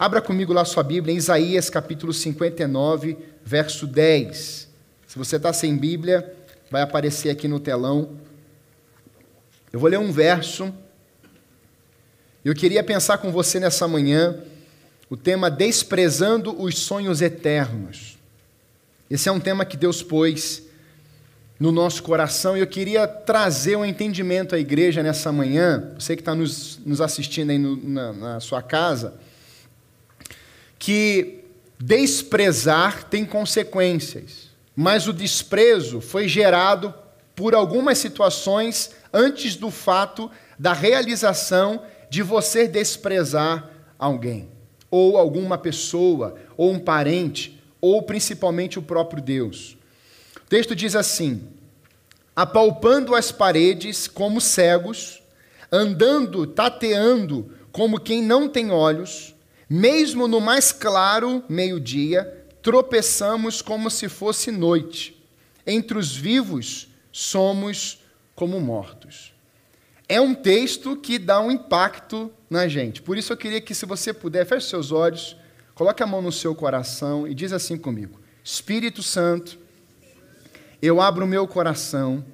Abra 0.00 0.22
comigo 0.22 0.50
lá 0.50 0.64
sua 0.64 0.82
Bíblia 0.82 1.12
em 1.12 1.18
Isaías 1.18 1.68
capítulo 1.68 2.10
59, 2.14 3.18
verso 3.44 3.86
10. 3.86 4.66
Se 5.06 5.18
você 5.18 5.36
está 5.36 5.52
sem 5.52 5.76
Bíblia, 5.76 6.34
vai 6.70 6.80
aparecer 6.80 7.28
aqui 7.28 7.46
no 7.46 7.60
telão. 7.60 8.12
Eu 9.70 9.78
vou 9.78 9.90
ler 9.90 9.98
um 9.98 10.10
verso. 10.10 10.72
Eu 12.42 12.54
queria 12.54 12.82
pensar 12.82 13.18
com 13.18 13.30
você 13.30 13.60
nessa 13.60 13.86
manhã 13.86 14.42
o 15.10 15.18
tema 15.18 15.50
Desprezando 15.50 16.58
os 16.58 16.78
Sonhos 16.78 17.20
Eternos. 17.20 18.16
Esse 19.10 19.28
é 19.28 19.32
um 19.32 19.38
tema 19.38 19.66
que 19.66 19.76
Deus 19.76 20.02
pôs 20.02 20.62
no 21.58 21.70
nosso 21.70 22.02
coração 22.02 22.56
e 22.56 22.60
eu 22.60 22.66
queria 22.66 23.06
trazer 23.06 23.76
um 23.76 23.84
entendimento 23.84 24.54
à 24.54 24.58
igreja 24.58 25.02
nessa 25.02 25.30
manhã, 25.30 25.92
você 25.98 26.16
que 26.16 26.22
está 26.22 26.34
nos, 26.34 26.80
nos 26.86 27.02
assistindo 27.02 27.50
aí 27.50 27.58
no, 27.58 27.76
na, 27.76 28.12
na 28.14 28.40
sua 28.40 28.62
casa 28.62 29.28
que 30.80 31.44
desprezar 31.78 33.04
tem 33.04 33.24
consequências, 33.24 34.48
mas 34.74 35.06
o 35.06 35.12
desprezo 35.12 36.00
foi 36.00 36.26
gerado 36.26 36.92
por 37.36 37.54
algumas 37.54 37.98
situações 37.98 38.90
antes 39.12 39.56
do 39.56 39.70
fato 39.70 40.30
da 40.58 40.72
realização 40.72 41.82
de 42.08 42.22
você 42.22 42.66
desprezar 42.66 43.70
alguém, 43.98 44.48
ou 44.90 45.18
alguma 45.18 45.58
pessoa, 45.58 46.36
ou 46.56 46.72
um 46.72 46.78
parente, 46.78 47.62
ou 47.80 48.02
principalmente 48.02 48.78
o 48.78 48.82
próprio 48.82 49.22
Deus. 49.22 49.76
O 50.38 50.48
texto 50.48 50.74
diz 50.74 50.96
assim: 50.96 51.46
apalpando 52.34 53.14
as 53.14 53.30
paredes 53.30 54.08
como 54.08 54.40
cegos, 54.40 55.22
andando, 55.70 56.46
tateando 56.46 57.52
como 57.70 58.00
quem 58.00 58.22
não 58.22 58.48
tem 58.48 58.70
olhos, 58.70 59.29
mesmo 59.70 60.26
no 60.26 60.40
mais 60.40 60.72
claro 60.72 61.44
meio-dia, 61.48 62.24
tropeçamos 62.60 63.62
como 63.62 63.88
se 63.88 64.08
fosse 64.08 64.50
noite. 64.50 65.16
Entre 65.64 65.96
os 65.96 66.16
vivos, 66.16 66.88
somos 67.12 68.00
como 68.34 68.58
mortos. 68.58 69.32
É 70.08 70.20
um 70.20 70.34
texto 70.34 70.96
que 70.96 71.20
dá 71.20 71.40
um 71.40 71.52
impacto 71.52 72.32
na 72.50 72.66
gente. 72.66 73.00
Por 73.00 73.16
isso 73.16 73.32
eu 73.32 73.36
queria 73.36 73.60
que, 73.60 73.72
se 73.72 73.86
você 73.86 74.12
puder, 74.12 74.44
feche 74.44 74.66
seus 74.66 74.90
olhos, 74.90 75.36
coloque 75.72 76.02
a 76.02 76.06
mão 76.06 76.20
no 76.20 76.32
seu 76.32 76.52
coração 76.52 77.28
e 77.28 77.32
diz 77.32 77.52
assim 77.52 77.78
comigo: 77.78 78.20
Espírito 78.42 79.04
Santo, 79.04 79.56
eu 80.82 81.00
abro 81.00 81.24
o 81.24 81.28
meu 81.28 81.46
coração, 81.46 82.24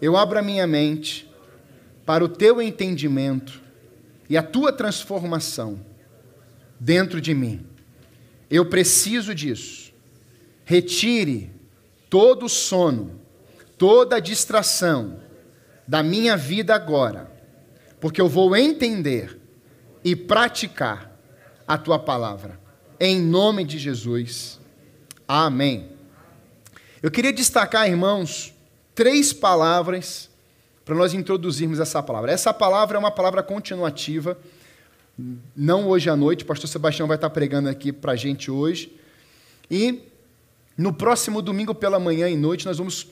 eu 0.00 0.16
abro 0.16 0.38
a 0.38 0.42
minha 0.42 0.66
mente 0.66 1.30
para 2.06 2.24
o 2.24 2.28
teu 2.28 2.62
entendimento 2.62 3.60
e 4.30 4.38
a 4.38 4.42
tua 4.42 4.72
transformação 4.72 5.78
dentro 6.78 7.20
de 7.20 7.34
mim. 7.34 7.66
Eu 8.50 8.66
preciso 8.66 9.34
disso. 9.34 9.92
Retire 10.64 11.50
todo 12.08 12.46
o 12.46 12.48
sono, 12.48 13.20
toda 13.76 14.16
a 14.16 14.20
distração 14.20 15.20
da 15.86 16.02
minha 16.02 16.36
vida 16.36 16.74
agora, 16.74 17.30
porque 18.00 18.20
eu 18.20 18.28
vou 18.28 18.56
entender 18.56 19.38
e 20.02 20.14
praticar 20.14 21.18
a 21.66 21.76
tua 21.76 21.98
palavra. 21.98 22.60
Em 23.00 23.20
nome 23.20 23.64
de 23.64 23.78
Jesus. 23.78 24.60
Amém. 25.26 25.90
Eu 27.02 27.10
queria 27.10 27.32
destacar, 27.32 27.88
irmãos, 27.88 28.54
três 28.94 29.32
palavras 29.32 30.30
para 30.84 30.94
nós 30.94 31.14
introduzirmos 31.14 31.80
essa 31.80 32.02
palavra. 32.02 32.30
Essa 32.30 32.52
palavra 32.52 32.96
é 32.96 33.00
uma 33.00 33.10
palavra 33.10 33.42
continuativa 33.42 34.38
não 35.56 35.88
hoje 35.88 36.10
à 36.10 36.16
noite, 36.16 36.44
o 36.44 36.46
pastor 36.46 36.68
Sebastião 36.68 37.06
vai 37.06 37.16
estar 37.16 37.30
pregando 37.30 37.68
aqui 37.68 37.92
para 37.92 38.12
a 38.12 38.16
gente 38.16 38.50
hoje. 38.50 38.92
E 39.70 40.02
no 40.76 40.92
próximo 40.92 41.40
domingo 41.40 41.74
pela 41.74 41.98
manhã 42.00 42.28
e 42.28 42.36
noite 42.36 42.66
nós 42.66 42.78
vamos 42.78 43.06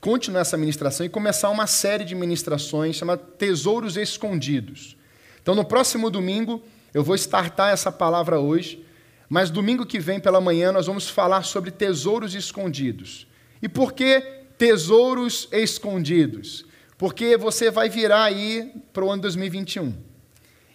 continuar 0.00 0.42
essa 0.42 0.56
ministração 0.56 1.04
e 1.04 1.08
começar 1.08 1.50
uma 1.50 1.66
série 1.66 2.04
de 2.04 2.14
ministrações 2.14 2.96
chamada 2.96 3.22
Tesouros 3.22 3.96
Escondidos. 3.96 4.96
Então 5.42 5.54
no 5.54 5.64
próximo 5.64 6.10
domingo 6.10 6.62
eu 6.94 7.02
vou 7.02 7.16
startar 7.16 7.72
essa 7.72 7.90
palavra 7.90 8.38
hoje, 8.38 8.84
mas 9.28 9.50
domingo 9.50 9.84
que 9.84 9.98
vem 9.98 10.20
pela 10.20 10.40
manhã 10.40 10.70
nós 10.70 10.86
vamos 10.86 11.08
falar 11.08 11.42
sobre 11.42 11.72
tesouros 11.72 12.34
escondidos. 12.34 13.26
E 13.60 13.68
por 13.68 13.92
que 13.92 14.20
tesouros 14.56 15.48
escondidos? 15.50 16.64
Porque 16.96 17.36
você 17.36 17.70
vai 17.70 17.88
virar 17.88 18.24
aí 18.24 18.72
para 18.92 19.04
o 19.04 19.10
ano 19.10 19.22
2021. 19.22 20.07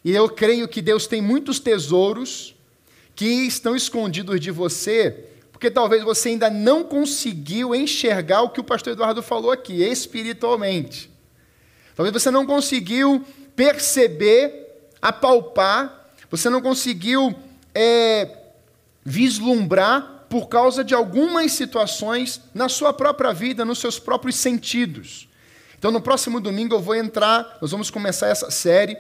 E 0.04 0.12
eu 0.12 0.30
creio 0.30 0.68
que 0.68 0.82
Deus 0.82 1.08
tem 1.08 1.22
muitos 1.22 1.60
tesouros 1.60 2.54
que 3.16 3.26
estão 3.26 3.76
escondidos 3.76 4.40
de 4.40 4.52
você, 4.52 5.28
porque 5.52 5.72
talvez 5.72 6.04
você 6.04 6.30
ainda 6.30 6.50
não 6.50 6.84
conseguiu 6.84 7.74
enxergar 7.74 8.42
o 8.42 8.50
que 8.50 8.60
o 8.60 8.64
pastor 8.64 8.94
Eduardo 8.94 9.22
falou 9.22 9.52
aqui, 9.52 9.82
espiritualmente. 9.84 11.10
Talvez 11.96 12.12
você 12.12 12.30
não 12.30 12.46
conseguiu 12.46 13.24
perceber, 13.56 14.90
apalpar, 15.02 16.12
você 16.30 16.50
não 16.50 16.62
conseguiu 16.62 17.34
é, 17.74 18.30
vislumbrar 19.06 20.26
por 20.28 20.48
causa 20.48 20.84
de 20.84 20.96
algumas 20.96 21.52
situações 21.52 22.42
na 22.54 22.68
sua 22.68 22.92
própria 22.92 23.32
vida, 23.32 23.64
nos 23.64 23.78
seus 23.78 24.00
próprios 24.00 24.36
sentidos. 24.36 25.30
Então, 25.78 25.92
no 25.92 26.02
próximo 26.02 26.42
domingo 26.42 26.74
eu 26.74 26.82
vou 26.82 26.96
entrar, 26.96 27.58
nós 27.62 27.70
vamos 27.70 27.92
começar 27.92 28.28
essa 28.28 28.50
série 28.50 28.98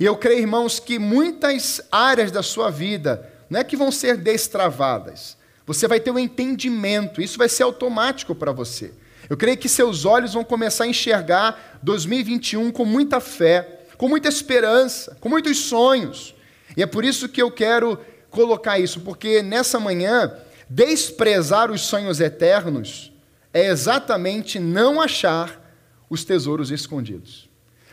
e 0.00 0.04
eu 0.06 0.16
creio, 0.16 0.40
irmãos, 0.40 0.80
que 0.80 0.98
muitas 0.98 1.82
áreas 1.92 2.30
da 2.30 2.42
sua 2.42 2.70
vida 2.70 3.30
não 3.50 3.60
é 3.60 3.64
que 3.64 3.76
vão 3.76 3.92
ser 3.92 4.16
destravadas. 4.16 5.36
Você 5.66 5.86
vai 5.86 6.00
ter 6.00 6.10
um 6.10 6.18
entendimento, 6.18 7.20
isso 7.20 7.36
vai 7.36 7.50
ser 7.50 7.64
automático 7.64 8.34
para 8.34 8.50
você. 8.50 8.94
Eu 9.28 9.36
creio 9.36 9.58
que 9.58 9.68
seus 9.68 10.06
olhos 10.06 10.32
vão 10.32 10.42
começar 10.42 10.84
a 10.84 10.86
enxergar 10.86 11.78
2021 11.82 12.72
com 12.72 12.86
muita 12.86 13.20
fé, 13.20 13.82
com 13.98 14.08
muita 14.08 14.30
esperança, 14.30 15.18
com 15.20 15.28
muitos 15.28 15.58
sonhos. 15.58 16.34
E 16.74 16.82
é 16.82 16.86
por 16.86 17.04
isso 17.04 17.28
que 17.28 17.42
eu 17.42 17.50
quero 17.50 17.98
colocar 18.30 18.78
isso, 18.78 19.00
porque 19.00 19.42
nessa 19.42 19.78
manhã, 19.78 20.34
desprezar 20.66 21.70
os 21.70 21.82
sonhos 21.82 22.20
eternos 22.20 23.12
é 23.52 23.66
exatamente 23.66 24.58
não 24.58 24.98
achar 24.98 25.60
os 26.08 26.24
tesouros 26.24 26.70
escondidos. 26.70 27.49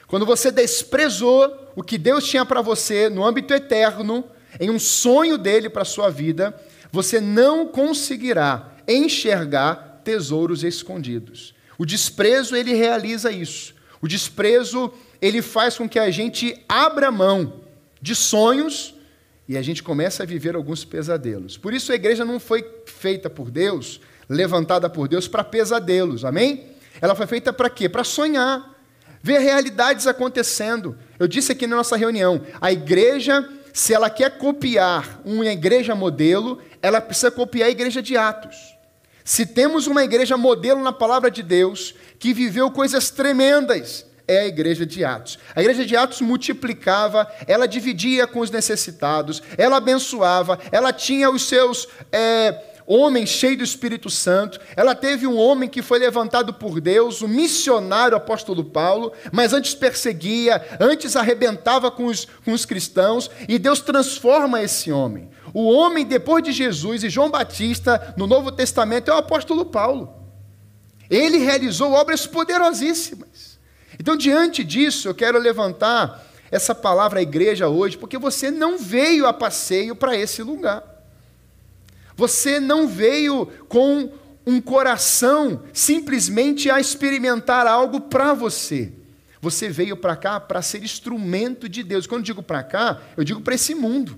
Quando 0.07 0.25
você 0.25 0.49
desprezou 0.49 1.71
o 1.75 1.83
que 1.83 1.97
Deus 1.97 2.25
tinha 2.25 2.45
para 2.45 2.61
você 2.61 3.09
no 3.09 3.25
âmbito 3.25 3.53
eterno, 3.53 4.23
em 4.59 4.69
um 4.69 4.79
sonho 4.79 5.37
dele 5.37 5.69
para 5.69 5.81
a 5.81 5.85
sua 5.85 6.09
vida, 6.09 6.55
você 6.91 7.19
não 7.19 7.67
conseguirá 7.67 8.71
enxergar 8.87 10.01
tesouros 10.03 10.63
escondidos. 10.63 11.53
O 11.77 11.85
desprezo, 11.85 12.55
ele 12.55 12.73
realiza 12.73 13.31
isso. 13.31 13.75
O 14.01 14.07
desprezo, 14.07 14.91
ele 15.21 15.41
faz 15.41 15.77
com 15.77 15.87
que 15.87 15.99
a 15.99 16.09
gente 16.09 16.63
abra 16.67 17.11
mão 17.11 17.61
de 18.01 18.15
sonhos 18.15 18.95
e 19.47 19.57
a 19.57 19.61
gente 19.61 19.83
começa 19.83 20.23
a 20.23 20.25
viver 20.25 20.55
alguns 20.55 20.85
pesadelos. 20.85 21.57
Por 21.57 21.73
isso 21.73 21.91
a 21.91 21.95
igreja 21.95 22.23
não 22.23 22.39
foi 22.39 22.65
feita 22.85 23.29
por 23.29 23.51
Deus, 23.51 23.99
levantada 24.29 24.89
por 24.89 25.07
Deus 25.07 25.27
para 25.27 25.43
pesadelos, 25.43 26.23
amém? 26.23 26.67
Ela 27.01 27.15
foi 27.15 27.27
feita 27.27 27.51
para 27.51 27.69
quê? 27.69 27.87
Para 27.89 28.03
sonhar 28.03 28.76
ver 29.21 29.39
realidades 29.39 30.07
acontecendo. 30.07 30.97
Eu 31.19 31.27
disse 31.27 31.51
aqui 31.51 31.67
na 31.67 31.75
nossa 31.75 31.97
reunião, 31.97 32.41
a 32.61 32.71
igreja, 32.71 33.47
se 33.73 33.93
ela 33.93 34.09
quer 34.09 34.37
copiar 34.37 35.19
uma 35.25 35.45
igreja 35.45 35.95
modelo, 35.95 36.61
ela 36.81 37.01
precisa 37.01 37.31
copiar 37.31 37.67
a 37.67 37.71
igreja 37.71 38.01
de 38.01 38.15
Atos. 38.15 38.75
Se 39.23 39.45
temos 39.45 39.87
uma 39.87 40.03
igreja 40.03 40.37
modelo 40.37 40.81
na 40.81 40.93
palavra 40.93 41.29
de 41.29 41.43
Deus, 41.43 41.93
que 42.17 42.33
viveu 42.33 42.71
coisas 42.71 43.09
tremendas, 43.09 44.05
é 44.27 44.39
a 44.39 44.45
igreja 44.45 44.85
de 44.85 45.03
Atos. 45.03 45.39
A 45.55 45.61
igreja 45.61 45.85
de 45.85 45.95
Atos 45.95 46.21
multiplicava, 46.21 47.29
ela 47.47 47.67
dividia 47.67 48.27
com 48.27 48.39
os 48.39 48.51
necessitados, 48.51 49.41
ela 49.57 49.77
abençoava, 49.77 50.59
ela 50.71 50.91
tinha 50.93 51.29
os 51.29 51.47
seus. 51.47 51.87
É, 52.11 52.76
homem 52.87 53.25
cheio 53.25 53.57
do 53.57 53.63
Espírito 53.63 54.09
Santo. 54.09 54.59
Ela 54.75 54.95
teve 54.95 55.27
um 55.27 55.37
homem 55.37 55.67
que 55.67 55.81
foi 55.81 55.99
levantado 55.99 56.53
por 56.53 56.79
Deus, 56.79 57.21
o 57.21 57.27
missionário 57.27 58.15
apóstolo 58.15 58.63
Paulo, 58.63 59.11
mas 59.31 59.51
antes 59.51 59.75
perseguia, 59.75 60.65
antes 60.79 61.17
arrebentava 61.17 61.91
com 61.91 62.05
os, 62.05 62.25
com 62.45 62.53
os 62.53 62.65
cristãos, 62.65 63.29
e 63.47 63.59
Deus 63.59 63.81
transforma 63.81 64.63
esse 64.63 64.91
homem. 64.91 65.29
O 65.53 65.69
homem 65.69 66.05
depois 66.05 66.43
de 66.43 66.53
Jesus 66.53 67.03
e 67.03 67.09
João 67.09 67.29
Batista 67.29 68.13
no 68.17 68.25
Novo 68.25 68.51
Testamento 68.51 69.11
é 69.11 69.13
o 69.13 69.17
apóstolo 69.17 69.65
Paulo. 69.65 70.13
Ele 71.09 71.39
realizou 71.39 71.91
obras 71.91 72.25
poderosíssimas. 72.25 73.59
Então, 73.99 74.15
diante 74.15 74.63
disso, 74.63 75.07
eu 75.07 75.15
quero 75.15 75.39
levantar 75.39 76.25
essa 76.51 76.73
palavra 76.73 77.19
à 77.19 77.21
igreja 77.21 77.67
hoje, 77.67 77.97
porque 77.97 78.17
você 78.17 78.51
não 78.51 78.77
veio 78.77 79.25
a 79.25 79.33
passeio 79.33 79.95
para 79.95 80.15
esse 80.15 80.41
lugar. 80.41 80.96
Você 82.17 82.59
não 82.59 82.87
veio 82.87 83.45
com 83.69 84.11
um 84.45 84.59
coração 84.59 85.63
simplesmente 85.71 86.69
a 86.69 86.79
experimentar 86.79 87.67
algo 87.67 88.01
para 88.01 88.33
você. 88.33 88.91
Você 89.39 89.69
veio 89.69 89.95
para 89.95 90.15
cá 90.15 90.39
para 90.39 90.63
ser 90.63 90.83
instrumento 90.83 91.69
de 91.69 91.83
Deus. 91.83 92.07
Quando 92.07 92.25
digo 92.25 92.41
para 92.41 92.63
cá, 92.63 92.99
eu 93.15 93.23
digo 93.23 93.39
para 93.39 93.53
esse 93.53 93.75
mundo. 93.75 94.17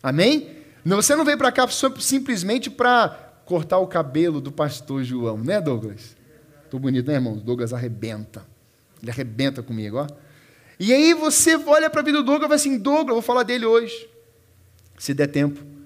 Amém? 0.00 0.56
Você 0.86 1.16
não 1.16 1.24
veio 1.24 1.36
para 1.36 1.50
cá 1.50 1.66
simplesmente 1.98 2.70
para 2.70 3.08
cortar 3.44 3.78
o 3.78 3.88
cabelo 3.88 4.40
do 4.40 4.52
pastor 4.52 5.02
João, 5.02 5.36
né, 5.38 5.60
Douglas? 5.60 6.16
Tô 6.70 6.78
bonito, 6.78 7.08
né, 7.08 7.14
irmão? 7.14 7.36
Douglas 7.36 7.72
arrebenta. 7.72 8.46
Ele 9.02 9.10
arrebenta 9.10 9.64
comigo, 9.64 9.96
ó. 9.96 10.06
E 10.78 10.92
aí 10.92 11.12
você 11.12 11.56
olha 11.56 11.90
para 11.90 12.02
a 12.02 12.04
vida 12.04 12.18
do 12.18 12.24
Douglas 12.24 12.46
e 12.46 12.48
vai 12.48 12.56
assim, 12.56 12.78
Douglas, 12.78 13.08
eu 13.08 13.14
vou 13.14 13.22
falar 13.22 13.42
dele 13.42 13.66
hoje, 13.66 14.08
se 14.96 15.12
der 15.12 15.26
tempo. 15.26 15.79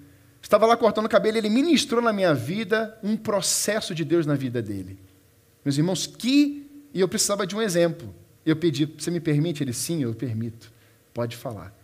Estava 0.44 0.66
lá 0.66 0.76
cortando 0.76 1.06
o 1.06 1.08
cabelo, 1.08 1.38
ele 1.38 1.48
ministrou 1.48 2.02
na 2.02 2.12
minha 2.12 2.34
vida 2.34 2.98
um 3.02 3.16
processo 3.16 3.94
de 3.94 4.04
Deus 4.04 4.26
na 4.26 4.34
vida 4.34 4.60
dele. 4.60 4.98
Meus 5.64 5.78
irmãos, 5.78 6.06
que. 6.06 6.70
E 6.92 7.00
eu 7.00 7.08
precisava 7.08 7.46
de 7.46 7.56
um 7.56 7.62
exemplo. 7.62 8.14
Eu 8.44 8.54
pedi, 8.54 8.84
você 8.84 9.10
me 9.10 9.20
permite? 9.20 9.64
Ele, 9.64 9.72
sim, 9.72 10.02
eu 10.02 10.12
permito. 10.14 10.70
Pode 11.14 11.34
falar. 11.34 11.74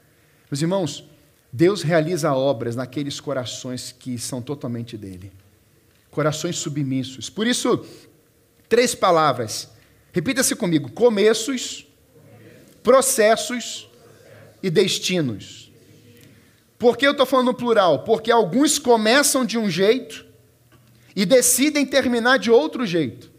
Meus 0.51 0.61
irmãos, 0.61 1.03
Deus 1.51 1.81
realiza 1.81 2.35
obras 2.35 2.77
naqueles 2.77 3.19
corações 3.19 3.93
que 3.99 4.19
são 4.19 4.43
totalmente 4.43 4.95
dele. 4.95 5.33
Corações 6.11 6.57
submissos. 6.57 7.31
Por 7.31 7.47
isso, 7.47 7.83
três 8.69 8.95
palavras. 8.95 9.71
Repita-se 10.13 10.55
comigo: 10.55 10.93
começos, 10.93 11.87
processos 12.83 13.89
e 14.63 14.69
destinos. 14.69 15.60
Por 16.81 16.97
que 16.97 17.07
eu 17.07 17.11
estou 17.11 17.27
falando 17.27 17.49
no 17.49 17.55
plural? 17.55 18.05
Porque 18.05 18.33
alguns 18.33 18.79
começam 18.79 19.45
de 19.45 19.59
um 19.59 19.69
jeito 19.69 20.25
e 21.15 21.27
decidem 21.27 21.85
terminar 21.85 22.39
de 22.39 22.51
outro 22.51 22.87
jeito. 22.87 23.31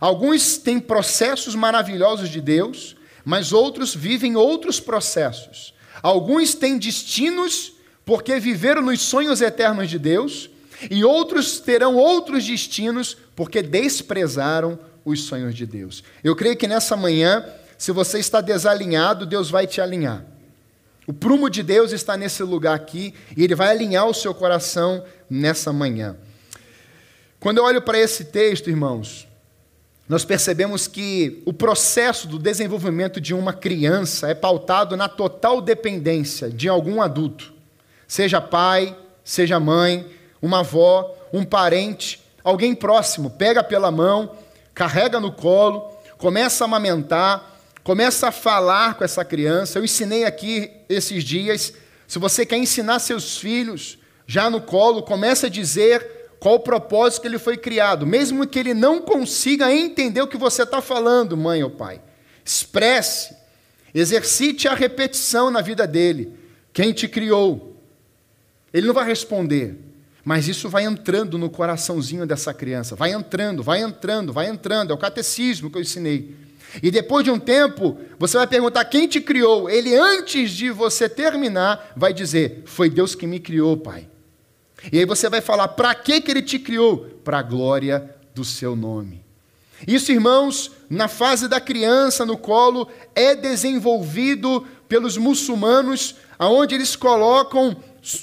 Alguns 0.00 0.56
têm 0.56 0.80
processos 0.80 1.54
maravilhosos 1.54 2.30
de 2.30 2.40
Deus, 2.40 2.96
mas 3.26 3.52
outros 3.52 3.94
vivem 3.94 4.36
outros 4.36 4.80
processos. 4.80 5.74
Alguns 6.02 6.54
têm 6.54 6.78
destinos 6.78 7.74
porque 8.06 8.40
viveram 8.40 8.80
nos 8.80 9.02
sonhos 9.02 9.42
eternos 9.42 9.90
de 9.90 9.98
Deus, 9.98 10.48
e 10.90 11.04
outros 11.04 11.60
terão 11.60 11.94
outros 11.94 12.46
destinos 12.46 13.18
porque 13.36 13.60
desprezaram 13.60 14.78
os 15.04 15.24
sonhos 15.24 15.54
de 15.54 15.66
Deus. 15.66 16.02
Eu 16.24 16.34
creio 16.34 16.56
que 16.56 16.66
nessa 16.66 16.96
manhã, 16.96 17.44
se 17.76 17.92
você 17.92 18.18
está 18.18 18.40
desalinhado, 18.40 19.26
Deus 19.26 19.50
vai 19.50 19.66
te 19.66 19.78
alinhar. 19.78 20.37
O 21.08 21.12
prumo 21.14 21.48
de 21.48 21.62
Deus 21.62 21.90
está 21.92 22.18
nesse 22.18 22.42
lugar 22.42 22.74
aqui 22.74 23.14
e 23.34 23.42
ele 23.42 23.54
vai 23.54 23.70
alinhar 23.70 24.06
o 24.06 24.12
seu 24.12 24.34
coração 24.34 25.02
nessa 25.30 25.72
manhã. 25.72 26.18
Quando 27.40 27.56
eu 27.56 27.64
olho 27.64 27.80
para 27.80 27.98
esse 27.98 28.26
texto, 28.26 28.68
irmãos, 28.68 29.26
nós 30.06 30.22
percebemos 30.26 30.86
que 30.86 31.42
o 31.46 31.52
processo 31.54 32.28
do 32.28 32.38
desenvolvimento 32.38 33.22
de 33.22 33.32
uma 33.32 33.54
criança 33.54 34.28
é 34.28 34.34
pautado 34.34 34.98
na 34.98 35.08
total 35.08 35.62
dependência 35.62 36.50
de 36.50 36.68
algum 36.68 37.00
adulto, 37.00 37.54
seja 38.06 38.38
pai, 38.38 38.94
seja 39.24 39.58
mãe, 39.58 40.06
uma 40.42 40.60
avó, 40.60 41.16
um 41.32 41.42
parente, 41.42 42.22
alguém 42.44 42.74
próximo, 42.74 43.30
pega 43.30 43.64
pela 43.64 43.90
mão, 43.90 44.36
carrega 44.74 45.18
no 45.18 45.32
colo, 45.32 45.90
começa 46.18 46.64
a 46.64 46.66
amamentar, 46.66 47.57
Começa 47.88 48.28
a 48.28 48.30
falar 48.30 48.98
com 48.98 49.04
essa 49.04 49.24
criança. 49.24 49.78
Eu 49.78 49.84
ensinei 49.84 50.26
aqui 50.26 50.70
esses 50.90 51.24
dias. 51.24 51.72
Se 52.06 52.18
você 52.18 52.44
quer 52.44 52.58
ensinar 52.58 52.98
seus 52.98 53.38
filhos 53.38 53.98
já 54.26 54.50
no 54.50 54.60
colo, 54.60 55.02
comece 55.02 55.46
a 55.46 55.48
dizer 55.48 56.06
qual 56.38 56.56
o 56.56 56.60
propósito 56.60 57.22
que 57.22 57.28
ele 57.28 57.38
foi 57.38 57.56
criado, 57.56 58.06
mesmo 58.06 58.46
que 58.46 58.58
ele 58.58 58.74
não 58.74 59.00
consiga 59.00 59.72
entender 59.72 60.20
o 60.20 60.26
que 60.26 60.36
você 60.36 60.64
está 60.64 60.82
falando, 60.82 61.34
mãe 61.34 61.64
ou 61.64 61.70
pai. 61.70 62.02
Expresse, 62.44 63.34
exercite 63.94 64.68
a 64.68 64.74
repetição 64.74 65.50
na 65.50 65.62
vida 65.62 65.86
dele. 65.86 66.34
Quem 66.74 66.92
te 66.92 67.08
criou? 67.08 67.74
Ele 68.70 68.86
não 68.86 68.92
vai 68.92 69.06
responder, 69.06 69.78
mas 70.22 70.46
isso 70.46 70.68
vai 70.68 70.84
entrando 70.84 71.38
no 71.38 71.48
coraçãozinho 71.48 72.26
dessa 72.26 72.52
criança. 72.52 72.94
Vai 72.94 73.12
entrando, 73.12 73.62
vai 73.62 73.80
entrando, 73.80 74.30
vai 74.30 74.46
entrando. 74.46 74.90
É 74.90 74.94
o 74.94 74.98
catecismo 74.98 75.70
que 75.70 75.78
eu 75.78 75.82
ensinei. 75.82 76.47
E 76.82 76.90
depois 76.90 77.24
de 77.24 77.30
um 77.30 77.38
tempo, 77.38 77.98
você 78.18 78.36
vai 78.36 78.46
perguntar 78.46 78.84
quem 78.84 79.08
te 79.08 79.20
criou. 79.20 79.68
Ele, 79.70 79.96
antes 79.96 80.50
de 80.50 80.70
você 80.70 81.08
terminar, 81.08 81.92
vai 81.96 82.12
dizer: 82.12 82.62
Foi 82.66 82.90
Deus 82.90 83.14
que 83.14 83.26
me 83.26 83.40
criou, 83.40 83.76
Pai. 83.76 84.08
E 84.92 84.98
aí 84.98 85.04
você 85.04 85.28
vai 85.28 85.40
falar: 85.40 85.68
Para 85.68 85.94
que, 85.94 86.22
ele 86.26 86.42
te 86.42 86.58
criou? 86.58 87.06
Para 87.24 87.38
a 87.38 87.42
glória 87.42 88.14
do 88.34 88.44
seu 88.44 88.76
nome. 88.76 89.24
Isso, 89.86 90.10
irmãos, 90.10 90.72
na 90.90 91.08
fase 91.08 91.48
da 91.48 91.60
criança 91.60 92.26
no 92.26 92.36
colo, 92.36 92.88
é 93.14 93.34
desenvolvido 93.34 94.66
pelos 94.88 95.16
muçulmanos, 95.16 96.16
aonde 96.38 96.74
eles 96.74 96.96
colocam 96.96 97.76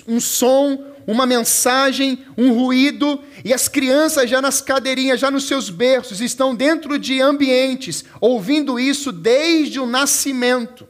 um 0.07 0.19
som, 0.19 0.83
uma 1.07 1.25
mensagem, 1.25 2.25
um 2.37 2.53
ruído, 2.53 3.19
e 3.45 3.53
as 3.53 3.67
crianças 3.67 4.27
já 4.27 4.41
nas 4.41 4.59
cadeirinhas, 4.59 5.19
já 5.19 5.29
nos 5.29 5.47
seus 5.47 5.69
berços, 5.69 6.19
estão 6.19 6.55
dentro 6.55 6.97
de 6.97 7.21
ambientes, 7.21 8.03
ouvindo 8.19 8.79
isso 8.79 9.11
desde 9.11 9.79
o 9.79 9.85
nascimento. 9.85 10.87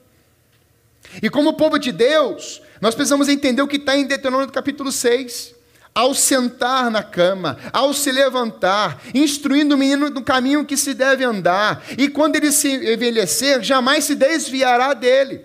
E 1.21 1.29
como 1.29 1.57
povo 1.57 1.77
de 1.77 1.91
Deus, 1.91 2.61
nós 2.79 2.95
precisamos 2.95 3.27
entender 3.27 3.61
o 3.61 3.67
que 3.67 3.75
está 3.75 3.97
em 3.97 4.05
Deuteronômio 4.05 4.49
capítulo 4.49 4.89
6. 4.89 5.53
Ao 5.93 6.13
sentar 6.13 6.89
na 6.89 7.03
cama, 7.03 7.57
ao 7.73 7.93
se 7.93 8.09
levantar, 8.09 9.01
instruindo 9.13 9.75
o 9.75 9.77
menino 9.77 10.09
no 10.09 10.23
caminho 10.23 10.65
que 10.65 10.77
se 10.77 10.93
deve 10.93 11.25
andar, 11.25 11.83
e 11.97 12.07
quando 12.07 12.37
ele 12.37 12.53
se 12.53 12.69
envelhecer, 12.69 13.61
jamais 13.63 14.05
se 14.05 14.15
desviará 14.15 14.93
dele 14.93 15.41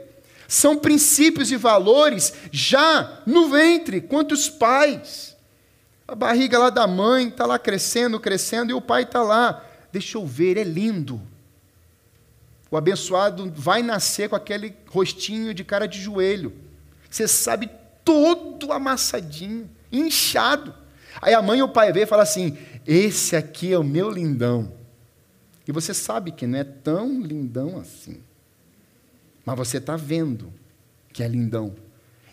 são 0.47 0.77
princípios 0.77 1.53
e 1.53 1.57
valores 1.57 2.33
já 2.51 3.21
no 3.25 3.49
ventre, 3.49 4.01
quantos 4.01 4.49
pais. 4.49 5.30
A 6.11 6.15
barriga 6.17 6.59
lá 6.59 6.71
da 6.71 6.89
mãe 6.89 7.29
está 7.29 7.47
lá 7.47 7.57
crescendo, 7.57 8.19
crescendo, 8.19 8.73
e 8.73 8.75
o 8.75 8.81
pai 8.81 9.05
está 9.05 9.23
lá. 9.23 9.65
Deixa 9.93 10.19
eu 10.19 10.27
ver, 10.27 10.57
é 10.57 10.65
lindo. 10.65 11.23
O 12.69 12.77
abençoado 12.77 13.49
vai 13.55 13.81
nascer 13.81 14.29
com 14.29 14.35
aquele 14.35 14.75
rostinho 14.89 15.55
de 15.55 15.63
cara 15.63 15.87
de 15.87 16.01
joelho. 16.01 16.53
Você 17.09 17.29
sabe, 17.29 17.71
todo 18.05 18.73
amassadinho, 18.73 19.71
inchado. 19.93 20.75
Aí 21.23 21.33
a 21.33 21.41
mãe 21.41 21.61
e 21.61 21.63
o 21.63 21.69
pai 21.69 21.93
vê 21.93 22.03
e 22.03 22.07
fala 22.07 22.25
assim: 22.25 22.59
Esse 22.85 23.37
aqui 23.37 23.73
é 23.73 23.79
o 23.79 23.85
meu 23.85 24.11
lindão. 24.11 24.73
E 25.65 25.71
você 25.71 25.95
sabe 25.95 26.33
que 26.33 26.45
não 26.45 26.59
é 26.59 26.65
tão 26.65 27.23
lindão 27.23 27.79
assim. 27.79 28.21
Mas 29.47 29.57
você 29.57 29.77
está 29.77 29.97
vendo 29.97 30.53
que 31.13 31.23
é 31.23 31.29
lindão. 31.29 31.77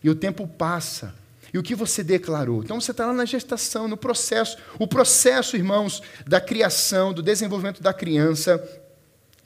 E 0.03 0.09
o 0.09 0.15
tempo 0.15 0.47
passa. 0.47 1.13
E 1.53 1.57
o 1.57 1.63
que 1.63 1.75
você 1.75 2.03
declarou? 2.03 2.63
Então 2.63 2.79
você 2.79 2.91
está 2.91 3.05
lá 3.05 3.13
na 3.13 3.25
gestação, 3.25 3.87
no 3.87 3.97
processo. 3.97 4.57
O 4.79 4.87
processo, 4.87 5.55
irmãos, 5.55 6.01
da 6.25 6.41
criação, 6.41 7.13
do 7.13 7.21
desenvolvimento 7.21 7.81
da 7.81 7.93
criança, 7.93 8.61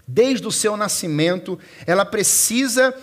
desde 0.07 0.45
o 0.47 0.51
seu 0.51 0.75
nascimento, 0.75 1.59
ela 1.85 2.05
precisa 2.05 2.93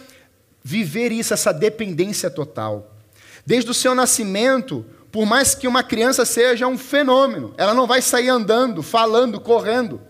viver 0.62 1.12
isso, 1.12 1.32
essa 1.32 1.52
dependência 1.52 2.30
total. 2.30 2.94
Desde 3.46 3.70
o 3.70 3.74
seu 3.74 3.94
nascimento, 3.94 4.84
por 5.10 5.24
mais 5.24 5.54
que 5.54 5.66
uma 5.66 5.82
criança 5.82 6.24
seja 6.24 6.66
um 6.66 6.76
fenômeno, 6.76 7.54
ela 7.56 7.72
não 7.72 7.86
vai 7.86 8.02
sair 8.02 8.28
andando, 8.28 8.82
falando, 8.82 9.40
correndo. 9.40 10.00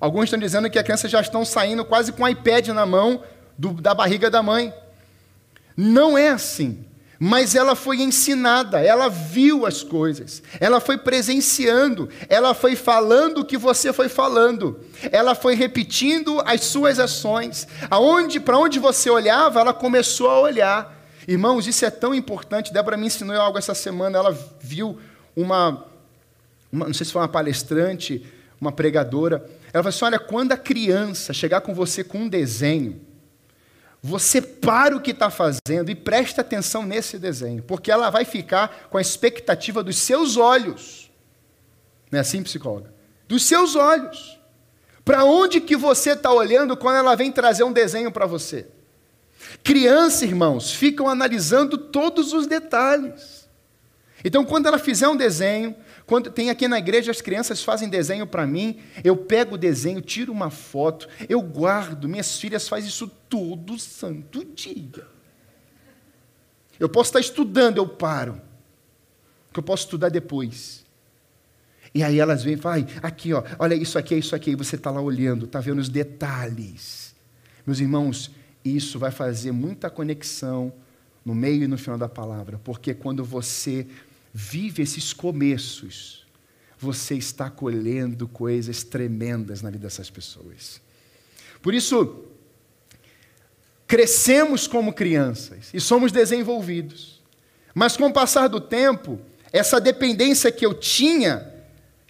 Alguns 0.00 0.24
estão 0.24 0.38
dizendo 0.38 0.70
que 0.70 0.78
as 0.78 0.84
crianças 0.84 1.10
já 1.10 1.20
estão 1.20 1.44
saindo 1.44 1.84
quase 1.84 2.12
com 2.12 2.22
o 2.22 2.28
iPad 2.28 2.68
na 2.68 2.86
mão, 2.86 3.22
do, 3.58 3.72
da 3.74 3.94
barriga 3.94 4.30
da 4.30 4.42
mãe. 4.42 4.72
Não 5.76 6.16
é 6.16 6.30
assim. 6.30 6.84
Mas 7.18 7.54
ela 7.54 7.74
foi 7.74 8.02
ensinada, 8.02 8.80
ela 8.80 9.08
viu 9.08 9.64
as 9.64 9.82
coisas, 9.82 10.42
ela 10.60 10.80
foi 10.80 10.98
presenciando, 10.98 12.10
ela 12.28 12.52
foi 12.52 12.76
falando 12.76 13.38
o 13.38 13.44
que 13.44 13.56
você 13.56 13.90
foi 13.90 14.08
falando, 14.08 14.80
ela 15.10 15.34
foi 15.34 15.54
repetindo 15.54 16.42
as 16.44 16.64
suas 16.64 16.98
ações. 16.98 17.66
Aonde, 17.90 18.38
para 18.38 18.58
onde 18.58 18.78
você 18.78 19.08
olhava, 19.08 19.60
ela 19.60 19.72
começou 19.72 20.28
a 20.30 20.40
olhar. 20.40 20.94
Irmãos, 21.26 21.66
isso 21.66 21.84
é 21.84 21.90
tão 21.90 22.14
importante. 22.14 22.72
Débora 22.72 22.96
me 22.96 23.06
ensinou 23.06 23.40
algo 23.40 23.58
essa 23.58 23.74
semana. 23.74 24.18
Ela 24.18 24.38
viu 24.60 24.98
uma, 25.34 25.86
uma 26.70 26.86
não 26.86 26.94
sei 26.94 27.06
se 27.06 27.12
foi 27.12 27.22
uma 27.22 27.28
palestrante, 27.28 28.24
uma 28.60 28.70
pregadora. 28.70 29.36
Ela 29.72 29.82
falou 29.82 29.88
assim: 29.88 30.04
olha, 30.04 30.18
quando 30.18 30.52
a 30.52 30.56
criança 30.56 31.32
chegar 31.32 31.62
com 31.62 31.74
você 31.74 32.04
com 32.04 32.18
um 32.18 32.28
desenho, 32.28 33.00
você 34.06 34.40
para 34.40 34.96
o 34.96 35.00
que 35.00 35.10
está 35.10 35.28
fazendo 35.30 35.90
e 35.90 35.94
presta 35.94 36.40
atenção 36.40 36.86
nesse 36.86 37.18
desenho, 37.18 37.62
porque 37.62 37.90
ela 37.90 38.08
vai 38.08 38.24
ficar 38.24 38.86
com 38.88 38.96
a 38.96 39.00
expectativa 39.00 39.82
dos 39.82 39.98
seus 39.98 40.36
olhos. 40.36 41.10
Não 42.10 42.18
é 42.18 42.20
assim, 42.20 42.42
psicóloga? 42.42 42.94
Dos 43.26 43.42
seus 43.42 43.74
olhos. 43.74 44.38
Para 45.04 45.24
onde 45.24 45.60
que 45.60 45.76
você 45.76 46.12
está 46.12 46.32
olhando 46.32 46.76
quando 46.76 46.96
ela 46.96 47.16
vem 47.16 47.32
trazer 47.32 47.64
um 47.64 47.72
desenho 47.72 48.12
para 48.12 48.26
você? 48.26 48.68
Crianças, 49.62 50.22
irmãos, 50.22 50.70
ficam 50.70 51.08
analisando 51.08 51.76
todos 51.76 52.32
os 52.32 52.46
detalhes. 52.46 53.48
Então, 54.24 54.44
quando 54.44 54.66
ela 54.66 54.78
fizer 54.78 55.08
um 55.08 55.16
desenho, 55.16 55.74
quando 56.06 56.30
tem 56.30 56.50
aqui 56.50 56.68
na 56.68 56.78
igreja, 56.78 57.10
as 57.10 57.20
crianças 57.20 57.64
fazem 57.64 57.88
desenho 57.88 58.26
para 58.26 58.46
mim, 58.46 58.78
eu 59.02 59.16
pego 59.16 59.56
o 59.56 59.58
desenho, 59.58 60.00
tiro 60.00 60.32
uma 60.32 60.50
foto, 60.50 61.08
eu 61.28 61.42
guardo. 61.42 62.08
Minhas 62.08 62.38
filhas 62.38 62.68
fazem 62.68 62.88
isso 62.88 63.08
todo 63.28 63.76
santo 63.76 64.44
dia. 64.44 65.04
Eu 66.78 66.88
posso 66.88 67.08
estar 67.08 67.20
estudando, 67.20 67.78
eu 67.78 67.88
paro. 67.88 68.40
Que 69.52 69.58
eu 69.58 69.64
posso 69.64 69.84
estudar 69.84 70.08
depois. 70.08 70.84
E 71.92 72.04
aí 72.04 72.20
elas 72.20 72.44
vêm 72.44 72.54
e 72.54 72.58
falam, 72.58 72.86
aqui, 73.02 73.32
ó, 73.32 73.42
olha 73.58 73.74
isso 73.74 73.98
aqui, 73.98 74.14
é 74.14 74.18
isso 74.18 74.36
aqui. 74.36 74.50
E 74.52 74.54
você 74.54 74.76
está 74.76 74.92
lá 74.92 75.00
olhando, 75.00 75.46
está 75.46 75.58
vendo 75.60 75.80
os 75.80 75.88
detalhes. 75.88 77.16
Meus 77.66 77.80
irmãos, 77.80 78.30
isso 78.64 78.96
vai 78.96 79.10
fazer 79.10 79.50
muita 79.50 79.90
conexão 79.90 80.72
no 81.24 81.34
meio 81.34 81.64
e 81.64 81.66
no 81.66 81.76
final 81.76 81.98
da 81.98 82.08
palavra, 82.08 82.60
porque 82.62 82.94
quando 82.94 83.24
você 83.24 83.84
vive 84.38 84.82
esses 84.82 85.14
começos, 85.14 86.26
você 86.78 87.14
está 87.14 87.48
colhendo 87.48 88.28
coisas 88.28 88.84
tremendas 88.84 89.62
na 89.62 89.70
vida 89.70 89.84
dessas 89.84 90.10
pessoas. 90.10 90.78
Por 91.62 91.72
isso, 91.72 92.26
crescemos 93.86 94.66
como 94.66 94.92
crianças 94.92 95.70
e 95.72 95.80
somos 95.80 96.12
desenvolvidos. 96.12 97.22
Mas 97.74 97.96
com 97.96 98.08
o 98.08 98.12
passar 98.12 98.48
do 98.48 98.60
tempo, 98.60 99.18
essa 99.50 99.80
dependência 99.80 100.52
que 100.52 100.66
eu 100.66 100.74
tinha, 100.74 101.50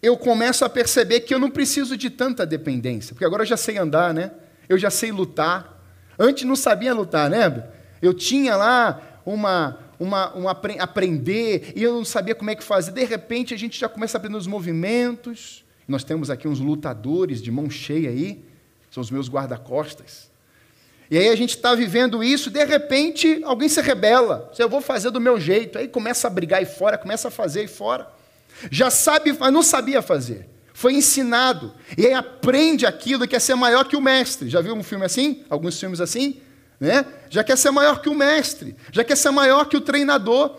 eu 0.02 0.16
começo 0.16 0.64
a 0.64 0.68
perceber 0.68 1.20
que 1.20 1.32
eu 1.32 1.38
não 1.38 1.48
preciso 1.48 1.96
de 1.96 2.10
tanta 2.10 2.44
dependência, 2.44 3.14
porque 3.14 3.24
agora 3.24 3.44
eu 3.44 3.46
já 3.46 3.56
sei 3.56 3.78
andar, 3.78 4.12
né? 4.12 4.32
Eu 4.68 4.76
já 4.76 4.90
sei 4.90 5.12
lutar. 5.12 5.80
Antes 6.18 6.42
não 6.42 6.56
sabia 6.56 6.92
lutar, 6.92 7.30
né? 7.30 7.68
Eu 8.02 8.12
tinha 8.12 8.56
lá 8.56 9.20
uma, 9.24 9.78
uma, 9.98 10.32
uma 10.34 10.50
aprender 10.78 11.72
e 11.74 11.82
eu 11.82 11.94
não 11.94 12.04
sabia 12.04 12.34
como 12.34 12.50
é 12.50 12.54
que 12.54 12.64
fazer. 12.64 12.92
De 12.92 13.04
repente 13.04 13.54
a 13.54 13.56
gente 13.56 13.78
já 13.78 13.88
começa 13.88 14.16
a 14.16 14.18
aprender 14.18 14.36
os 14.36 14.46
movimentos. 14.46 15.64
Nós 15.86 16.04
temos 16.04 16.30
aqui 16.30 16.48
uns 16.48 16.58
lutadores 16.58 17.40
de 17.40 17.50
mão 17.50 17.70
cheia 17.70 18.10
aí, 18.10 18.44
são 18.90 19.00
os 19.00 19.10
meus 19.10 19.28
guarda-costas. 19.28 20.30
E 21.10 21.16
aí 21.16 21.28
a 21.28 21.36
gente 21.36 21.56
está 21.56 21.74
vivendo 21.74 22.22
isso, 22.22 22.50
de 22.50 22.64
repente 22.64 23.40
alguém 23.44 23.68
se 23.68 23.80
rebela. 23.80 24.52
Eu 24.58 24.68
vou 24.68 24.80
fazer 24.80 25.10
do 25.10 25.20
meu 25.20 25.38
jeito. 25.38 25.78
Aí 25.78 25.86
começa 25.86 26.26
a 26.26 26.30
brigar 26.30 26.58
aí 26.58 26.66
fora, 26.66 26.98
começa 26.98 27.28
a 27.28 27.30
fazer 27.30 27.60
aí 27.60 27.68
fora. 27.68 28.08
Já 28.70 28.90
sabe, 28.90 29.32
mas 29.38 29.52
não 29.52 29.62
sabia 29.62 30.02
fazer. 30.02 30.48
Foi 30.72 30.92
ensinado. 30.92 31.72
E 31.96 32.06
aí 32.06 32.12
aprende 32.12 32.84
aquilo 32.84 33.26
que 33.26 33.36
é 33.36 33.38
ser 33.38 33.54
maior 33.54 33.84
que 33.84 33.96
o 33.96 34.00
mestre. 34.00 34.48
Já 34.48 34.60
viu 34.60 34.74
um 34.74 34.82
filme 34.82 35.04
assim? 35.04 35.44
Alguns 35.48 35.78
filmes 35.78 36.00
assim? 36.00 36.40
Né? 36.78 37.04
Já 37.30 37.42
quer 37.42 37.56
ser 37.56 37.70
maior 37.70 38.00
que 38.00 38.08
o 38.08 38.14
mestre, 38.14 38.76
já 38.92 39.02
quer 39.02 39.16
ser 39.16 39.30
maior 39.30 39.66
que 39.66 39.76
o 39.76 39.80
treinador. 39.80 40.56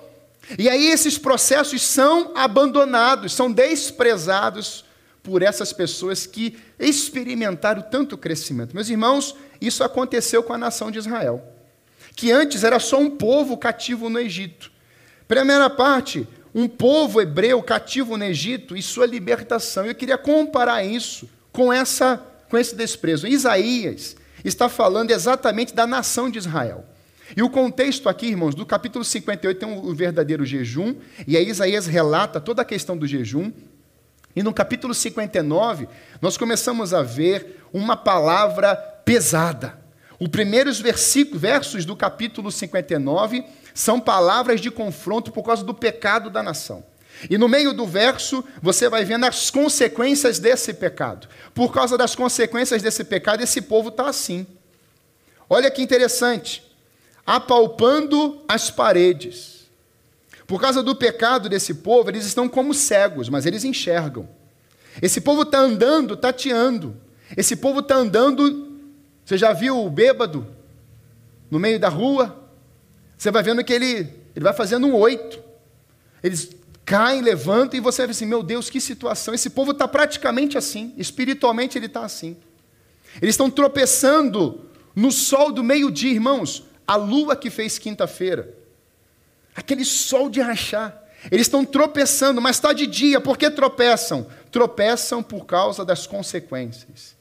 E 0.57 0.69
aí 0.69 0.87
esses 0.87 1.17
processos 1.17 1.81
são 1.81 2.31
abandonados, 2.35 3.33
são 3.33 3.51
desprezados 3.51 4.85
por 5.21 5.41
essas 5.41 5.73
pessoas 5.73 6.25
que 6.25 6.57
experimentaram 6.79 7.81
tanto 7.81 8.17
crescimento. 8.17 8.73
Meus 8.73 8.89
irmãos, 8.89 9.35
isso 9.59 9.83
aconteceu 9.83 10.41
com 10.41 10.53
a 10.53 10.57
nação 10.57 10.89
de 10.89 10.99
Israel, 10.99 11.43
que 12.15 12.31
antes 12.31 12.63
era 12.63 12.79
só 12.79 12.97
um 12.97 13.09
povo 13.09 13.57
cativo 13.57 14.09
no 14.09 14.19
Egito. 14.19 14.71
Primeira 15.27 15.69
parte, 15.69 16.25
um 16.55 16.67
povo 16.67 17.21
hebreu 17.21 17.61
cativo 17.61 18.17
no 18.17 18.23
Egito 18.23 18.75
e 18.75 18.81
sua 18.81 19.05
libertação. 19.05 19.85
Eu 19.85 19.93
queria 19.93 20.17
comparar 20.17 20.83
isso 20.83 21.29
com 21.51 21.71
essa 21.71 22.23
com 22.49 22.57
esse 22.57 22.75
desprezo. 22.75 23.27
Isaías 23.27 24.15
está 24.47 24.69
falando 24.69 25.11
exatamente 25.11 25.73
da 25.73 25.85
nação 25.85 26.29
de 26.29 26.37
Israel. 26.37 26.85
E 27.35 27.43
o 27.43 27.49
contexto 27.49 28.07
aqui, 28.07 28.27
irmãos, 28.27 28.55
do 28.55 28.65
capítulo 28.65 29.03
58 29.03 29.59
tem 29.59 29.69
o 29.69 29.89
um 29.89 29.93
verdadeiro 29.93 30.45
jejum, 30.45 30.95
e 31.27 31.35
aí 31.35 31.47
Isaías 31.49 31.85
relata 31.85 32.39
toda 32.39 32.61
a 32.61 32.65
questão 32.65 32.97
do 32.97 33.05
jejum. 33.05 33.51
E 34.35 34.41
no 34.41 34.53
capítulo 34.53 34.93
59, 34.93 35.87
nós 36.21 36.37
começamos 36.37 36.93
a 36.93 37.01
ver 37.01 37.63
uma 37.73 37.97
palavra 37.97 38.75
pesada. 39.03 39.77
Os 40.19 40.29
primeiros 40.29 40.79
versículos, 40.79 41.41
versos 41.41 41.85
do 41.85 41.95
capítulo 41.95 42.51
59 42.51 43.43
são 43.73 43.99
palavras 43.99 44.61
de 44.61 44.71
confronto 44.71 45.31
por 45.31 45.43
causa 45.43 45.63
do 45.63 45.73
pecado 45.73 46.29
da 46.29 46.41
nação. 46.41 46.83
E 47.29 47.37
no 47.37 47.47
meio 47.47 47.73
do 47.73 47.85
verso, 47.85 48.43
você 48.61 48.89
vai 48.89 49.03
vendo 49.03 49.25
as 49.25 49.49
consequências 49.49 50.39
desse 50.39 50.73
pecado. 50.73 51.27
Por 51.53 51.73
causa 51.73 51.97
das 51.97 52.15
consequências 52.15 52.81
desse 52.81 53.03
pecado, 53.03 53.41
esse 53.41 53.61
povo 53.61 53.89
está 53.89 54.09
assim. 54.09 54.45
Olha 55.49 55.71
que 55.71 55.81
interessante. 55.81 56.63
Apalpando 57.25 58.41
as 58.47 58.69
paredes. 58.69 59.67
Por 60.45 60.61
causa 60.61 60.81
do 60.81 60.95
pecado 60.95 61.49
desse 61.49 61.73
povo, 61.73 62.09
eles 62.09 62.25
estão 62.25 62.47
como 62.47 62.73
cegos, 62.73 63.27
mas 63.27 63.45
eles 63.45 63.63
enxergam. 63.65 64.29
Esse 65.01 65.19
povo 65.19 65.41
está 65.41 65.59
andando, 65.59 66.15
tateando. 66.15 66.95
Esse 67.35 67.55
povo 67.55 67.79
está 67.79 67.95
andando. 67.95 68.79
Você 69.25 69.37
já 69.37 69.51
viu 69.51 69.83
o 69.83 69.89
bêbado 69.89 70.47
no 71.51 71.59
meio 71.59 71.79
da 71.79 71.89
rua? 71.89 72.43
Você 73.17 73.31
vai 73.31 73.43
vendo 73.43 73.63
que 73.63 73.73
ele, 73.73 74.13
ele 74.35 74.43
vai 74.43 74.53
fazendo 74.53 74.87
um 74.87 74.95
oito. 74.95 75.41
Eles 76.23 76.49
caem, 76.87 77.21
levantam, 77.21 77.77
e 77.77 77.81
você 77.81 78.03
vai 78.03 78.11
assim: 78.11 78.25
meu 78.25 78.41
Deus, 78.41 78.69
que 78.69 78.79
situação. 78.79 79.33
Esse 79.33 79.49
povo 79.49 79.71
está 79.71 79.87
praticamente 79.87 80.57
assim, 80.57 80.93
espiritualmente 80.97 81.77
ele 81.77 81.87
está 81.87 82.05
assim. 82.05 82.37
Eles 83.21 83.33
estão 83.33 83.51
tropeçando 83.51 84.65
no 84.95 85.11
sol 85.11 85.51
do 85.51 85.63
meio-dia, 85.63 86.11
irmãos, 86.11 86.63
a 86.87 86.95
lua 86.95 87.35
que 87.35 87.49
fez 87.49 87.77
quinta-feira, 87.77 88.55
aquele 89.53 89.83
sol 89.83 90.29
de 90.29 90.39
rachar. 90.39 91.03
Eles 91.29 91.47
estão 91.47 91.65
tropeçando, 91.65 92.39
mas 92.39 92.55
está 92.55 92.71
de 92.71 92.87
dia, 92.87 93.19
por 93.19 93.37
que 93.37 93.49
tropeçam? 93.49 94.27
Tropeçam 94.49 95.21
por 95.21 95.45
causa 95.45 95.83
das 95.83 96.07
consequências. 96.07 97.17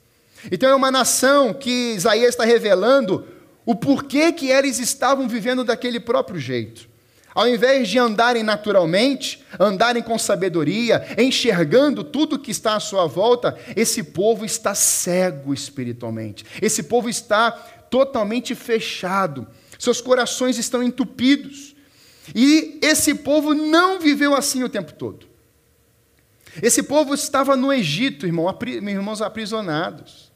Então 0.53 0.69
é 0.69 0.75
uma 0.75 0.93
nação 0.93 1.53
que 1.53 1.95
Isaías 1.95 2.31
está 2.31 2.45
revelando 2.45 3.27
o 3.65 3.75
porquê 3.75 4.31
que 4.31 4.49
eles 4.49 4.79
estavam 4.79 5.27
vivendo 5.27 5.65
daquele 5.65 5.99
próprio 5.99 6.39
jeito. 6.39 6.89
Ao 7.37 7.47
invés 7.47 7.87
de 7.88 7.99
andarem 7.99 8.43
naturalmente, 8.43 9.45
andarem 9.61 10.02
com 10.02 10.19
sabedoria, 10.19 11.07
enxergando 11.19 12.02
tudo 12.02 12.38
que 12.38 12.50
está 12.50 12.76
à 12.76 12.81
sua 12.81 13.05
volta, 13.05 13.55
esse 13.76 14.02
povo 14.02 14.43
está 14.43 14.75
cego 14.75 15.52
espiritualmente. 15.52 16.47
Esse 16.62 16.85
povo 16.85 17.11
está 17.11 17.50
totalmente 17.50 18.55
fechado. 18.55 19.47
Seus 19.78 20.00
corações 20.00 20.57
estão 20.57 20.83
entupidos. 20.83 21.76
E 22.35 22.78
esse 22.81 23.14
povo 23.14 23.52
não 23.52 24.00
viveu 24.00 24.35
assim 24.35 24.62
o 24.62 24.69
tempo 24.71 24.95
todo. 24.95 25.26
Esse 26.62 26.83
povo 26.83 27.12
estava 27.12 27.55
no 27.55 27.71
Egito, 27.71 28.25
irmão, 28.25 28.47
irmãos 28.64 29.21
aprisionados. 29.21 30.33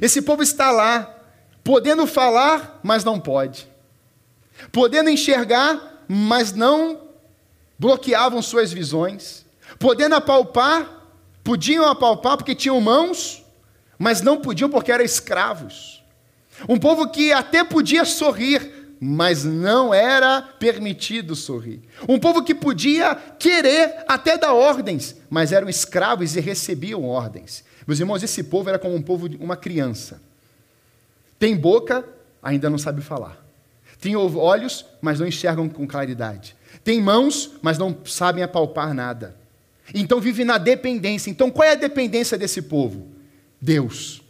Esse 0.00 0.22
povo 0.22 0.42
está 0.42 0.70
lá, 0.70 1.14
podendo 1.62 2.06
falar, 2.06 2.80
mas 2.82 3.04
não 3.04 3.20
pode. 3.20 3.68
Podendo 4.72 5.10
enxergar, 5.10 5.97
mas 6.08 6.52
não 6.52 7.08
bloqueavam 7.78 8.40
suas 8.40 8.72
visões, 8.72 9.44
podendo 9.78 10.14
apalpar, 10.14 11.06
podiam 11.44 11.86
apalpar 11.86 12.36
porque 12.36 12.54
tinham 12.54 12.80
mãos, 12.80 13.44
mas 13.98 14.22
não 14.22 14.40
podiam 14.40 14.70
porque 14.70 14.90
eram 14.90 15.04
escravos. 15.04 16.02
Um 16.68 16.78
povo 16.78 17.10
que 17.10 17.32
até 17.32 17.62
podia 17.62 18.04
sorrir, 18.04 18.96
mas 19.00 19.44
não 19.44 19.94
era 19.94 20.42
permitido 20.42 21.36
sorrir. 21.36 21.82
Um 22.08 22.18
povo 22.18 22.42
que 22.42 22.54
podia 22.54 23.14
querer 23.14 24.04
até 24.08 24.36
dar 24.36 24.54
ordens, 24.54 25.14
mas 25.30 25.52
eram 25.52 25.68
escravos 25.68 26.34
e 26.34 26.40
recebiam 26.40 27.04
ordens. 27.04 27.64
Meus 27.86 28.00
irmãos, 28.00 28.22
esse 28.22 28.42
povo 28.44 28.68
era 28.68 28.78
como 28.78 28.94
um 28.94 29.02
povo, 29.02 29.28
uma 29.38 29.56
criança. 29.56 30.20
Tem 31.38 31.56
boca, 31.56 32.04
ainda 32.42 32.68
não 32.68 32.78
sabe 32.78 33.00
falar. 33.00 33.47
Tem 34.00 34.16
olhos, 34.16 34.84
mas 35.00 35.18
não 35.18 35.26
enxergam 35.26 35.68
com 35.68 35.86
claridade. 35.86 36.56
Tem 36.84 37.00
mãos, 37.00 37.52
mas 37.60 37.78
não 37.78 37.96
sabem 38.04 38.42
apalpar 38.42 38.94
nada. 38.94 39.36
Então 39.94 40.20
vive 40.20 40.44
na 40.44 40.58
dependência. 40.58 41.30
Então 41.30 41.50
qual 41.50 41.68
é 41.68 41.72
a 41.72 41.76
dependência 41.76 42.38
desse 42.38 42.62
povo? 42.62 43.08
Deus. 43.60 44.22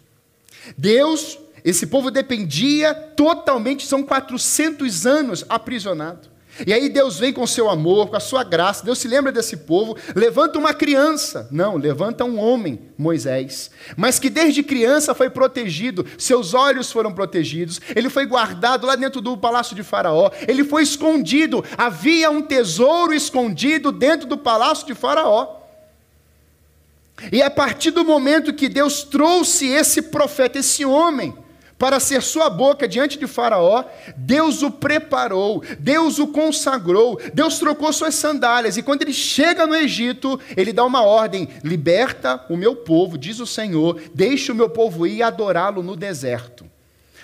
Deus, 0.77 1.39
esse 1.65 1.87
povo 1.87 2.11
dependia 2.11 2.95
totalmente, 2.95 3.87
são 3.87 4.03
400 4.03 5.07
anos 5.07 5.45
aprisionado. 5.49 6.29
E 6.67 6.73
aí 6.73 6.89
Deus 6.89 7.19
vem 7.19 7.33
com 7.33 7.47
seu 7.47 7.69
amor, 7.69 8.09
com 8.09 8.17
a 8.17 8.21
sua 8.21 8.43
graça, 8.43 8.85
Deus 8.85 8.99
se 8.99 9.07
lembra 9.07 9.31
desse 9.31 9.57
povo, 9.59 9.97
levanta 10.15 10.59
uma 10.59 10.75
criança, 10.75 11.49
não, 11.51 11.77
levanta 11.77 12.25
um 12.25 12.39
homem, 12.39 12.81
Moisés, 12.97 13.71
mas 13.97 14.19
que 14.19 14.29
desde 14.29 14.63
criança 14.63 15.15
foi 15.15 15.31
protegido, 15.31 16.05
seus 16.19 16.55
olhos 16.55 16.91
foram 16.91 17.13
protegidos, 17.13 17.81
ele 17.95 18.11
foi 18.11 18.27
guardado 18.27 18.87
lá 18.87 18.97
dentro 18.97 19.21
do 19.21 19.37
palácio 19.37 19.77
de 19.77 19.83
Faraó, 19.83 20.31
ele 20.47 20.65
foi 20.65 20.83
escondido, 20.83 21.65
havia 21.77 22.31
um 22.31 22.43
tesouro 22.43 23.15
escondido 23.15 23.93
dentro 23.93 24.27
do 24.27 24.37
palácio 24.37 24.87
de 24.87 24.95
Faraó. 24.95 25.59
E 27.33 27.43
a 27.43 27.51
partir 27.51 27.91
do 27.91 28.05
momento 28.05 28.55
que 28.55 28.69
Deus 28.69 29.03
trouxe 29.03 29.67
esse 29.67 30.03
profeta, 30.03 30.59
esse 30.59 30.85
homem, 30.85 31.35
para 31.79 32.01
ser 32.01 32.23
sua 32.23 32.51
boca 32.51 32.89
diante 32.89 33.19
de 33.19 33.27
Faraó, 33.27 33.85
Deus 34.17 34.63
o 34.63 34.71
preparou, 34.71 35.63
Deus 35.79 36.19
o 36.19 36.27
consagrou, 36.27 37.21
Deus 37.33 37.59
trocou 37.59 37.93
suas 37.93 38.17
sandálias, 38.17 38.77
e 38.77 38.83
quando 38.83 39.03
ele 39.03 39.13
chega 39.13 39.67
no 39.67 39.77
Egito, 39.77 40.41
ele 40.57 40.73
dá 40.73 40.85
uma 40.85 41.03
ordem: 41.03 41.49
liberta 41.63 42.45
o 42.51 42.57
meu 42.57 42.75
povo, 42.75 43.17
diz 43.17 43.39
o 43.39 43.47
Senhor, 43.47 44.01
deixe 44.13 44.51
o 44.51 44.55
meu 44.55 44.69
povo 44.69 45.07
ir 45.07 45.23
adorá-lo 45.23 45.83
no 45.83 45.95
deserto. 45.95 46.67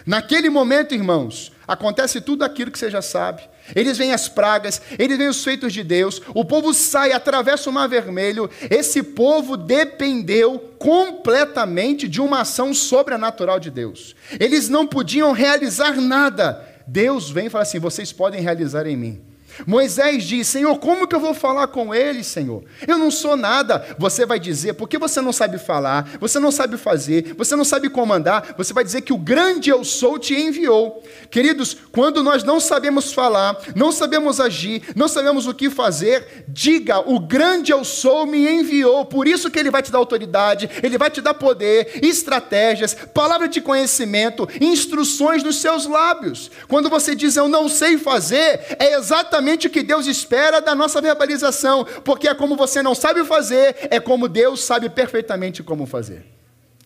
Naquele 0.06 0.50
momento, 0.50 0.94
irmãos, 0.94 1.50
acontece 1.66 2.20
tudo 2.20 2.44
aquilo 2.44 2.70
que 2.70 2.78
você 2.78 2.90
já 2.90 3.02
sabe. 3.02 3.42
Eles 3.75 3.97
veem 3.97 4.12
as 4.12 4.28
pragas, 4.28 4.80
eles 4.99 5.16
veem 5.16 5.30
os 5.30 5.42
feitos 5.42 5.73
de 5.73 5.83
Deus, 5.83 6.21
o 6.35 6.44
povo 6.44 6.75
sai, 6.75 7.12
atravessa 7.12 7.71
o 7.71 7.73
mar 7.73 7.88
vermelho. 7.88 8.50
Esse 8.71 9.02
povo 9.02 9.56
dependeu 9.56 10.59
completamente 10.78 12.09
de 12.09 12.21
uma 12.21 12.40
ação 12.40 12.75
sobrenatural 12.75 13.59
de 13.59 13.71
Deus. 13.71 14.14
Eles 14.38 14.68
não 14.68 14.87
podiam 14.87 15.33
realizar 15.33 16.00
nada. 16.00 16.68
Deus 16.87 17.30
vem 17.30 17.47
e 17.47 17.50
fala 17.50 17.62
assim: 17.62 17.78
vocês 17.78 18.12
podem 18.12 18.40
realizar 18.40 18.87
em 18.87 18.97
mim. 18.97 19.33
Moisés 19.66 20.25
diz: 20.25 20.49
Senhor, 20.49 20.78
como 20.78 21.06
que 21.06 21.14
eu 21.14 21.20
vou 21.20 21.34
falar 21.34 21.68
com 21.68 21.94
ele, 21.94 22.25
Senhor? 22.25 22.64
Eu 22.87 22.99
não 22.99 23.11
sou 23.11 23.37
nada. 23.37 23.84
Você 23.99 24.26
vai 24.26 24.38
dizer, 24.38 24.75
porque 24.75 24.99
você 24.99 25.20
não 25.20 25.32
sabe 25.32 25.58
falar, 25.58 26.18
você 26.20 26.38
não 26.38 26.50
sabe 26.50 26.76
fazer, 26.76 27.34
você 27.37 27.54
não 27.54 27.64
sabe 27.64 27.88
comandar, 27.88 28.54
você 28.56 28.73
vai 28.73 28.84
dizer 28.84 29.02
que 29.02 29.12
o 29.12 29.18
grande 29.18 29.70
eu 29.70 29.84
sou 29.84 30.18
te 30.18 30.34
enviou. 30.34 31.02
Queridos, 31.30 31.76
quando 31.92 32.23
nós 32.23 32.42
não 32.42 32.58
sabemos 32.58 33.12
falar, 33.12 33.56
não 33.75 33.92
sabemos 33.92 34.40
agir, 34.40 34.82
não 34.96 35.08
sabemos 35.08 35.46
o 35.46 35.54
que 35.54 35.70
fazer, 35.70 36.44
diga: 36.49 37.00
o 37.00 37.20
grande 37.20 37.73
eu 37.73 37.84
sou 37.84 38.26
me 38.26 38.49
enviou. 38.49 39.04
Por 39.04 39.28
isso 39.28 39.50
que 39.50 39.58
ele 39.58 39.70
vai 39.70 39.82
te 39.82 39.92
dar 39.92 39.99
autoridade, 39.99 40.68
ele 40.82 40.99
vai 40.99 41.11
te 41.11 41.20
dar 41.20 41.34
poder, 41.34 42.00
estratégias, 42.02 42.94
palavra 43.14 43.49
de 43.49 43.61
conhecimento, 43.61 44.49
instruções 44.61 45.42
nos 45.42 45.56
seus 45.56 45.87
lábios. 45.87 46.50
Quando 46.68 46.90
você 46.90 47.14
diz 47.14 47.37
eu 47.37 47.49
não 47.49 47.68
sei 47.68 47.99
fazer, 47.99 48.76
é 48.78 48.94
exatamente 48.94 49.43
exatamente 49.44 49.66
o 49.66 49.70
que 49.70 49.82
Deus 49.82 50.06
espera 50.06 50.60
da 50.60 50.74
nossa 50.74 51.00
verbalização, 51.00 51.84
porque 52.04 52.26
é 52.26 52.34
como 52.34 52.56
você 52.56 52.82
não 52.82 52.94
sabe 52.94 53.24
fazer, 53.24 53.76
é 53.90 54.00
como 54.00 54.26
Deus 54.26 54.64
sabe 54.64 54.88
perfeitamente 54.88 55.62
como 55.62 55.86
fazer. 55.86 56.24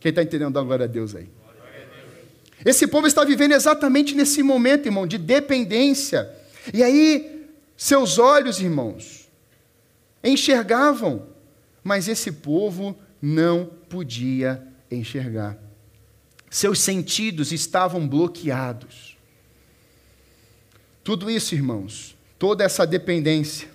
Quem 0.00 0.10
está 0.10 0.22
entendendo, 0.22 0.62
glória 0.64 0.84
a 0.84 0.88
Deus 0.88 1.14
aí. 1.14 1.28
Esse 2.64 2.88
povo 2.88 3.06
está 3.06 3.24
vivendo 3.24 3.52
exatamente 3.52 4.14
nesse 4.14 4.42
momento, 4.42 4.86
irmão, 4.86 5.06
de 5.06 5.16
dependência. 5.16 6.28
E 6.74 6.82
aí, 6.82 7.46
seus 7.76 8.18
olhos, 8.18 8.60
irmãos, 8.60 9.28
enxergavam, 10.22 11.26
mas 11.84 12.08
esse 12.08 12.32
povo 12.32 12.98
não 13.22 13.70
podia 13.88 14.60
enxergar. 14.90 15.56
Seus 16.50 16.80
sentidos 16.80 17.52
estavam 17.52 18.08
bloqueados. 18.08 19.16
Tudo 21.04 21.30
isso, 21.30 21.54
irmãos, 21.54 22.17
Toda 22.38 22.64
essa 22.64 22.86
dependência, 22.86 23.68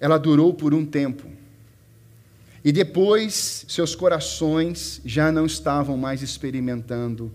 ela 0.00 0.18
durou 0.18 0.54
por 0.54 0.72
um 0.72 0.84
tempo. 0.84 1.28
E 2.64 2.72
depois, 2.72 3.66
seus 3.68 3.94
corações 3.94 5.00
já 5.04 5.30
não 5.30 5.44
estavam 5.44 5.96
mais 5.98 6.22
experimentando 6.22 7.30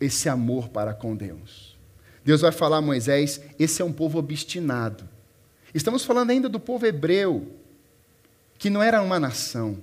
esse 0.00 0.28
amor 0.28 0.68
para 0.68 0.94
com 0.94 1.16
Deus. 1.16 1.76
Deus 2.24 2.40
vai 2.40 2.52
falar 2.52 2.76
a 2.76 2.82
Moisés: 2.82 3.40
esse 3.58 3.82
é 3.82 3.84
um 3.84 3.92
povo 3.92 4.18
obstinado. 4.18 5.08
Estamos 5.74 6.04
falando 6.04 6.30
ainda 6.30 6.48
do 6.48 6.60
povo 6.60 6.86
hebreu, 6.86 7.52
que 8.56 8.70
não 8.70 8.82
era 8.82 9.02
uma 9.02 9.18
nação. 9.18 9.78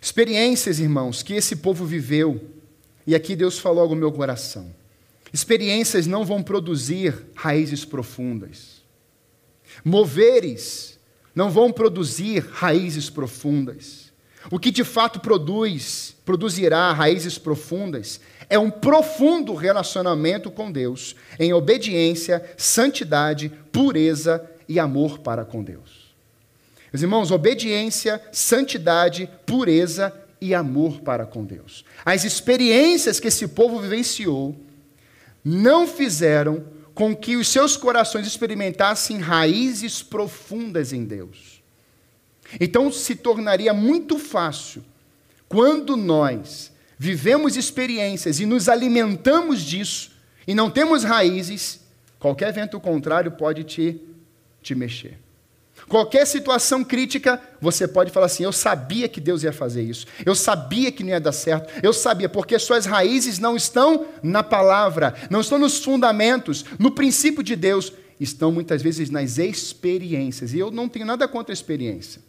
Experiências, 0.00 0.78
irmãos, 0.78 1.22
que 1.22 1.34
esse 1.34 1.56
povo 1.56 1.84
viveu, 1.84 2.40
e 3.06 3.14
aqui 3.14 3.34
Deus 3.36 3.58
falou 3.58 3.84
ao 3.84 3.94
meu 3.94 4.12
coração. 4.12 4.74
Experiências 5.32 6.06
não 6.06 6.24
vão 6.24 6.42
produzir 6.42 7.26
raízes 7.34 7.84
profundas. 7.84 8.82
Moveres 9.84 10.98
não 11.34 11.50
vão 11.50 11.70
produzir 11.70 12.44
raízes 12.50 13.10
profundas. 13.10 14.12
O 14.50 14.58
que 14.58 14.70
de 14.70 14.82
fato 14.82 15.20
produz, 15.20 16.16
produzirá 16.24 16.92
raízes 16.92 17.36
profundas, 17.36 18.20
é 18.48 18.58
um 18.58 18.70
profundo 18.70 19.54
relacionamento 19.54 20.50
com 20.50 20.72
Deus, 20.72 21.14
em 21.38 21.52
obediência, 21.52 22.42
santidade, 22.56 23.52
pureza 23.70 24.48
e 24.68 24.78
amor 24.78 25.18
para 25.18 25.44
com 25.44 25.62
Deus. 25.62 26.08
Meus 26.92 27.02
irmãos, 27.02 27.30
obediência, 27.30 28.22
santidade, 28.32 29.28
pureza 29.44 30.14
e 30.40 30.54
amor 30.54 31.00
para 31.02 31.26
com 31.26 31.44
Deus. 31.44 31.84
As 32.04 32.24
experiências 32.24 33.20
que 33.20 33.28
esse 33.28 33.46
povo 33.48 33.80
vivenciou 33.80 34.56
não 35.48 35.86
fizeram 35.86 36.64
com 36.94 37.16
que 37.16 37.36
os 37.36 37.48
seus 37.48 37.76
corações 37.76 38.26
experimentassem 38.26 39.18
raízes 39.18 40.02
profundas 40.02 40.92
em 40.92 41.04
Deus. 41.04 41.62
Então 42.60 42.92
se 42.92 43.14
tornaria 43.14 43.72
muito 43.72 44.18
fácil, 44.18 44.84
quando 45.48 45.96
nós 45.96 46.70
vivemos 46.98 47.56
experiências 47.56 48.40
e 48.40 48.46
nos 48.46 48.68
alimentamos 48.68 49.62
disso, 49.62 50.10
e 50.46 50.54
não 50.54 50.70
temos 50.70 51.04
raízes, 51.04 51.80
qualquer 52.18 52.52
vento 52.52 52.78
contrário 52.80 53.32
pode 53.32 53.64
te, 53.64 54.00
te 54.60 54.74
mexer. 54.74 55.18
Qualquer 55.88 56.26
situação 56.26 56.84
crítica, 56.84 57.40
você 57.60 57.88
pode 57.88 58.12
falar 58.12 58.26
assim: 58.26 58.44
Eu 58.44 58.52
sabia 58.52 59.08
que 59.08 59.20
Deus 59.20 59.42
ia 59.42 59.52
fazer 59.52 59.82
isso, 59.82 60.06
eu 60.24 60.34
sabia 60.34 60.92
que 60.92 61.02
não 61.02 61.10
ia 61.10 61.20
dar 61.20 61.32
certo, 61.32 61.72
eu 61.82 61.94
sabia, 61.94 62.28
porque 62.28 62.58
suas 62.58 62.84
raízes 62.84 63.38
não 63.38 63.56
estão 63.56 64.06
na 64.22 64.42
palavra, 64.42 65.14
não 65.30 65.40
estão 65.40 65.58
nos 65.58 65.82
fundamentos, 65.82 66.64
no 66.78 66.90
princípio 66.90 67.42
de 67.42 67.56
Deus, 67.56 67.90
estão 68.20 68.52
muitas 68.52 68.82
vezes 68.82 69.08
nas 69.08 69.38
experiências. 69.38 70.52
E 70.52 70.58
eu 70.58 70.70
não 70.70 70.90
tenho 70.90 71.06
nada 71.06 71.26
contra 71.26 71.52
a 71.52 71.54
experiência, 71.54 72.20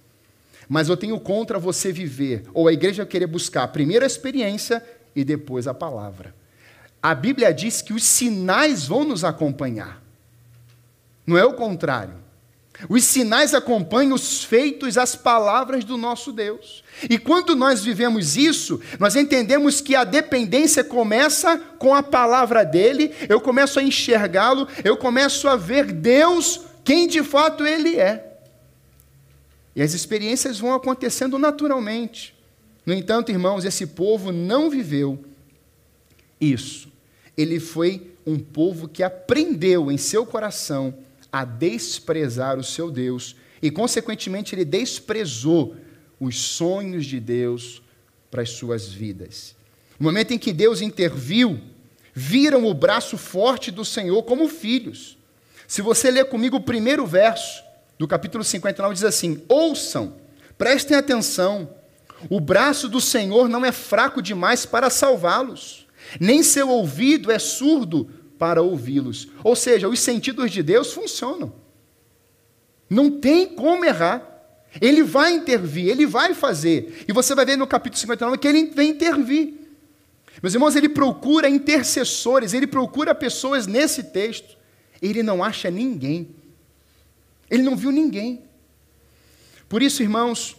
mas 0.70 0.88
eu 0.88 0.96
tenho 0.96 1.20
contra 1.20 1.60
você 1.60 1.92
viver, 1.92 2.46
ou 2.54 2.70
a 2.70 2.74
igreja 2.74 3.06
querer 3.06 3.28
buscar 3.28 3.68
primeiro 3.68 4.06
a 4.06 4.08
experiência 4.08 4.82
e 5.14 5.26
depois 5.26 5.68
a 5.68 5.74
palavra. 5.74 6.34
A 7.04 7.14
Bíblia 7.14 7.54
diz 7.54 7.82
que 7.82 7.92
os 7.92 8.04
sinais 8.04 8.88
vão 8.88 9.04
nos 9.04 9.26
acompanhar, 9.26 10.02
não 11.28 11.38
é 11.38 11.44
o 11.44 11.54
contrário. 11.54 12.19
Os 12.88 13.04
sinais 13.04 13.54
acompanham 13.54 14.14
os 14.14 14.44
feitos, 14.44 14.98
as 14.98 15.16
palavras 15.16 15.84
do 15.84 15.98
nosso 15.98 16.32
Deus. 16.32 16.82
E 17.10 17.18
quando 17.18 17.56
nós 17.56 17.84
vivemos 17.84 18.38
isso, 18.38 18.80
nós 18.98 19.16
entendemos 19.18 19.82
que 19.82 19.96
a 19.96 20.06
dependência 20.06 20.84
começa 20.84 21.58
com 21.78 21.94
a 21.94 22.02
palavra 22.02 22.64
dele, 22.64 23.14
eu 23.28 23.42
começo 23.42 23.80
a 23.80 23.84
enxergá-lo, 23.84 24.68
eu 24.84 24.96
começo 24.96 25.48
a 25.50 25.58
ver 25.58 25.92
Deus, 25.92 26.62
quem 26.86 27.08
de 27.08 27.22
fato 27.22 27.66
ele 27.66 27.98
é. 27.98 28.38
E 29.76 29.82
as 29.82 29.94
experiências 29.94 30.60
vão 30.60 30.74
acontecendo 30.74 31.38
naturalmente. 31.38 32.34
No 32.86 32.94
entanto, 32.94 33.30
irmãos, 33.30 33.66
esse 33.66 33.88
povo 33.88 34.32
não 34.32 34.70
viveu 34.70 35.24
isso. 36.40 36.90
Ele 37.38 37.60
foi 37.60 38.14
um 38.26 38.40
povo 38.40 38.88
que 38.88 39.04
aprendeu 39.04 39.92
em 39.92 39.98
seu 39.98 40.26
coração 40.26 40.94
a 41.32 41.46
desprezar 41.46 42.58
o 42.58 42.64
seu 42.64 42.90
Deus 42.90 43.36
e, 43.62 43.70
consequentemente, 43.70 44.56
ele 44.56 44.66
desprezou 44.66 45.76
os 46.20 46.38
sonhos 46.38 47.06
de 47.06 47.20
Deus 47.20 47.82
para 48.30 48.42
as 48.42 48.52
suas 48.52 48.88
vidas. 48.88 49.56
No 50.00 50.06
momento 50.06 50.34
em 50.34 50.38
que 50.38 50.54
Deus 50.54 50.82
interviu, 50.82 51.60
viram 52.14 52.66
o 52.66 52.74
braço 52.74 53.18
forte 53.18 53.72
do 53.72 53.86
Senhor 53.86 54.24
como 54.24 54.48
filhos. 54.48 55.18
Se 55.68 55.82
você 55.82 56.10
ler 56.10 56.26
comigo 56.26 56.58
o 56.58 56.62
primeiro 56.62 57.06
verso 57.06 57.64
do 57.98 58.08
capítulo 58.08 58.44
59, 58.44 58.94
diz 58.94 59.04
assim: 59.04 59.44
Ouçam, 59.48 60.16
prestem 60.58 60.98
atenção, 60.98 61.70
o 62.30 62.40
braço 62.40 62.90
do 62.90 63.00
Senhor 63.00 63.48
não 63.48 63.66
é 63.66 63.72
fraco 63.72 64.22
demais 64.22 64.66
para 64.66 64.90
salvá-los, 64.90 65.88
nem 66.20 66.42
seu 66.44 66.70
ouvido 66.70 67.32
é 67.32 67.38
surdo 67.38 68.10
para 68.40 68.62
ouvi-los. 68.62 69.28
Ou 69.44 69.56
seja, 69.56 69.90
os 69.90 70.00
sentidos 70.00 70.50
de 70.50 70.64
Deus 70.64 70.94
funcionam. 70.94 71.54
Não 72.90 73.12
tem 73.20 73.46
como 73.46 73.86
errar. 73.86 74.26
Ele 74.82 75.04
vai 75.04 75.34
intervir, 75.34 75.90
ele 75.90 76.06
vai 76.06 76.34
fazer. 76.34 77.06
E 77.08 77.12
você 77.12 77.36
vai 77.36 77.46
ver 77.46 77.58
no 77.58 77.68
capítulo 77.68 78.00
59 78.00 78.38
que 78.38 78.48
ele 78.48 78.66
vem 78.68 78.92
intervir. 78.92 79.54
Meus 80.42 80.54
irmãos, 80.54 80.76
ele 80.76 80.88
procura 80.88 81.50
intercessores, 81.50 82.54
ele 82.54 82.66
procura 82.66 83.14
pessoas 83.14 83.68
nesse 83.68 84.04
texto. 84.04 84.58
Ele 85.02 85.22
não 85.22 85.44
acha 85.44 85.70
ninguém. 85.70 86.30
Ele 87.50 87.64
não 87.64 87.76
viu 87.76 87.92
ninguém. 87.92 88.44
Por 89.68 89.82
isso, 89.84 90.02
irmãos, 90.02 90.56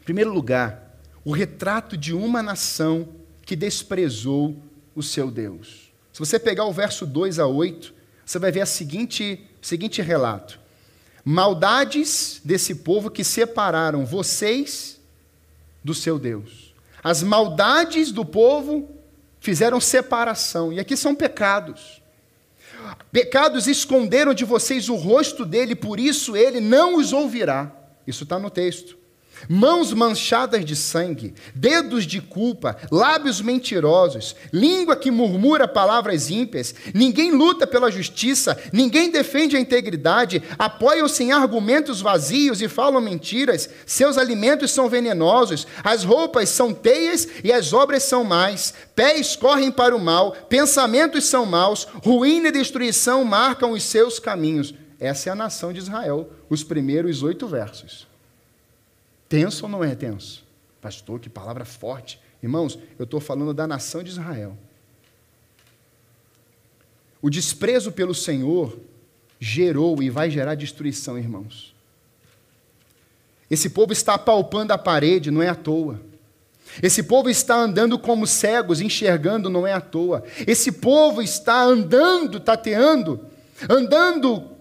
em 0.00 0.04
primeiro 0.04 0.32
lugar, 0.32 0.98
o 1.24 1.32
retrato 1.32 1.96
de 1.96 2.12
uma 2.12 2.42
nação 2.42 3.08
que 3.46 3.56
desprezou 3.56 4.56
o 4.94 5.02
seu 5.02 5.30
Deus. 5.30 5.91
Se 6.12 6.18
você 6.18 6.38
pegar 6.38 6.64
o 6.66 6.72
verso 6.72 7.06
2 7.06 7.38
a 7.38 7.46
8, 7.46 7.94
você 8.24 8.38
vai 8.38 8.52
ver 8.52 8.60
a 8.60 8.66
seguinte, 8.66 9.46
seguinte 9.60 10.02
relato: 10.02 10.60
Maldades 11.24 12.40
desse 12.44 12.76
povo 12.76 13.10
que 13.10 13.24
separaram 13.24 14.04
vocês 14.04 15.00
do 15.82 15.94
seu 15.94 16.18
Deus. 16.18 16.74
As 17.02 17.22
maldades 17.22 18.12
do 18.12 18.24
povo 18.24 18.88
fizeram 19.40 19.80
separação, 19.80 20.72
e 20.72 20.78
aqui 20.78 20.96
são 20.96 21.14
pecados. 21.14 22.00
Pecados 23.10 23.66
esconderam 23.66 24.34
de 24.34 24.44
vocês 24.44 24.88
o 24.88 24.94
rosto 24.94 25.44
dele, 25.44 25.74
por 25.74 25.98
isso 25.98 26.36
ele 26.36 26.60
não 26.60 26.96
os 26.96 27.12
ouvirá. 27.12 27.72
Isso 28.06 28.24
está 28.24 28.38
no 28.38 28.50
texto. 28.50 28.98
Mãos 29.48 29.92
manchadas 29.92 30.64
de 30.64 30.76
sangue, 30.76 31.34
dedos 31.54 32.06
de 32.06 32.20
culpa, 32.20 32.76
lábios 32.90 33.40
mentirosos, 33.40 34.36
língua 34.52 34.96
que 34.96 35.10
murmura 35.10 35.66
palavras 35.66 36.30
ímpias, 36.30 36.74
ninguém 36.94 37.32
luta 37.32 37.66
pela 37.66 37.90
justiça, 37.90 38.58
ninguém 38.72 39.10
defende 39.10 39.56
a 39.56 39.60
integridade, 39.60 40.42
apoiam-se 40.58 41.24
em 41.24 41.32
argumentos 41.32 42.00
vazios 42.00 42.62
e 42.62 42.68
falam 42.68 43.00
mentiras, 43.00 43.68
seus 43.86 44.18
alimentos 44.18 44.70
são 44.70 44.88
venenosos, 44.88 45.66
as 45.82 46.04
roupas 46.04 46.48
são 46.48 46.72
teias 46.72 47.28
e 47.42 47.52
as 47.52 47.72
obras 47.72 48.02
são 48.02 48.24
más, 48.24 48.74
pés 48.94 49.36
correm 49.36 49.70
para 49.70 49.96
o 49.96 50.00
mal, 50.00 50.32
pensamentos 50.48 51.24
são 51.24 51.44
maus, 51.46 51.86
ruína 52.04 52.48
e 52.48 52.52
destruição 52.52 53.24
marcam 53.24 53.72
os 53.72 53.82
seus 53.82 54.18
caminhos. 54.18 54.74
Essa 54.98 55.30
é 55.30 55.32
a 55.32 55.36
nação 55.36 55.72
de 55.72 55.80
Israel, 55.80 56.30
os 56.48 56.62
primeiros 56.62 57.22
oito 57.22 57.46
versos. 57.48 58.11
Tenso 59.32 59.64
ou 59.64 59.70
não 59.70 59.82
é 59.82 59.94
tenso? 59.94 60.44
Pastor, 60.78 61.18
que 61.18 61.30
palavra 61.30 61.64
forte. 61.64 62.20
Irmãos, 62.42 62.78
eu 62.98 63.04
estou 63.04 63.18
falando 63.18 63.54
da 63.54 63.66
nação 63.66 64.02
de 64.02 64.10
Israel. 64.10 64.58
O 67.22 67.30
desprezo 67.30 67.90
pelo 67.90 68.14
Senhor 68.14 68.78
gerou 69.40 70.02
e 70.02 70.10
vai 70.10 70.30
gerar 70.30 70.54
destruição, 70.54 71.16
irmãos. 71.16 71.74
Esse 73.50 73.70
povo 73.70 73.94
está 73.94 74.12
apalpando 74.12 74.74
a 74.74 74.76
parede, 74.76 75.30
não 75.30 75.42
é 75.42 75.48
à 75.48 75.54
toa. 75.54 75.98
Esse 76.82 77.02
povo 77.02 77.30
está 77.30 77.56
andando 77.56 77.98
como 77.98 78.26
cegos, 78.26 78.82
enxergando, 78.82 79.48
não 79.48 79.66
é 79.66 79.72
à 79.72 79.80
toa. 79.80 80.24
Esse 80.46 80.70
povo 80.70 81.22
está 81.22 81.62
andando, 81.62 82.38
tateando, 82.38 83.18
andando 83.66 84.51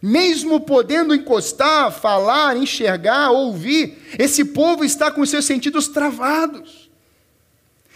mesmo 0.00 0.60
podendo 0.60 1.14
encostar, 1.14 1.90
falar, 1.90 2.56
enxergar, 2.56 3.30
ouvir, 3.30 3.98
esse 4.18 4.44
povo 4.44 4.84
está 4.84 5.10
com 5.10 5.24
seus 5.24 5.44
sentidos 5.44 5.88
travados. 5.88 6.90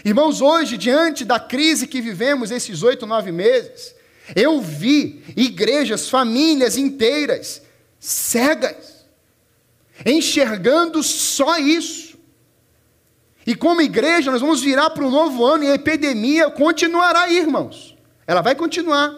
Irmãos, 0.05 0.41
hoje, 0.41 0.79
diante 0.79 1.25
da 1.25 1.39
crise 1.39 1.87
que 1.87 2.01
vivemos 2.01 2.51
esses 2.51 2.83
oito, 2.83 3.07
nove 3.07 3.31
meses, 3.31 3.95
eu 4.35 4.61
vi 4.61 5.23
igrejas, 5.37 6.09
famílias 6.09 6.77
inteiras, 6.77 7.63
cegas, 7.99 9.05
enxergando 10.07 11.03
só 11.03 11.59
isso. 11.59 12.19
E 13.47 13.55
como 13.55 13.83
igreja, 13.83 14.31
nós 14.31 14.41
vamos 14.41 14.63
virar 14.63 14.91
para 14.91 15.05
o 15.05 15.11
novo 15.11 15.45
ano 15.45 15.65
e 15.65 15.71
a 15.71 15.75
epidemia 15.75 16.51
continuará 16.51 17.31
irmãos. 17.31 17.97
Ela 18.27 18.41
vai 18.41 18.55
continuar. 18.55 19.13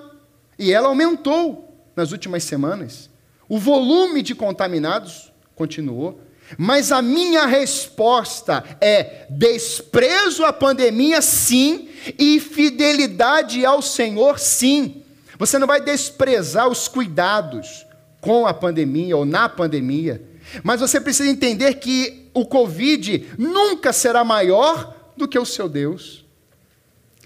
E 0.58 0.72
ela 0.72 0.88
aumentou 0.88 1.71
nas 1.94 2.12
últimas 2.12 2.44
semanas. 2.44 3.10
O 3.48 3.58
volume 3.58 4.22
de 4.22 4.34
contaminados 4.34 5.32
continuou. 5.54 6.20
Mas 6.58 6.92
a 6.92 7.00
minha 7.00 7.46
resposta 7.46 8.62
é 8.80 9.26
desprezo 9.30 10.44
à 10.44 10.52
pandemia, 10.52 11.22
sim, 11.22 11.88
e 12.18 12.40
fidelidade 12.40 13.64
ao 13.64 13.80
Senhor, 13.80 14.38
sim. 14.38 15.02
Você 15.38 15.58
não 15.58 15.66
vai 15.66 15.80
desprezar 15.80 16.68
os 16.68 16.88
cuidados 16.88 17.86
com 18.20 18.46
a 18.46 18.52
pandemia 18.52 19.16
ou 19.16 19.24
na 19.24 19.48
pandemia, 19.48 20.22
mas 20.62 20.80
você 20.80 21.00
precisa 21.00 21.30
entender 21.30 21.74
que 21.74 22.28
o 22.34 22.44
Covid 22.44 23.30
nunca 23.38 23.92
será 23.92 24.22
maior 24.22 24.94
do 25.16 25.26
que 25.26 25.38
o 25.38 25.46
seu 25.46 25.68
Deus. 25.68 26.24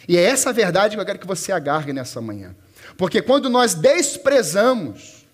E 0.08 0.16
é 0.16 0.22
essa 0.22 0.50
a 0.50 0.52
verdade 0.52 0.94
que 0.94 1.00
eu 1.00 1.06
quero 1.06 1.18
que 1.18 1.26
você 1.26 1.52
agarre 1.52 1.92
nessa 1.92 2.20
manhã. 2.20 2.54
Porque 2.96 3.20
quando 3.20 3.50
nós 3.50 3.74
desprezamos 3.74 5.26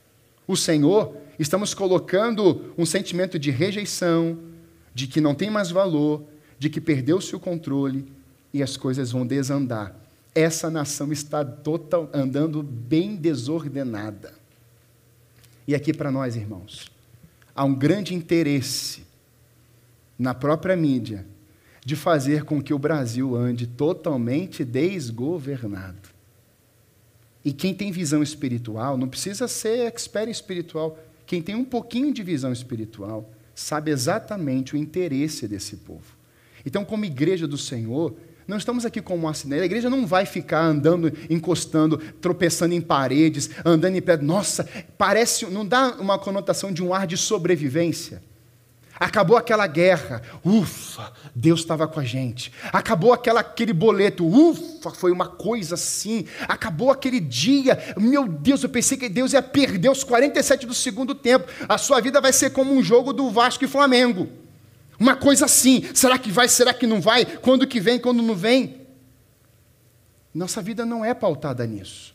o 0.46 0.56
Senhor, 0.56 1.16
estamos 1.38 1.74
colocando 1.74 2.72
um 2.76 2.84
sentimento 2.84 3.38
de 3.38 3.50
rejeição, 3.50 4.38
de 4.94 5.06
que 5.06 5.20
não 5.20 5.34
tem 5.34 5.48
mais 5.48 5.70
valor, 5.70 6.24
de 6.58 6.68
que 6.68 6.80
perdeu-se 6.80 7.34
o 7.34 7.40
controle 7.40 8.06
e 8.52 8.62
as 8.62 8.76
coisas 8.76 9.12
vão 9.12 9.26
desandar. 9.26 9.96
Essa 10.34 10.70
nação 10.70 11.12
está 11.12 11.44
total, 11.44 12.08
andando 12.12 12.62
bem 12.62 13.14
desordenada. 13.16 14.34
E 15.66 15.74
aqui 15.74 15.92
para 15.92 16.10
nós, 16.10 16.36
irmãos, 16.36 16.90
há 17.54 17.64
um 17.64 17.74
grande 17.74 18.14
interesse 18.14 19.04
na 20.18 20.34
própria 20.34 20.76
mídia 20.76 21.26
de 21.84 21.96
fazer 21.96 22.44
com 22.44 22.62
que 22.62 22.74
o 22.74 22.78
Brasil 22.78 23.36
ande 23.36 23.66
totalmente 23.66 24.64
desgovernado. 24.64 26.11
E 27.44 27.52
quem 27.52 27.74
tem 27.74 27.90
visão 27.90 28.22
espiritual, 28.22 28.96
não 28.96 29.08
precisa 29.08 29.48
ser 29.48 29.86
expert 29.86 30.30
espiritual, 30.30 30.98
quem 31.26 31.42
tem 31.42 31.54
um 31.54 31.64
pouquinho 31.64 32.12
de 32.12 32.22
visão 32.22 32.52
espiritual, 32.52 33.30
sabe 33.54 33.90
exatamente 33.90 34.74
o 34.74 34.78
interesse 34.78 35.48
desse 35.48 35.76
povo. 35.76 36.16
Então, 36.64 36.84
como 36.84 37.04
igreja 37.04 37.46
do 37.46 37.58
Senhor, 37.58 38.14
não 38.46 38.56
estamos 38.56 38.84
aqui 38.84 39.00
como 39.00 39.28
assineira. 39.28 39.64
A 39.64 39.66
igreja 39.66 39.88
não 39.88 40.06
vai 40.06 40.26
ficar 40.26 40.62
andando, 40.62 41.12
encostando, 41.30 41.98
tropeçando 42.20 42.74
em 42.74 42.80
paredes, 42.80 43.50
andando 43.64 43.96
em 43.96 44.02
pedra. 44.02 44.24
Nossa, 44.24 44.68
parece, 44.98 45.46
não 45.46 45.66
dá 45.66 45.96
uma 45.98 46.18
conotação 46.18 46.72
de 46.72 46.82
um 46.82 46.92
ar 46.92 47.06
de 47.06 47.16
sobrevivência. 47.16 48.22
Acabou 48.98 49.36
aquela 49.36 49.66
guerra, 49.66 50.22
ufa, 50.44 51.12
Deus 51.34 51.60
estava 51.60 51.88
com 51.88 51.98
a 51.98 52.04
gente. 52.04 52.52
Acabou 52.72 53.12
aquela, 53.12 53.40
aquele 53.40 53.72
boleto, 53.72 54.24
ufa, 54.24 54.90
foi 54.90 55.10
uma 55.10 55.26
coisa 55.26 55.74
assim. 55.74 56.26
Acabou 56.46 56.90
aquele 56.90 57.18
dia, 57.18 57.94
meu 57.96 58.28
Deus, 58.28 58.62
eu 58.62 58.68
pensei 58.68 58.96
que 58.96 59.08
Deus 59.08 59.32
ia 59.32 59.42
perder 59.42 59.90
os 59.90 60.04
47 60.04 60.66
do 60.66 60.74
segundo 60.74 61.14
tempo. 61.14 61.46
A 61.68 61.78
sua 61.78 62.00
vida 62.00 62.20
vai 62.20 62.32
ser 62.32 62.50
como 62.50 62.72
um 62.72 62.82
jogo 62.82 63.12
do 63.12 63.30
Vasco 63.30 63.64
e 63.64 63.68
Flamengo. 63.68 64.28
Uma 64.98 65.16
coisa 65.16 65.46
assim, 65.46 65.88
será 65.94 66.18
que 66.18 66.30
vai, 66.30 66.46
será 66.46 66.72
que 66.72 66.86
não 66.86 67.00
vai? 67.00 67.24
Quando 67.24 67.66
que 67.66 67.80
vem, 67.80 67.98
quando 67.98 68.22
não 68.22 68.36
vem? 68.36 68.86
Nossa 70.32 70.62
vida 70.62 70.86
não 70.86 71.04
é 71.04 71.12
pautada 71.12 71.66
nisso 71.66 72.11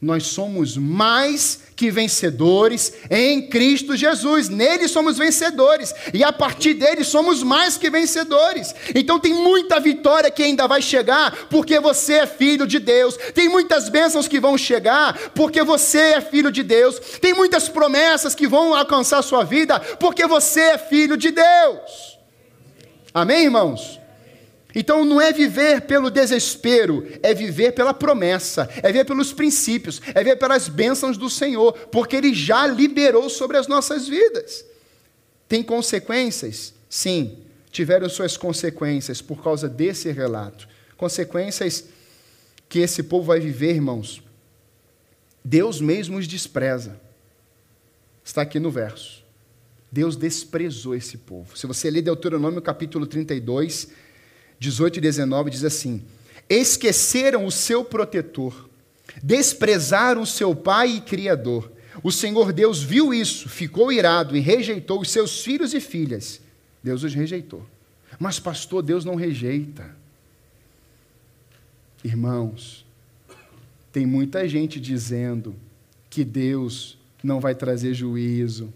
nós 0.00 0.28
somos 0.28 0.78
mais 0.78 1.60
que 1.76 1.90
vencedores 1.90 2.94
em 3.10 3.50
Cristo 3.50 3.94
Jesus. 3.94 4.48
Nele 4.48 4.88
somos 4.88 5.18
vencedores. 5.18 5.94
E 6.14 6.24
a 6.24 6.32
partir 6.32 6.72
dele 6.72 7.04
somos 7.04 7.42
mais 7.42 7.76
que 7.76 7.90
vencedores. 7.90 8.74
Então 8.94 9.20
tem 9.20 9.34
muita 9.34 9.78
vitória 9.78 10.30
que 10.30 10.42
ainda 10.42 10.66
vai 10.66 10.80
chegar, 10.80 11.48
porque 11.50 11.78
você 11.78 12.14
é 12.14 12.26
filho 12.26 12.66
de 12.66 12.78
Deus. 12.78 13.14
Tem 13.34 13.46
muitas 13.46 13.90
bênçãos 13.90 14.26
que 14.26 14.40
vão 14.40 14.56
chegar, 14.56 15.12
porque 15.34 15.62
você 15.62 15.98
é 15.98 16.20
filho 16.22 16.50
de 16.50 16.62
Deus. 16.62 16.98
Tem 17.20 17.34
muitas 17.34 17.68
promessas 17.68 18.34
que 18.34 18.48
vão 18.48 18.74
alcançar 18.74 19.18
a 19.18 19.22
sua 19.22 19.44
vida, 19.44 19.78
porque 19.78 20.26
você 20.26 20.60
é 20.60 20.78
filho 20.78 21.14
de 21.14 21.30
Deus. 21.30 22.18
Amém, 23.12 23.44
irmãos? 23.44 23.99
Então 24.74 25.04
não 25.04 25.20
é 25.20 25.32
viver 25.32 25.82
pelo 25.82 26.10
desespero, 26.10 27.06
é 27.22 27.34
viver 27.34 27.72
pela 27.72 27.92
promessa, 27.92 28.68
é 28.82 28.88
viver 28.88 29.04
pelos 29.04 29.32
princípios, 29.32 30.00
é 30.14 30.22
viver 30.22 30.36
pelas 30.36 30.68
bênçãos 30.68 31.16
do 31.16 31.28
Senhor, 31.28 31.72
porque 31.90 32.16
Ele 32.16 32.34
já 32.34 32.66
liberou 32.66 33.28
sobre 33.28 33.56
as 33.56 33.66
nossas 33.66 34.06
vidas. 34.06 34.64
Tem 35.48 35.62
consequências? 35.62 36.74
Sim, 36.88 37.38
tiveram 37.70 38.08
suas 38.08 38.36
consequências 38.36 39.20
por 39.20 39.42
causa 39.42 39.68
desse 39.68 40.10
relato. 40.10 40.68
Consequências 40.96 41.84
que 42.68 42.78
esse 42.78 43.02
povo 43.02 43.26
vai 43.26 43.40
viver, 43.40 43.74
irmãos. 43.74 44.22
Deus 45.44 45.80
mesmo 45.80 46.18
os 46.18 46.28
despreza. 46.28 47.00
Está 48.24 48.42
aqui 48.42 48.60
no 48.60 48.70
verso. 48.70 49.24
Deus 49.90 50.14
desprezou 50.14 50.94
esse 50.94 51.18
povo. 51.18 51.56
Se 51.56 51.66
você 51.66 51.90
ler 51.90 52.02
Deuteronômio 52.02 52.62
capítulo 52.62 53.06
32, 53.06 53.88
18 54.60 54.98
e 54.98 55.00
19 55.00 55.50
diz 55.50 55.64
assim: 55.64 56.04
Esqueceram 56.48 57.46
o 57.46 57.50
seu 57.50 57.84
protetor, 57.84 58.68
desprezaram 59.22 60.22
o 60.22 60.26
seu 60.26 60.54
pai 60.54 60.96
e 60.96 61.00
criador. 61.00 61.72
O 62.02 62.12
Senhor 62.12 62.52
Deus 62.52 62.82
viu 62.82 63.12
isso, 63.12 63.48
ficou 63.48 63.90
irado 63.90 64.36
e 64.36 64.40
rejeitou 64.40 65.00
os 65.00 65.10
seus 65.10 65.42
filhos 65.42 65.74
e 65.74 65.80
filhas. 65.80 66.40
Deus 66.82 67.02
os 67.02 67.12
rejeitou. 67.12 67.66
Mas, 68.18 68.38
pastor, 68.38 68.82
Deus 68.82 69.04
não 69.04 69.14
rejeita. 69.14 69.96
Irmãos, 72.04 72.86
tem 73.92 74.06
muita 74.06 74.48
gente 74.48 74.80
dizendo 74.80 75.54
que 76.08 76.24
Deus 76.24 76.98
não 77.22 77.40
vai 77.40 77.54
trazer 77.54 77.92
juízo, 77.92 78.72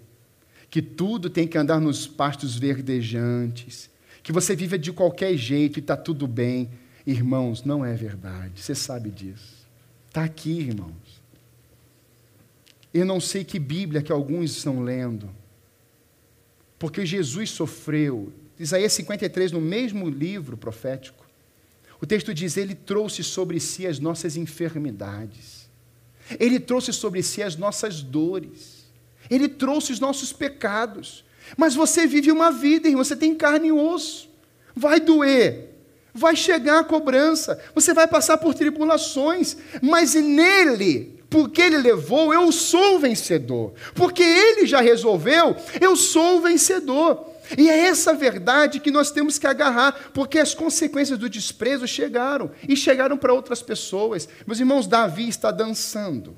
que 0.70 0.82
tudo 0.82 1.30
tem 1.30 1.46
que 1.46 1.56
andar 1.56 1.80
nos 1.80 2.06
pastos 2.06 2.56
verdejantes, 2.56 3.88
que 4.24 4.32
você 4.32 4.56
vive 4.56 4.78
de 4.78 4.90
qualquer 4.90 5.36
jeito 5.36 5.78
e 5.78 5.80
está 5.80 5.96
tudo 5.96 6.26
bem. 6.26 6.70
Irmãos, 7.06 7.62
não 7.62 7.84
é 7.84 7.92
verdade. 7.92 8.62
Você 8.62 8.74
sabe 8.74 9.10
disso. 9.10 9.68
Está 10.08 10.24
aqui, 10.24 10.60
irmãos. 10.60 11.22
Eu 12.92 13.04
não 13.04 13.20
sei 13.20 13.44
que 13.44 13.58
Bíblia 13.58 14.00
que 14.00 14.10
alguns 14.10 14.56
estão 14.56 14.82
lendo. 14.82 15.28
Porque 16.78 17.04
Jesus 17.04 17.50
sofreu. 17.50 18.32
Isaías 18.58 18.94
53, 18.94 19.52
no 19.52 19.60
mesmo 19.60 20.08
livro 20.08 20.56
profético, 20.56 21.26
o 22.00 22.06
texto 22.06 22.32
diz: 22.32 22.56
Ele 22.56 22.74
trouxe 22.74 23.22
sobre 23.22 23.60
si 23.60 23.86
as 23.86 23.98
nossas 23.98 24.36
enfermidades, 24.36 25.68
Ele 26.40 26.58
trouxe 26.58 26.92
sobre 26.92 27.22
si 27.22 27.42
as 27.42 27.56
nossas 27.56 28.00
dores, 28.00 28.86
Ele 29.28 29.48
trouxe 29.48 29.92
os 29.92 30.00
nossos 30.00 30.32
pecados. 30.32 31.23
Mas 31.56 31.74
você 31.74 32.06
vive 32.06 32.32
uma 32.32 32.50
vida, 32.50 32.88
irmão, 32.88 33.04
você 33.04 33.16
tem 33.16 33.34
carne 33.34 33.68
e 33.68 33.72
osso. 33.72 34.28
Vai 34.74 34.98
doer, 34.98 35.70
vai 36.12 36.34
chegar 36.34 36.80
a 36.80 36.84
cobrança, 36.84 37.60
você 37.74 37.92
vai 37.92 38.06
passar 38.08 38.38
por 38.38 38.54
tribulações, 38.54 39.56
mas 39.80 40.14
nele, 40.14 41.20
porque 41.28 41.62
ele 41.62 41.78
levou, 41.78 42.32
eu 42.32 42.50
sou 42.52 42.98
vencedor. 42.98 43.72
Porque 43.94 44.22
ele 44.22 44.66
já 44.66 44.80
resolveu, 44.80 45.56
eu 45.80 45.96
sou 45.96 46.40
vencedor. 46.40 47.34
E 47.58 47.68
é 47.68 47.78
essa 47.86 48.14
verdade 48.14 48.80
que 48.80 48.90
nós 48.90 49.10
temos 49.10 49.38
que 49.38 49.46
agarrar, 49.46 50.10
porque 50.14 50.38
as 50.38 50.54
consequências 50.54 51.18
do 51.18 51.28
desprezo 51.28 51.86
chegaram 51.86 52.50
e 52.66 52.76
chegaram 52.76 53.16
para 53.16 53.34
outras 53.34 53.60
pessoas. 53.62 54.28
Meus 54.46 54.60
irmãos, 54.60 54.86
Davi 54.86 55.28
está 55.28 55.50
dançando, 55.50 56.36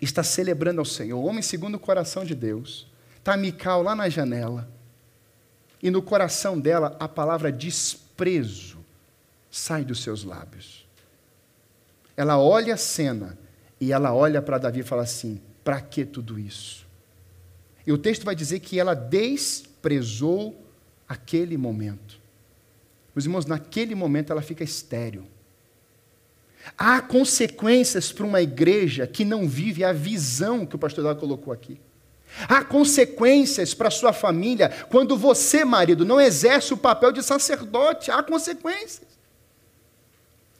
está 0.00 0.22
celebrando 0.22 0.80
ao 0.80 0.84
Senhor, 0.84 1.24
homem 1.24 1.42
segundo 1.42 1.76
o 1.76 1.78
coração 1.80 2.24
de 2.24 2.34
Deus. 2.34 2.89
Está 3.20 3.36
Mical 3.36 3.82
lá 3.82 3.94
na 3.94 4.08
janela, 4.08 4.68
e 5.82 5.90
no 5.90 6.02
coração 6.02 6.58
dela 6.58 6.96
a 6.98 7.06
palavra 7.06 7.52
desprezo 7.52 8.78
sai 9.50 9.84
dos 9.84 10.02
seus 10.02 10.24
lábios. 10.24 10.86
Ela 12.16 12.38
olha 12.38 12.74
a 12.74 12.78
cena 12.78 13.38
e 13.80 13.92
ela 13.92 14.14
olha 14.14 14.42
para 14.42 14.58
Davi 14.58 14.80
e 14.80 14.84
fala 14.84 15.02
assim: 15.02 15.40
para 15.62 15.80
que 15.80 16.04
tudo 16.04 16.38
isso? 16.38 16.86
E 17.86 17.92
o 17.92 17.98
texto 17.98 18.24
vai 18.24 18.34
dizer 18.34 18.60
que 18.60 18.78
ela 18.78 18.94
desprezou 18.94 20.54
aquele 21.08 21.56
momento. 21.56 22.20
Meus 23.14 23.24
irmãos, 23.24 23.46
naquele 23.46 23.94
momento 23.94 24.32
ela 24.32 24.42
fica 24.42 24.62
estéril. 24.62 25.26
Há 26.76 27.00
consequências 27.00 28.12
para 28.12 28.26
uma 28.26 28.40
igreja 28.40 29.06
que 29.06 29.24
não 29.24 29.48
vive 29.48 29.82
a 29.82 29.92
visão 29.92 30.66
que 30.66 30.76
o 30.76 30.78
pastor 30.78 31.04
Dado 31.04 31.18
colocou 31.18 31.52
aqui. 31.52 31.80
Há 32.48 32.64
consequências 32.64 33.74
para 33.74 33.90
sua 33.90 34.12
família 34.12 34.70
quando 34.90 35.16
você, 35.16 35.64
marido, 35.64 36.04
não 36.04 36.20
exerce 36.20 36.72
o 36.72 36.76
papel 36.76 37.12
de 37.12 37.22
sacerdote. 37.22 38.10
Há 38.10 38.22
consequências. 38.22 39.10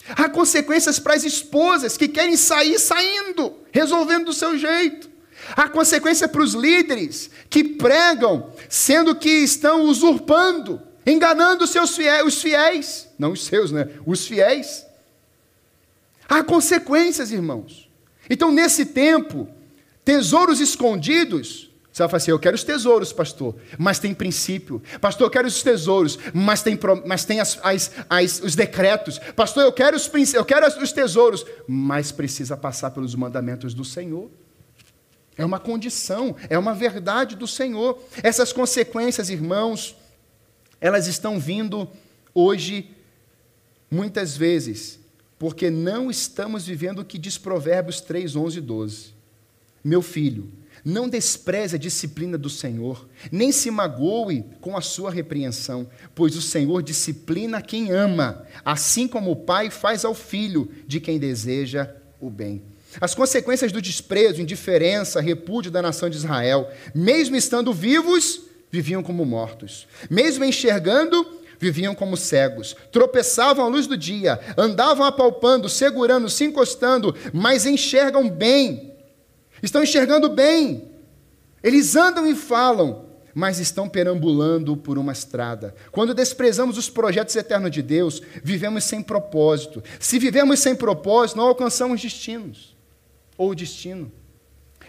Há 0.09 0.29
consequências 0.29 0.99
para 0.99 1.15
as 1.15 1.25
esposas 1.25 1.97
que 1.97 2.09
querem 2.09 2.37
sair 2.37 2.79
saindo, 2.79 3.55
resolvendo 3.71 4.27
do 4.27 4.33
seu 4.33 4.59
jeito. 4.59 5.09
Há 5.57 5.69
consequência 5.69 6.29
para 6.29 6.43
os 6.43 6.55
líderes 6.55 7.31
que 7.49 7.65
pregam, 7.65 8.53
sendo 8.69 9.15
que 9.15 9.31
estão 9.31 9.83
usurpando, 9.83 10.81
enganando 11.07 11.67
seus 11.67 11.97
fiéis, 11.97 12.27
os 12.27 12.43
fiéis, 12.43 13.09
não 13.19 13.33
os 13.33 13.45
seus, 13.45 13.73
né? 13.73 13.89
Os 14.05 14.27
fiéis. 14.27 14.87
Há 16.29 16.43
consequências, 16.43 17.33
irmãos. 17.33 17.89
Então, 18.29 18.53
nesse 18.53 18.87
tempo, 18.87 19.49
tesouros 20.05 20.61
escondidos, 20.61 21.71
você 21.93 22.03
vai 22.03 22.09
falar 22.09 22.17
assim: 22.19 22.31
eu 22.31 22.39
quero 22.39 22.55
os 22.55 22.65
tesouros, 22.65 23.13
pastor, 23.13 23.57
mas 23.79 23.99
tem 23.99 24.15
princípio. 24.15 24.83
Pastor, 25.01 25.27
eu 25.27 25.31
quero 25.31 25.49
os 25.49 25.63
tesouros, 25.63 26.19
mas 26.33 26.63
tem, 26.63 26.79
mas 27.05 27.25
tem 27.25 27.41
as, 27.41 27.59
as, 27.63 27.91
as, 28.09 28.41
os 28.41 28.55
decretos. 28.55 29.19
Pastor, 29.35 29.65
eu 29.65 29.73
quero, 29.73 29.97
os, 29.97 30.35
eu 30.35 30.45
quero 30.45 30.67
os 30.83 30.93
tesouros, 30.93 31.45
mas 31.67 32.13
precisa 32.13 32.57
passar 32.57 32.91
pelos 32.93 33.15
mandamentos 33.15 33.75
do 33.75 33.85
Senhor. 33.85 34.31
É 35.37 35.45
uma 35.45 35.59
condição, 35.59 36.37
é 36.49 36.59
uma 36.59 36.75
verdade 36.75 37.35
do 37.35 37.47
Senhor. 37.47 37.99
Essas 38.23 38.53
consequências, 38.53 39.31
irmãos, 39.31 39.97
elas 40.81 41.07
estão 41.07 41.41
vindo 41.41 41.89
hoje, 42.35 42.91
muitas 43.91 44.37
vezes, 44.37 45.01
porque 45.39 45.71
não 45.71 46.11
estamos 46.11 46.67
vivendo 46.67 47.01
o 47.01 47.05
que 47.05 47.19
diz 47.19 47.37
Provérbios 47.37 48.01
3, 48.01 48.37
11 48.37 48.59
e 48.59 48.61
12. 48.61 49.20
Meu 49.83 50.03
filho, 50.03 50.51
não 50.85 51.09
despreze 51.09 51.77
a 51.77 51.79
disciplina 51.79 52.39
do 52.39 52.49
Senhor, 52.49 53.09
nem 53.31 53.53
se 53.53 53.71
magoe 53.71 54.45
com 54.61 54.77
a 54.77 54.81
sua 54.81 55.11
repreensão, 55.11 55.89
pois 56.15 56.37
o 56.37 56.43
Senhor 56.43 56.83
disciplina 56.83 57.61
quem 57.61 57.91
ama, 57.91 58.47
assim 58.65 59.07
como 59.07 59.31
o 59.31 59.37
pai 59.37 59.71
faz 59.71 60.05
ao 60.05 60.15
filho 60.15 60.71
de 60.87 61.01
quem 61.01 61.19
deseja 61.19 61.91
o 62.21 62.31
bem. 62.31 62.63
As 63.01 63.15
consequências 63.15 63.71
do 63.71 63.81
desprezo, 63.81 64.41
indiferença, 64.41 65.21
repúdio 65.21 65.71
da 65.71 65.83
nação 65.83 66.11
de 66.11 66.17
Israel, 66.17 66.69
mesmo 66.95 67.37
estando 67.37 67.73
vivos, 67.73 68.43
viviam 68.71 69.03
como 69.03 69.25
mortos. 69.25 69.87
Mesmo 70.09 70.45
enxergando, 70.45 71.25
viviam 71.59 71.95
como 71.95 72.17
cegos. 72.17 72.75
Tropeçavam 72.91 73.65
à 73.65 73.69
luz 73.69 73.87
do 73.87 73.97
dia, 73.97 74.41
andavam 74.57 75.05
apalpando, 75.05 75.69
segurando, 75.69 76.29
se 76.29 76.45
encostando, 76.45 77.15
mas 77.33 77.65
enxergam 77.67 78.29
bem. 78.29 78.90
Estão 79.63 79.83
enxergando 79.83 80.29
bem. 80.29 80.91
Eles 81.63 81.95
andam 81.97 82.27
e 82.27 82.35
falam, 82.35 83.07
mas 83.35 83.59
estão 83.59 83.89
perambulando 83.89 84.77
por 84.77 84.99
uma 84.99 85.13
estrada. 85.13 85.75
Quando 85.93 86.15
desprezamos 86.15 86.79
os 86.79 86.89
projetos 86.89 87.37
eternos 87.37 87.71
de 87.71 87.83
Deus, 87.83 88.23
vivemos 88.43 88.85
sem 88.85 89.03
propósito. 89.03 89.83
Se 89.99 90.19
vivemos 90.19 90.61
sem 90.61 90.75
propósito, 90.75 91.37
não 91.37 91.49
alcançamos 91.49 92.01
destinos 92.01 92.77
ou 93.37 93.55
destino. 93.55 94.11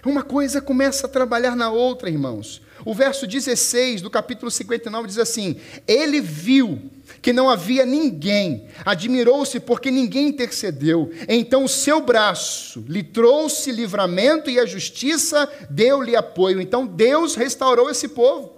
Uma 0.05 0.23
coisa 0.23 0.59
começa 0.59 1.05
a 1.05 1.09
trabalhar 1.09 1.55
na 1.55 1.69
outra, 1.69 2.09
irmãos. 2.09 2.61
O 2.83 2.93
verso 2.93 3.27
16 3.27 4.01
do 4.01 4.09
capítulo 4.09 4.49
59 4.49 5.07
diz 5.07 5.17
assim: 5.19 5.57
Ele 5.87 6.19
viu 6.19 6.81
que 7.21 7.31
não 7.31 7.49
havia 7.49 7.85
ninguém, 7.85 8.67
admirou-se 8.83 9.59
porque 9.59 9.91
ninguém 9.91 10.29
intercedeu. 10.29 11.11
Então 11.27 11.63
o 11.63 11.69
seu 11.69 12.01
braço 12.01 12.83
lhe 12.87 13.03
trouxe 13.03 13.71
livramento 13.71 14.49
e 14.49 14.59
a 14.59 14.65
justiça 14.65 15.47
deu-lhe 15.69 16.15
apoio. 16.15 16.59
Então 16.59 16.87
Deus 16.87 17.35
restaurou 17.35 17.89
esse 17.89 18.07
povo. 18.07 18.53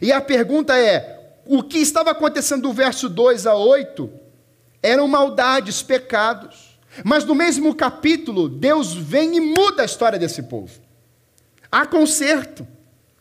E 0.00 0.10
a 0.10 0.20
pergunta 0.20 0.78
é: 0.78 1.34
o 1.44 1.62
que 1.62 1.78
estava 1.78 2.12
acontecendo 2.12 2.62
do 2.62 2.72
verso 2.72 3.08
2 3.08 3.46
a 3.46 3.54
8 3.54 4.10
eram 4.82 5.06
maldades, 5.06 5.82
pecados. 5.82 6.69
Mas 7.04 7.24
no 7.24 7.34
mesmo 7.34 7.74
capítulo, 7.74 8.48
Deus 8.48 8.94
vem 8.94 9.36
e 9.36 9.40
muda 9.40 9.82
a 9.82 9.84
história 9.84 10.18
desse 10.18 10.42
povo. 10.44 10.80
Há 11.70 11.86
conserto. 11.86 12.66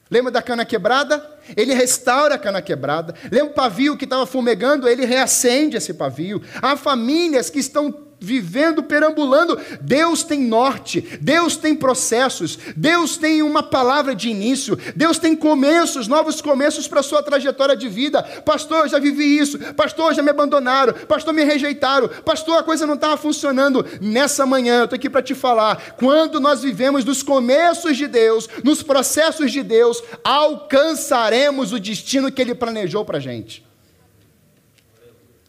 Lembra 0.09 0.31
da 0.31 0.41
cana 0.41 0.65
quebrada? 0.65 1.37
Ele 1.55 1.73
restaura 1.73 2.35
a 2.35 2.39
cana 2.39 2.61
quebrada. 2.61 3.13
Lembra 3.31 3.51
o 3.51 3.53
pavio 3.53 3.95
que 3.95 4.05
estava 4.05 4.25
fumegando? 4.25 4.87
Ele 4.87 5.05
reacende 5.05 5.77
esse 5.77 5.93
pavio. 5.93 6.41
Há 6.61 6.75
famílias 6.75 7.49
que 7.49 7.59
estão 7.59 8.08
vivendo, 8.19 8.83
perambulando. 8.83 9.59
Deus 9.81 10.23
tem 10.23 10.41
norte, 10.41 11.01
Deus 11.21 11.55
tem 11.55 11.75
processos, 11.75 12.57
Deus 12.75 13.17
tem 13.17 13.41
uma 13.41 13.63
palavra 13.63 14.13
de 14.15 14.29
início, 14.29 14.77
Deus 14.95 15.17
tem 15.17 15.35
começos, 15.35 16.07
novos 16.07 16.41
começos 16.41 16.87
para 16.87 16.99
a 16.99 17.03
sua 17.03 17.23
trajetória 17.23 17.75
de 17.75 17.87
vida. 17.87 18.21
Pastor, 18.45 18.85
eu 18.85 18.89
já 18.89 18.99
vivi 18.99 19.37
isso, 19.37 19.57
pastor, 19.73 20.13
já 20.13 20.21
me 20.21 20.29
abandonaram, 20.29 20.93
pastor, 21.07 21.33
me 21.33 21.43
rejeitaram, 21.43 22.09
pastor, 22.25 22.57
a 22.57 22.63
coisa 22.63 22.85
não 22.85 22.95
estava 22.95 23.17
funcionando. 23.17 23.85
Nessa 24.01 24.45
manhã, 24.45 24.79
eu 24.79 24.83
estou 24.85 24.97
aqui 24.97 25.09
para 25.09 25.21
te 25.21 25.35
falar: 25.35 25.95
quando 25.97 26.39
nós 26.39 26.61
vivemos 26.61 27.05
nos 27.05 27.23
começos 27.23 27.95
de 27.95 28.07
Deus, 28.07 28.49
nos 28.63 28.83
processos 28.83 29.51
de 29.51 29.63
Deus, 29.63 30.03
alcançaremos 30.23 31.71
o 31.71 31.79
destino 31.79 32.31
que 32.31 32.41
Ele 32.41 32.55
planejou 32.55 33.05
para 33.05 33.17
a 33.17 33.21
gente. 33.21 33.65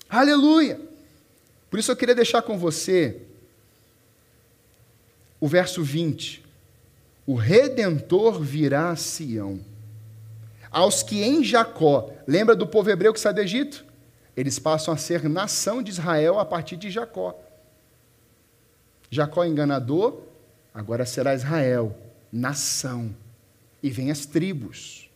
Aleluia. 0.09 0.90
Por 1.71 1.79
isso 1.79 1.91
eu 1.91 1.97
queria 1.97 2.15
deixar 2.15 2.43
com 2.43 2.59
você 2.59 3.23
o 5.41 5.47
verso 5.47 5.83
20. 5.83 6.45
O 7.27 7.35
redentor 7.35 8.41
virá 8.43 8.91
a 8.91 8.97
Sião. 8.97 9.61
Aos 10.71 11.03
que 11.03 11.23
em 11.23 11.43
Jacó, 11.43 12.11
lembra 12.27 12.55
do 12.55 12.67
povo 12.67 12.91
hebreu 12.91 13.13
que 13.13 13.21
sai 13.21 13.33
do 13.33 13.41
Egito? 13.41 13.85
Eles 14.37 14.59
passam 14.59 14.93
a 14.93 14.97
ser 14.97 15.29
nação 15.29 15.83
de 15.83 15.91
Israel 15.91 16.39
a 16.39 16.45
partir 16.45 16.77
de 16.77 16.91
Jacó. 16.91 17.39
Jacó 19.11 19.45
enganador, 19.45 20.23
agora 20.73 21.05
será 21.05 21.35
Israel, 21.35 21.97
nação. 22.33 23.15
E 23.83 23.91
vem 23.91 24.11
as 24.11 24.27
tribos. 24.27 25.11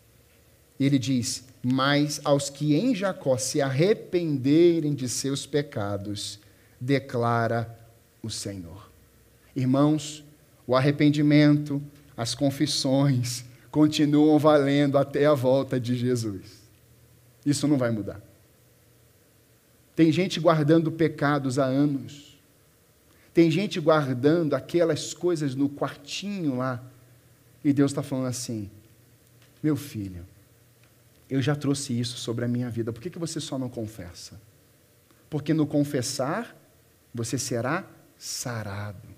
Ele 0.79 0.99
diz: 0.99 1.45
Mas 1.63 2.21
aos 2.25 2.51
que 2.51 2.75
em 2.75 2.95
Jacó 2.95 3.37
se 3.37 3.61
arrependerem 3.61 4.95
de 4.95 5.09
seus 5.09 5.47
pecados, 5.47 6.41
declara 6.85 7.79
o 8.23 8.29
Senhor. 8.29 8.91
Irmãos, 9.57 10.23
o 10.67 10.77
arrependimento, 10.77 11.83
as 12.17 12.35
confissões 12.35 13.45
continuam 13.71 14.39
valendo 14.39 14.99
até 14.99 15.27
a 15.27 15.35
volta 15.35 15.81
de 15.81 15.97
Jesus. 15.97 16.63
Isso 17.45 17.67
não 17.67 17.79
vai 17.79 17.91
mudar. 17.91 18.21
Tem 19.97 20.13
gente 20.13 20.39
guardando 20.39 20.93
pecados 20.93 21.59
há 21.59 21.65
anos. 21.65 22.39
Tem 23.33 23.51
gente 23.51 23.81
guardando 23.81 24.55
aquelas 24.55 25.15
coisas 25.15 25.55
no 25.55 25.69
quartinho 25.69 26.59
lá. 26.59 26.83
E 27.65 27.73
Deus 27.73 27.91
está 27.91 28.03
falando 28.03 28.27
assim: 28.27 28.71
meu 29.63 29.77
filho, 29.77 30.25
eu 31.29 31.41
já 31.41 31.57
trouxe 31.57 31.99
isso 31.99 32.19
sobre 32.19 32.45
a 32.45 32.49
minha 32.49 32.69
vida, 32.69 32.93
por 32.93 33.01
que, 33.01 33.11
que 33.11 33.19
você 33.19 33.41
só 33.41 33.59
não 33.59 33.69
confessa? 33.69 34.41
Porque 35.31 35.55
no 35.55 35.67
confessar 35.67 36.55
você 37.15 37.39
será 37.39 37.89
sarado. 38.19 39.09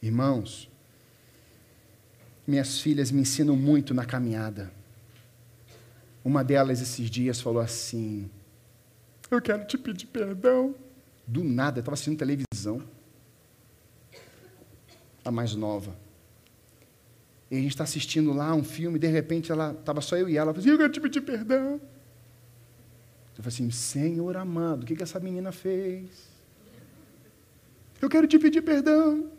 Irmãos, 0.00 0.70
minhas 2.46 2.80
filhas 2.80 3.10
me 3.10 3.20
ensinam 3.20 3.54
muito 3.54 3.92
na 3.92 4.06
caminhada. 4.06 4.72
Uma 6.24 6.42
delas, 6.42 6.80
esses 6.80 7.10
dias, 7.10 7.40
falou 7.40 7.60
assim: 7.60 8.30
Eu 9.30 9.42
quero 9.42 9.66
te 9.66 9.76
pedir 9.76 10.06
perdão. 10.06 10.74
Do 11.26 11.44
nada, 11.44 11.80
estava 11.80 11.94
assistindo 11.94 12.16
televisão. 12.16 12.82
A 15.22 15.30
mais 15.30 15.54
nova. 15.54 15.94
E 17.50 17.56
a 17.56 17.60
gente 17.60 17.70
está 17.70 17.84
assistindo 17.84 18.32
lá 18.32 18.54
um 18.54 18.64
filme, 18.64 18.96
e 18.96 19.00
de 19.00 19.06
repente 19.08 19.52
ela 19.52 19.72
estava 19.72 20.00
só 20.00 20.16
eu 20.16 20.28
e 20.28 20.36
ela, 20.36 20.50
ela 20.50 20.58
assim, 20.58 20.70
eu 20.70 20.78
quero 20.78 20.92
te 20.92 21.00
pedir 21.00 21.20
perdão. 21.20 21.80
Eu 23.36 23.44
falei 23.44 23.48
assim, 23.48 23.70
Senhor 23.70 24.36
amado, 24.36 24.82
o 24.82 24.86
que, 24.86 24.96
que 24.96 25.02
essa 25.02 25.20
menina 25.20 25.52
fez? 25.52 26.37
Eu 28.00 28.08
quero 28.08 28.26
te 28.26 28.38
pedir 28.38 28.62
perdão. 28.62 29.30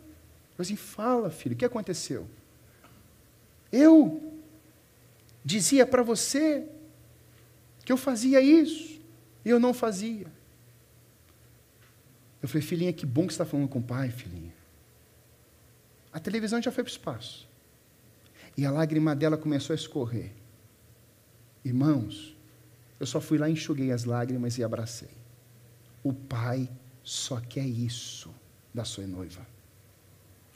Eu 0.56 0.62
assim, 0.62 0.76
fala, 0.76 1.30
filho, 1.30 1.54
o 1.54 1.58
que 1.58 1.64
aconteceu? 1.64 2.28
Eu 3.72 4.34
dizia 5.44 5.86
para 5.86 6.02
você 6.02 6.68
que 7.84 7.92
eu 7.92 7.96
fazia 7.96 8.40
isso, 8.40 9.00
e 9.44 9.48
eu 9.48 9.58
não 9.58 9.72
fazia. 9.72 10.26
Eu 12.42 12.48
falei, 12.48 12.62
filhinha, 12.62 12.92
que 12.92 13.06
bom 13.06 13.26
que 13.26 13.32
você 13.32 13.42
está 13.42 13.46
falando 13.46 13.68
com 13.68 13.78
o 13.78 13.82
pai, 13.82 14.10
filhinha. 14.10 14.52
A 16.12 16.18
televisão 16.18 16.60
já 16.60 16.70
foi 16.70 16.84
para 16.84 16.90
o 16.90 16.92
espaço. 16.92 17.48
E 18.56 18.66
a 18.66 18.70
lágrima 18.70 19.14
dela 19.14 19.38
começou 19.38 19.72
a 19.72 19.76
escorrer. 19.76 20.32
Irmãos, 21.64 22.36
eu 22.98 23.06
só 23.06 23.20
fui 23.20 23.38
lá, 23.38 23.48
enxuguei 23.48 23.92
as 23.92 24.04
lágrimas 24.04 24.58
e 24.58 24.64
abracei. 24.64 25.10
O 26.02 26.12
pai 26.12 26.68
só 27.02 27.40
quer 27.40 27.64
isso 27.66 28.34
da 28.72 28.84
sua 28.84 29.06
noiva. 29.06 29.46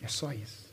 É 0.01 0.09
só 0.09 0.33
isso. 0.33 0.73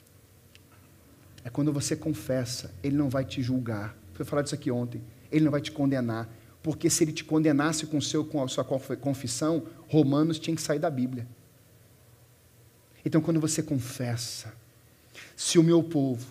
É 1.44 1.50
quando 1.50 1.74
você 1.74 1.96
confessa, 1.96 2.74
ele 2.84 2.96
não 2.96 3.10
vai 3.10 3.26
te 3.26 3.42
julgar. 3.42 3.96
Foi 4.14 4.26
falar 4.26 4.42
disso 4.42 4.56
aqui 4.56 4.70
ontem. 4.70 5.02
Ele 5.32 5.46
não 5.46 5.52
vai 5.52 5.62
te 5.62 5.72
condenar. 5.72 6.30
Porque 6.62 6.90
se 6.90 7.04
ele 7.04 7.12
te 7.12 7.24
condenasse 7.24 7.88
com, 7.88 8.00
seu, 8.00 8.24
com 8.24 8.44
a 8.44 8.48
sua 8.48 8.64
confissão, 8.64 9.66
Romanos 9.88 10.38
tinha 10.38 10.56
que 10.56 10.62
sair 10.62 10.80
da 10.80 10.90
Bíblia. 10.90 11.28
Então, 13.04 13.20
quando 13.20 13.40
você 13.40 13.64
confessa, 13.64 14.54
se 15.36 15.58
o 15.58 15.64
meu 15.64 15.82
povo 15.82 16.28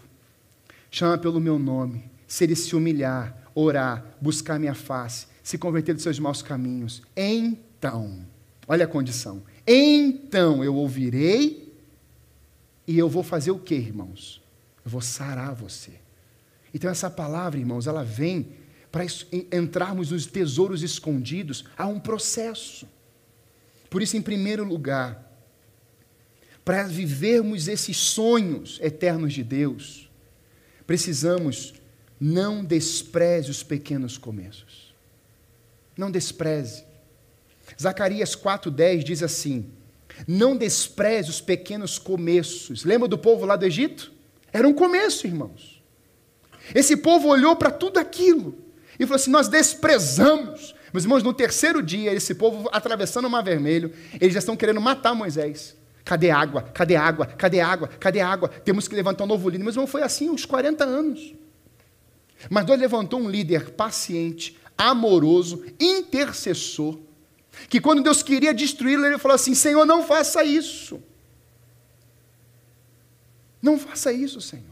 chama 0.90 1.18
pelo 1.18 1.40
meu 1.40 1.58
nome, 1.58 2.08
se 2.28 2.44
ele 2.44 2.54
se 2.54 2.76
humilhar, 2.76 3.50
orar, 3.54 4.04
buscar 4.20 4.58
minha 4.58 4.74
face, 4.74 5.26
se 5.42 5.58
converter 5.58 5.94
dos 5.94 6.04
seus 6.04 6.20
maus 6.20 6.42
caminhos, 6.42 7.02
então, 7.16 8.24
olha 8.68 8.84
a 8.84 8.88
condição, 8.88 9.42
então 9.66 10.64
eu 10.64 10.74
ouvirei 10.74 11.74
e 12.86 12.98
eu 12.98 13.08
vou 13.08 13.22
fazer 13.22 13.50
o 13.50 13.58
que, 13.58 13.74
irmãos? 13.74 14.42
Eu 14.84 14.90
vou 14.90 15.00
sarar 15.00 15.54
você. 15.54 15.92
Então, 16.72 16.90
essa 16.90 17.10
palavra, 17.10 17.58
irmãos, 17.58 17.86
ela 17.86 18.04
vem 18.04 18.52
para 18.90 19.04
entrarmos 19.52 20.10
nos 20.10 20.26
tesouros 20.26 20.82
escondidos, 20.82 21.64
há 21.76 21.86
um 21.86 22.00
processo. 22.00 22.88
Por 23.88 24.02
isso, 24.02 24.16
em 24.16 24.22
primeiro 24.22 24.64
lugar, 24.64 25.30
para 26.64 26.84
vivermos 26.84 27.68
esses 27.68 27.96
sonhos 27.96 28.78
eternos 28.82 29.32
de 29.32 29.42
Deus, 29.42 30.10
precisamos 30.86 31.74
não 32.20 32.64
despreze 32.64 33.50
os 33.50 33.62
pequenos 33.62 34.18
começos. 34.18 34.94
Não 35.96 36.10
despreze. 36.10 36.84
Zacarias 37.80 38.34
4:10 38.34 39.02
diz 39.02 39.22
assim: 39.22 39.70
Não 40.26 40.56
despreze 40.56 41.30
os 41.30 41.40
pequenos 41.40 41.98
começos. 41.98 42.84
Lembra 42.84 43.08
do 43.08 43.18
povo 43.18 43.44
lá 43.44 43.56
do 43.56 43.66
Egito? 43.66 44.12
Era 44.52 44.66
um 44.66 44.72
começo, 44.72 45.26
irmãos. 45.26 45.82
Esse 46.74 46.96
povo 46.96 47.28
olhou 47.28 47.56
para 47.56 47.70
tudo 47.70 47.98
aquilo 47.98 48.56
e 48.98 49.04
falou 49.04 49.16
assim: 49.16 49.30
Nós 49.30 49.48
desprezamos. 49.48 50.74
Meus 50.92 51.04
irmãos, 51.04 51.22
no 51.22 51.32
terceiro 51.32 51.82
dia, 51.82 52.12
esse 52.12 52.34
povo 52.34 52.68
atravessando 52.72 53.26
o 53.26 53.30
Mar 53.30 53.44
Vermelho, 53.44 53.92
eles 54.20 54.34
já 54.34 54.40
estão 54.40 54.56
querendo 54.56 54.80
matar 54.80 55.14
Moisés. 55.14 55.76
Cadê 56.04 56.30
água? 56.30 56.62
Cadê 56.62 56.96
água? 56.96 57.26
Cadê 57.26 57.60
água? 57.60 57.88
Cadê 57.88 58.20
água? 58.20 58.48
Temos 58.48 58.88
que 58.88 58.94
levantar 58.94 59.24
um 59.24 59.28
novo 59.28 59.48
líder. 59.48 59.64
Mas 59.64 59.76
não 59.76 59.86
foi 59.86 60.02
assim 60.02 60.28
uns 60.28 60.44
40 60.44 60.84
anos. 60.84 61.34
Mas 62.48 62.64
Deus 62.64 62.80
levantou 62.80 63.20
um 63.20 63.28
líder 63.28 63.70
paciente, 63.70 64.58
amoroso, 64.76 65.62
intercessor, 65.78 66.98
que 67.68 67.80
quando 67.80 68.02
Deus 68.02 68.22
queria 68.22 68.54
destruí-lo, 68.54 69.04
ele 69.06 69.18
falou 69.18 69.34
assim: 69.34 69.54
Senhor, 69.54 69.84
não 69.84 70.06
faça 70.06 70.44
isso. 70.44 71.02
Não 73.62 73.78
faça 73.78 74.12
isso, 74.12 74.40
Senhor. 74.40 74.64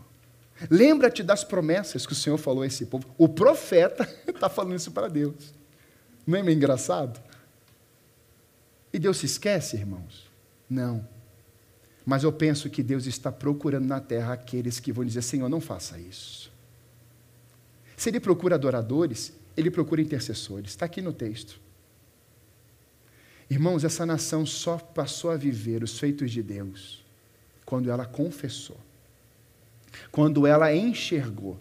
Lembra-te 0.70 1.22
das 1.22 1.44
promessas 1.44 2.07
que 2.07 2.12
o 2.12 2.16
Senhor 2.16 2.37
falou 2.37 2.62
a 2.62 2.66
esse 2.66 2.87
povo. 2.87 3.07
O 3.16 3.29
profeta 3.29 4.09
está 4.27 4.48
falando 4.51 4.74
isso 4.77 4.90
para 4.90 5.09
Deus. 5.09 5.55
Não 6.27 6.38
é 6.38 6.42
meio 6.42 6.57
engraçado? 6.57 7.20
E 8.92 8.98
Deus 8.98 9.18
se 9.18 9.27
esquece, 9.27 9.77
irmãos? 9.77 10.29
Não. 10.68 11.07
Mas 12.05 12.24
eu 12.24 12.33
penso 12.33 12.70
que 12.70 12.83
Deus 12.83 13.07
está 13.07 13.31
procurando 13.31 13.87
na 13.87 14.01
terra 14.01 14.33
aqueles 14.33 14.81
que 14.81 14.90
vão 14.90 15.05
dizer: 15.05 15.22
Senhor, 15.22 15.48
não 15.48 15.61
faça 15.61 15.98
isso. 15.98 16.51
Se 17.96 18.09
Ele 18.09 18.18
procura 18.18 18.55
adoradores, 18.55 19.33
Ele 19.57 19.70
procura 19.70 20.01
intercessores. 20.01 20.70
Está 20.70 20.87
aqui 20.87 21.03
no 21.03 21.12
texto. 21.12 21.61
Irmãos, 23.51 23.83
essa 23.83 24.05
nação 24.05 24.45
só 24.45 24.77
passou 24.77 25.31
a 25.31 25.37
viver 25.37 25.83
os 25.83 25.99
feitos 25.99 26.31
de 26.31 26.43
Deus 26.43 27.05
quando 27.65 27.91
ela 27.91 28.05
confessou, 28.05 28.77
quando 30.11 30.47
ela 30.47 30.75
enxergou 30.75 31.59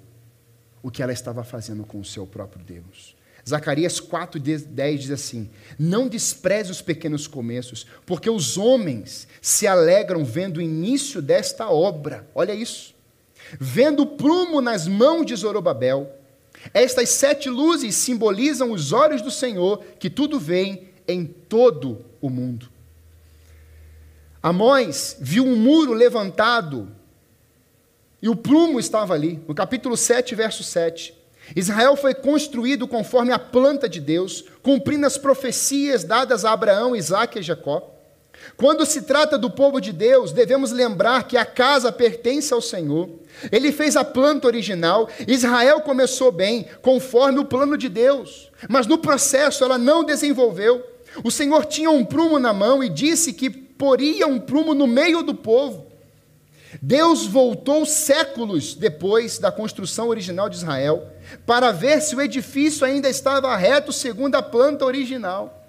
o 0.84 0.92
que 0.92 1.02
ela 1.02 1.14
estava 1.14 1.44
fazendo 1.44 1.86
com 1.86 2.00
o 2.00 2.06
seu 2.06 2.26
próprio 2.26 2.64
Deus. 2.64 3.16
Zacarias 3.48 4.02
4,10 4.02 4.98
diz 4.98 5.12
assim: 5.12 5.50
Não 5.80 6.10
despreze 6.10 6.70
os 6.70 6.82
pequenos 6.82 7.28
começos, 7.28 7.88
porque 8.06 8.30
os 8.30 8.58
homens 8.58 9.28
se 9.42 9.66
alegram 9.66 10.26
vendo 10.26 10.58
o 10.58 10.62
início 10.62 11.22
desta 11.22 11.70
obra. 11.70 12.28
Olha 12.36 12.54
isso. 12.54 12.94
Vendo 13.58 14.04
o 14.04 14.18
prumo 14.18 14.60
nas 14.60 14.88
mãos 14.88 15.26
de 15.26 15.36
Zorobabel. 15.36 16.14
Estas 16.74 17.10
sete 17.10 17.50
luzes 17.50 17.96
simbolizam 17.96 18.72
os 18.72 18.92
olhos 18.92 19.22
do 19.22 19.32
Senhor, 19.32 19.82
que 20.00 20.10
tudo 20.10 20.40
vem 20.40 20.87
em 21.08 21.26
todo 21.26 22.04
o 22.22 22.30
mundo. 22.30 22.70
Amós 24.42 25.18
viu 25.20 25.46
um 25.46 25.56
muro 25.56 25.94
levantado 25.94 26.92
e 28.22 28.30
o 28.30 28.36
prumo 28.36 28.80
estava 28.80 29.14
ali, 29.14 29.40
no 29.48 29.54
capítulo 29.54 29.96
7, 29.96 30.34
verso 30.36 30.64
7. 30.64 31.14
Israel 31.56 31.96
foi 31.96 32.14
construído 32.14 32.88
conforme 32.88 33.32
a 33.32 33.40
planta 33.40 33.88
de 33.88 34.00
Deus, 34.00 34.44
cumprindo 34.62 35.06
as 35.06 35.18
profecias 35.18 36.04
dadas 36.04 36.44
a 36.44 36.52
Abraão, 36.52 36.96
Isaac 36.96 37.40
e 37.40 37.44
Jacó. 37.44 37.94
Quando 38.56 38.86
se 38.86 39.04
trata 39.04 39.38
do 39.38 39.50
povo 39.50 39.80
de 39.80 39.92
Deus, 39.92 40.32
devemos 40.32 40.72
lembrar 40.72 41.24
que 41.24 41.38
a 41.38 41.46
casa 41.46 41.92
pertence 41.92 42.54
ao 42.54 42.62
Senhor. 42.62 43.10
Ele 43.52 43.72
fez 43.72 43.96
a 43.96 44.04
planta 44.04 44.48
original, 44.48 45.10
Israel 45.28 45.82
começou 45.82 46.32
bem, 46.32 46.68
conforme 46.82 47.40
o 47.40 47.46
plano 47.46 47.78
de 47.78 47.90
Deus, 47.90 48.52
mas 48.68 48.88
no 48.88 48.98
processo 48.98 49.64
ela 49.64 49.78
não 49.78 50.04
desenvolveu. 50.04 50.84
O 51.24 51.32
Senhor 51.32 51.66
tinha 51.66 51.90
um 51.90 52.06
prumo 52.06 52.40
na 52.40 52.54
mão 52.54 52.84
e 52.84 52.90
disse 52.90 53.34
que 53.34 53.50
poria 53.50 54.28
um 54.28 54.40
prumo 54.40 54.74
no 54.74 54.88
meio 54.88 55.24
do 55.24 55.34
povo. 55.34 55.88
Deus 56.82 57.26
voltou 57.26 57.86
séculos 57.86 58.74
depois 58.74 59.40
da 59.40 59.52
construção 59.52 60.10
original 60.10 60.50
de 60.50 60.58
Israel 60.58 61.12
para 61.46 61.72
ver 61.72 62.02
se 62.02 62.16
o 62.16 62.22
edifício 62.22 62.86
ainda 62.86 63.10
estava 63.10 63.56
reto 63.56 63.92
segundo 63.92 64.36
a 64.36 64.44
planta 64.44 64.86
original. 64.86 65.68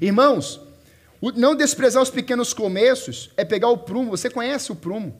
Irmãos, 0.00 0.60
não 1.36 1.54
desprezar 1.54 2.02
os 2.02 2.10
pequenos 2.10 2.52
começos 2.52 3.30
é 3.36 3.44
pegar 3.44 3.68
o 3.68 3.78
prumo, 3.78 4.10
você 4.10 4.28
conhece 4.28 4.70
o 4.70 4.76
prumo. 4.76 5.16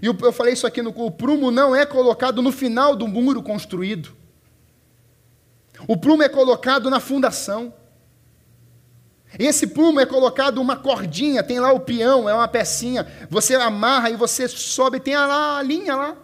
E 0.00 0.06
eu 0.06 0.32
falei 0.32 0.54
isso 0.54 0.66
aqui 0.66 0.80
no 0.80 0.90
o 0.90 1.10
prumo 1.10 1.50
não 1.50 1.76
é 1.76 1.84
colocado 1.84 2.40
no 2.40 2.50
final 2.50 2.96
do 2.96 3.06
muro 3.06 3.42
construído. 3.42 4.10
O 5.86 5.96
prumo 5.96 6.22
é 6.22 6.28
colocado 6.28 6.88
na 6.88 7.00
fundação. 7.00 7.74
Esse 9.38 9.66
prumo 9.66 9.98
é 9.98 10.06
colocado 10.06 10.60
uma 10.60 10.76
cordinha, 10.76 11.42
tem 11.42 11.58
lá 11.58 11.72
o 11.72 11.80
peão, 11.80 12.28
é 12.28 12.34
uma 12.34 12.48
pecinha. 12.48 13.06
Você 13.30 13.54
amarra 13.54 14.10
e 14.10 14.16
você 14.16 14.46
sobe, 14.46 15.00
tem 15.00 15.16
lá 15.16 15.58
a 15.58 15.62
linha 15.62 15.96
lá. 15.96 16.16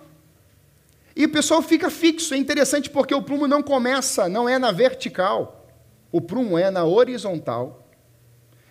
E 1.16 1.24
o 1.24 1.28
pessoal 1.30 1.62
fica 1.62 1.90
fixo. 1.90 2.34
É 2.34 2.36
interessante 2.36 2.90
porque 2.90 3.14
o 3.14 3.22
prumo 3.22 3.48
não 3.48 3.62
começa, 3.62 4.28
não 4.28 4.48
é 4.48 4.58
na 4.58 4.70
vertical. 4.70 5.66
O 6.12 6.20
prumo 6.20 6.58
é 6.58 6.70
na 6.70 6.84
horizontal. 6.84 7.88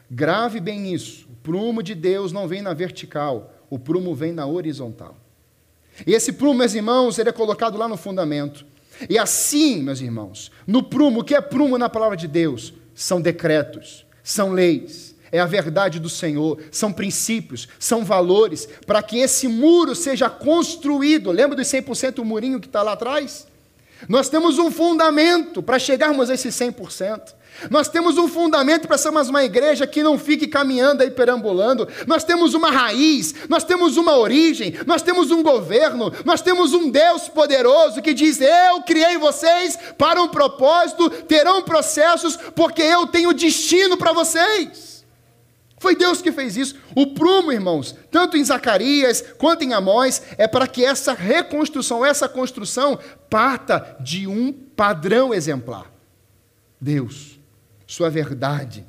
Grave 0.09 0.59
bem 0.59 0.93
isso. 0.93 1.27
O 1.29 1.35
prumo 1.35 1.81
de 1.81 1.95
Deus 1.95 2.31
não 2.31 2.47
vem 2.47 2.61
na 2.61 2.73
vertical, 2.73 3.53
o 3.69 3.79
prumo 3.79 4.13
vem 4.13 4.31
na 4.31 4.45
horizontal. 4.45 5.17
E 6.05 6.13
esse 6.13 6.33
prumo, 6.33 6.59
meus 6.59 6.73
irmãos, 6.73 7.17
ele 7.17 7.29
é 7.29 7.33
colocado 7.33 7.77
lá 7.77 7.87
no 7.87 7.97
fundamento. 7.97 8.65
E 9.09 9.17
assim, 9.17 9.81
meus 9.81 9.99
irmãos, 9.99 10.51
no 10.65 10.83
prumo, 10.83 11.21
o 11.21 11.23
que 11.23 11.35
é 11.35 11.41
prumo 11.41 11.77
na 11.77 11.89
palavra 11.89 12.15
de 12.15 12.27
Deus? 12.27 12.73
São 12.93 13.19
decretos 13.19 14.06
são 14.27 14.51
leis, 14.51 15.15
é 15.31 15.39
a 15.39 15.45
verdade 15.45 15.99
do 15.99 16.09
Senhor, 16.09 16.59
são 16.69 16.91
princípios, 16.91 17.67
são 17.79 18.03
valores, 18.03 18.67
para 18.85 19.01
que 19.01 19.19
esse 19.19 19.47
muro 19.47 19.95
seja 19.95 20.29
construído. 20.29 21.31
Lembra 21.31 21.55
dos 21.55 21.67
100% 21.67 22.19
o 22.19 22.25
murinho 22.25 22.59
que 22.59 22.67
está 22.67 22.81
lá 22.81 22.91
atrás? 22.91 23.47
Nós 24.07 24.27
temos 24.27 24.59
um 24.59 24.69
fundamento 24.69 25.63
para 25.63 25.79
chegarmos 25.79 26.29
a 26.29 26.33
esse 26.33 26.49
100%. 26.49 27.36
Nós 27.69 27.89
temos 27.89 28.17
um 28.17 28.27
fundamento 28.27 28.87
para 28.87 28.97
sermos 28.97 29.29
uma 29.29 29.43
igreja 29.43 29.87
que 29.87 30.03
não 30.03 30.17
fique 30.17 30.47
caminhando 30.47 31.01
aí 31.01 31.11
perambulando. 31.11 31.87
Nós 32.05 32.23
temos 32.23 32.53
uma 32.53 32.69
raiz, 32.69 33.33
nós 33.49 33.63
temos 33.63 33.97
uma 33.97 34.17
origem, 34.17 34.73
nós 34.85 35.01
temos 35.01 35.31
um 35.31 35.41
governo, 35.41 36.11
nós 36.23 36.41
temos 36.41 36.73
um 36.73 36.89
Deus 36.89 37.27
poderoso 37.27 38.01
que 38.01 38.13
diz: 38.13 38.39
Eu 38.41 38.81
criei 38.81 39.17
vocês 39.17 39.77
para 39.97 40.21
um 40.21 40.27
propósito, 40.27 41.09
terão 41.09 41.61
processos, 41.61 42.37
porque 42.55 42.81
eu 42.81 43.07
tenho 43.07 43.33
destino 43.33 43.97
para 43.97 44.13
vocês. 44.13 44.87
Foi 45.79 45.95
Deus 45.95 46.21
que 46.21 46.31
fez 46.31 46.57
isso. 46.57 46.75
O 46.95 47.07
prumo, 47.07 47.51
irmãos, 47.51 47.95
tanto 48.09 48.35
em 48.35 48.43
Zacarias 48.43 49.23
quanto 49.37 49.63
em 49.63 49.73
Amós, 49.73 50.21
é 50.37 50.47
para 50.47 50.67
que 50.67 50.83
essa 50.83 51.13
reconstrução, 51.13 52.03
essa 52.03 52.27
construção, 52.27 52.97
parta 53.29 53.95
de 53.99 54.25
um 54.25 54.51
padrão 54.51 55.33
exemplar. 55.33 55.91
Deus, 56.81 57.36
Sua 57.87 58.09
verdade. 58.09 58.85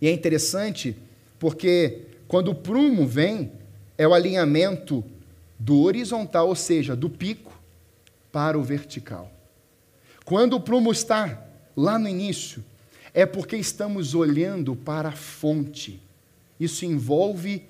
E 0.00 0.06
é 0.06 0.12
interessante 0.12 0.96
porque 1.38 2.02
quando 2.28 2.50
o 2.50 2.54
prumo 2.54 3.06
vem, 3.06 3.52
é 3.96 4.06
o 4.06 4.14
alinhamento 4.14 5.02
do 5.58 5.80
horizontal, 5.82 6.48
ou 6.48 6.54
seja, 6.54 6.94
do 6.94 7.08
pico 7.08 7.58
para 8.30 8.58
o 8.58 8.62
vertical. 8.62 9.32
Quando 10.24 10.54
o 10.54 10.60
prumo 10.60 10.90
está 10.92 11.46
lá 11.76 11.98
no 11.98 12.08
início, 12.08 12.64
é 13.12 13.24
porque 13.24 13.56
estamos 13.56 14.14
olhando 14.14 14.74
para 14.74 15.10
a 15.10 15.12
fonte. 15.12 16.02
Isso 16.58 16.84
envolve 16.84 17.64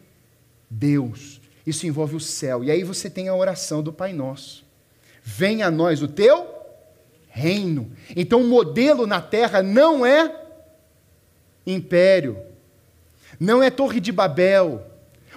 Deus, 0.70 1.40
isso 1.66 1.86
envolve 1.86 2.16
o 2.16 2.20
céu. 2.20 2.64
E 2.64 2.70
aí 2.70 2.82
você 2.82 3.10
tem 3.10 3.28
a 3.28 3.34
oração 3.34 3.82
do 3.82 3.92
Pai 3.92 4.12
Nosso: 4.12 4.64
Venha 5.22 5.66
a 5.66 5.70
nós 5.70 6.02
o 6.02 6.08
teu 6.08 6.53
reino. 7.34 7.90
Então 8.14 8.40
o 8.40 8.46
modelo 8.46 9.08
na 9.08 9.20
terra 9.20 9.60
não 9.60 10.06
é 10.06 10.32
império, 11.66 12.38
não 13.40 13.60
é 13.60 13.70
Torre 13.70 13.98
de 13.98 14.12
Babel 14.12 14.86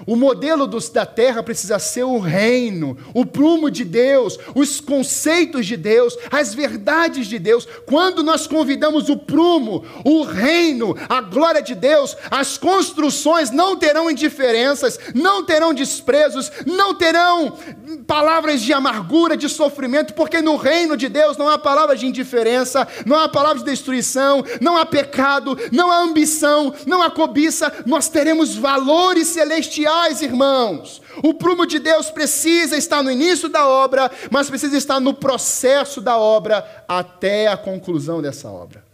o 0.06 0.16
modelo 0.16 0.68
dos, 0.68 0.90
da 0.90 1.06
terra 1.06 1.42
precisa 1.42 1.80
ser 1.80 2.04
o 2.04 2.20
reino, 2.20 2.98
o 3.14 3.26
prumo 3.26 3.72
de 3.72 3.84
Deus, 3.84 4.38
os 4.54 4.80
conceitos 4.80 5.66
de 5.66 5.76
Deus, 5.76 6.18
as 6.32 6.54
verdades 6.54 7.28
de 7.28 7.40
Deus. 7.40 7.68
Quando 7.86 8.22
nós 8.22 8.46
convidamos 8.46 9.10
o 9.10 9.18
prumo, 9.18 9.84
o 10.04 10.24
reino, 10.24 10.96
a 11.10 11.22
glória 11.22 11.62
de 11.62 11.74
Deus, 11.74 12.16
as 12.30 12.58
construções 12.58 13.50
não 13.50 13.76
terão 13.76 14.12
indiferenças, 14.12 15.00
não 15.16 15.44
terão 15.44 15.74
desprezos, 15.74 16.52
não 16.66 16.94
terão 16.94 17.58
palavras 18.06 18.62
de 18.62 18.74
amargura, 18.74 19.36
de 19.36 19.50
sofrimento, 19.50 20.14
porque 20.14 20.42
no 20.42 20.56
reino 20.56 20.96
de 20.96 21.10
Deus 21.10 21.38
não 21.38 21.50
há 21.50 21.58
palavras 21.58 22.00
de 22.00 22.08
indiferença, 22.08 22.88
não 23.06 23.18
há 23.18 23.28
palavras 23.28 23.64
de 23.64 23.70
destruição, 23.70 24.44
não 24.62 24.78
há 24.78 24.86
pecado, 24.86 25.58
não 25.72 25.92
há 25.92 25.98
ambição, 25.98 26.74
não 26.86 27.02
há 27.02 27.10
cobiça, 27.10 27.72
nós 27.86 28.10
teremos 28.10 28.56
valores 28.56 29.28
celestiais 29.28 29.87
irmãos. 30.22 31.02
O 31.24 31.34
prumo 31.34 31.66
de 31.66 31.80
Deus 31.80 32.10
precisa 32.10 32.78
estar 32.78 33.04
no 33.04 33.12
início 33.12 33.50
da 33.50 33.68
obra, 33.68 34.12
mas 34.32 34.50
precisa 34.50 34.78
estar 34.78 35.00
no 35.00 35.14
processo 35.14 36.02
da 36.02 36.18
obra 36.18 36.86
até 36.88 37.48
a 37.48 37.58
conclusão 37.58 38.22
dessa 38.22 38.50
obra. 38.50 38.86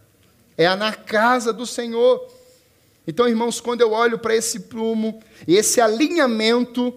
É 0.56 0.66
na 0.76 0.92
casa 0.92 1.52
do 1.52 1.66
Senhor. 1.66 2.28
Então, 3.06 3.28
irmãos, 3.28 3.60
quando 3.60 3.80
eu 3.80 3.92
olho 3.92 4.18
para 4.18 4.34
esse 4.34 4.60
prumo, 4.60 5.20
esse 5.46 5.80
alinhamento, 5.80 6.94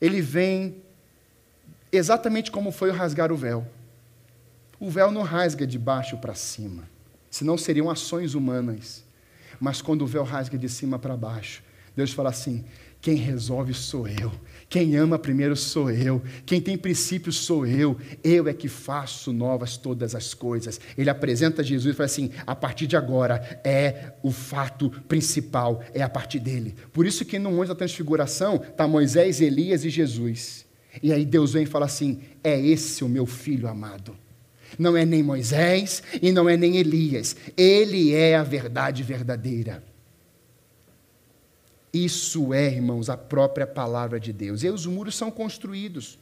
ele 0.00 0.20
vem 0.20 0.82
exatamente 1.92 2.50
como 2.50 2.72
foi 2.72 2.90
o 2.90 2.94
rasgar 2.94 3.32
o 3.32 3.36
véu. 3.36 3.66
O 4.80 4.90
véu 4.90 5.10
não 5.10 5.22
rasga 5.22 5.66
de 5.66 5.78
baixo 5.78 6.16
para 6.18 6.34
cima, 6.34 6.82
senão 7.30 7.56
seriam 7.56 7.90
ações 7.90 8.34
humanas. 8.34 9.04
Mas 9.60 9.80
quando 9.80 10.02
o 10.02 10.06
véu 10.06 10.24
rasga 10.24 10.58
de 10.58 10.68
cima 10.68 10.98
para 10.98 11.16
baixo, 11.16 11.62
Deus 11.96 12.12
fala 12.12 12.30
assim: 12.30 12.64
quem 13.04 13.16
resolve 13.16 13.74
sou 13.74 14.08
eu. 14.08 14.32
Quem 14.66 14.96
ama 14.96 15.18
primeiro 15.18 15.54
sou 15.54 15.90
eu. 15.90 16.22
Quem 16.46 16.58
tem 16.58 16.74
princípios 16.74 17.36
sou 17.36 17.66
eu. 17.66 17.98
Eu 18.24 18.48
é 18.48 18.54
que 18.54 18.66
faço 18.66 19.30
novas 19.30 19.76
todas 19.76 20.14
as 20.14 20.32
coisas. 20.32 20.80
Ele 20.96 21.10
apresenta 21.10 21.62
Jesus 21.62 21.94
e 21.94 21.96
fala 21.98 22.06
assim: 22.06 22.30
a 22.46 22.56
partir 22.56 22.86
de 22.86 22.96
agora 22.96 23.60
é 23.62 24.14
o 24.22 24.30
fato 24.30 24.88
principal, 25.06 25.84
é 25.92 26.02
a 26.02 26.08
partir 26.08 26.40
dele. 26.40 26.74
Por 26.94 27.04
isso 27.04 27.26
que 27.26 27.38
no 27.38 27.52
Monte 27.52 27.68
da 27.68 27.74
Transfiguração 27.74 28.54
está 28.54 28.88
Moisés, 28.88 29.38
Elias 29.38 29.84
e 29.84 29.90
Jesus. 29.90 30.64
E 31.02 31.12
aí 31.12 31.26
Deus 31.26 31.52
vem 31.52 31.64
e 31.64 31.66
fala 31.66 31.84
assim: 31.84 32.20
é 32.42 32.58
esse 32.58 33.04
o 33.04 33.08
meu 33.08 33.26
filho 33.26 33.68
amado. 33.68 34.16
Não 34.78 34.96
é 34.96 35.04
nem 35.04 35.22
Moisés 35.22 36.02
e 36.22 36.32
não 36.32 36.48
é 36.48 36.56
nem 36.56 36.78
Elias. 36.78 37.36
Ele 37.54 38.14
é 38.14 38.34
a 38.34 38.42
verdade 38.42 39.02
verdadeira. 39.02 39.82
Isso 41.94 42.52
é, 42.52 42.66
irmãos, 42.66 43.08
a 43.08 43.16
própria 43.16 43.68
palavra 43.68 44.18
de 44.18 44.32
Deus. 44.32 44.64
E 44.64 44.68
os 44.68 44.84
muros 44.84 45.14
são 45.14 45.30
construídos. 45.30 46.18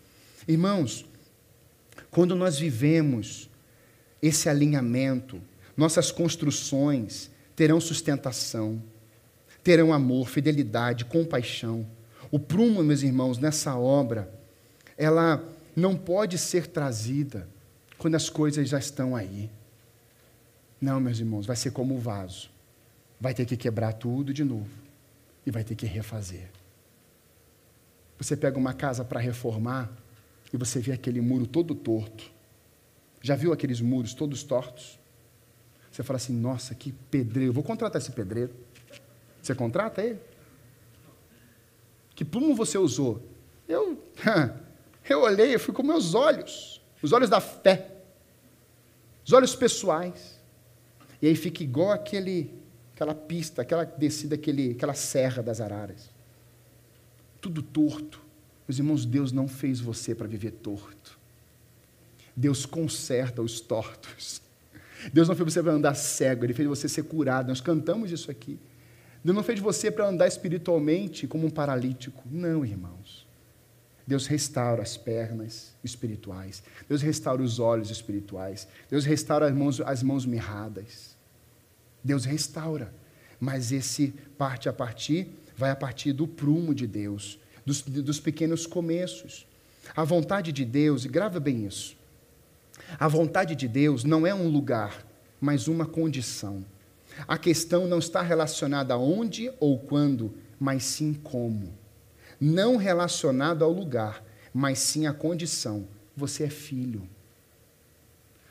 Irmãos, 0.47 1.07
quando 2.11 2.37
nós 2.37 2.59
vivemos 2.59 3.49
esse 4.21 4.51
alinhamento, 4.51 5.41
nossas 5.75 6.13
construções 6.13 7.31
terão 7.57 7.81
sustentação, 7.81 8.83
terão 9.65 9.95
amor, 9.95 10.29
fidelidade, 10.29 11.07
compaixão. 11.07 11.87
O 12.31 12.39
prumo, 12.39 12.85
meus 12.85 13.03
irmãos, 13.03 13.39
nessa 13.39 13.75
obra, 13.75 14.31
ela 14.99 15.43
não 15.75 15.97
pode 15.97 16.37
ser 16.37 16.67
trazida 16.67 17.49
quando 17.97 18.15
as 18.15 18.29
coisas 18.29 18.69
já 18.69 18.79
estão 18.79 19.17
aí. 19.17 19.49
Não, 20.79 21.01
meus 21.01 21.19
irmãos, 21.19 21.47
vai 21.47 21.57
ser 21.57 21.71
como 21.71 21.95
o 21.95 21.99
vaso. 21.99 22.51
Vai 23.19 23.33
ter 23.33 23.47
que 23.47 23.57
quebrar 23.57 23.95
tudo 23.95 24.35
de 24.35 24.45
novo 24.45 24.82
e 25.45 25.51
vai 25.51 25.65
ter 25.65 25.75
que 25.75 25.87
refazer. 25.87 26.51
Você 28.19 28.37
pega 28.37 28.59
uma 28.59 28.73
casa 28.73 29.05
para 29.05 29.19
reformar 29.19 29.91
e 30.53 30.57
você 30.57 30.79
vê 30.79 30.93
aquele 30.93 31.21
muro 31.21 31.47
todo 31.47 31.75
torto. 31.75 32.31
Já 33.21 33.35
viu 33.35 33.53
aqueles 33.53 33.81
muros 33.81 34.15
todos 34.15 34.43
tortos? 34.43 34.99
Você 35.91 36.03
fala 36.03 36.17
assim: 36.17 36.33
nossa, 36.33 36.75
que 36.75 36.93
pedreiro, 36.93 37.53
vou 37.53 37.63
contratar 37.63 38.01
esse 38.01 38.13
pedreiro. 38.13 38.55
Você 39.41 39.55
contrata 39.55 40.03
ele? 40.03 40.21
Que 42.15 42.25
plumo 42.25 42.55
você 42.55 42.79
usou? 42.79 43.23
Eu, 43.69 44.03
eu 45.09 45.23
olhei, 45.23 45.55
eu 45.55 45.61
fui 45.61 45.75
com 45.75 45.83
meus 45.83 46.15
olhos, 46.15 46.81
os 47.03 47.13
olhos 47.13 47.29
da 47.29 47.41
fé, 47.41 47.91
os 49.25 49.33
olhos 49.33 49.57
pessoais. 49.57 50.41
E 51.21 51.27
aí 51.27 51.37
fica 51.37 51.63
igual 51.63 51.91
aquele 51.91 52.62
aquela 53.03 53.15
pista, 53.15 53.63
aquela 53.63 53.85
descida, 53.85 54.37
aquele, 54.37 54.73
aquela 54.73 54.95
serra 54.95 55.43
das 55.43 55.61
araras. 55.61 56.11
Tudo 57.41 57.63
torto. 57.63 58.21
Meus 58.67 58.79
irmãos, 58.79 59.05
Deus 59.05 59.33
não 59.33 59.49
fez 59.49 59.81
você 59.81 60.15
para 60.15 60.29
viver 60.29 60.53
torto. 60.53 61.19
Deus 62.35 62.65
conserta 62.65 63.43
os 63.43 63.61
tortos. 63.61 64.41
Deus 65.13 65.29
não 65.29 65.35
fez 65.35 65.53
você 65.53 65.63
para 65.63 65.73
andar 65.73 65.95
cego, 65.95 66.45
Ele 66.45 66.55
fez 66.55 66.69
você 66.69 66.89
ser 66.89 67.03
curado. 67.03 67.49
Nós 67.49 67.61
cantamos 67.61 68.13
isso 68.13 68.31
aqui. 68.31 68.59
Deus 69.25 69.35
não 69.35 69.43
fez 69.43 69.59
você 69.59 69.91
para 69.91 70.09
andar 70.09 70.29
espiritualmente 70.29 71.27
como 71.27 71.47
um 71.47 71.51
paralítico. 71.51 72.23
Não, 72.31 72.65
irmãos. 72.65 73.27
Deus 74.07 74.27
restaura 74.27 74.83
as 74.83 74.97
pernas 74.97 75.75
espirituais. 75.83 76.63
Deus 76.89 77.03
restaura 77.03 77.43
os 77.43 77.59
olhos 77.59 77.91
espirituais. 77.91 78.67
Deus 78.91 79.05
restaura 79.05 79.47
as 79.47 79.55
mãos, 79.55 79.81
as 79.81 80.03
mãos 80.03 80.27
mirradas. 80.27 81.12
Deus 82.03 82.25
restaura. 82.25 82.93
Mas 83.39 83.73
esse 83.73 84.15
parte 84.39 84.69
a 84.69 84.73
partir, 84.73 85.29
vai 85.57 85.71
a 85.71 85.77
partir 85.77 86.13
do 86.13 86.27
prumo 86.27 86.75
de 86.75 86.87
Deus, 86.87 87.39
dos, 87.65 87.83
dos 87.83 88.21
pequenos 88.21 88.67
começos. 88.67 89.47
A 89.95 90.05
vontade 90.05 90.53
de 90.53 90.65
Deus, 90.65 91.05
e 91.05 91.09
grava 91.09 91.41
bem 91.41 91.67
isso, 91.67 91.97
a 92.99 93.09
vontade 93.09 93.55
de 93.55 93.69
Deus 93.69 94.05
não 94.05 94.27
é 94.27 94.35
um 94.35 94.49
lugar, 94.49 95.05
mas 95.41 95.69
uma 95.69 95.87
condição. 95.87 96.65
A 97.27 97.37
questão 97.37 97.87
não 97.87 97.99
está 97.99 98.23
relacionada 98.23 98.95
a 98.95 98.99
onde 98.99 99.53
ou 99.61 99.79
quando, 99.79 100.35
mas 100.59 100.85
sim 100.85 101.13
como. 101.13 101.73
Não 102.41 102.77
relacionado 102.77 103.65
ao 103.65 103.73
lugar, 103.73 104.25
mas 104.53 104.79
sim 104.79 105.07
à 105.07 105.13
condição. 105.13 105.87
Você 106.17 106.45
é 106.45 106.51
filho. 106.51 107.09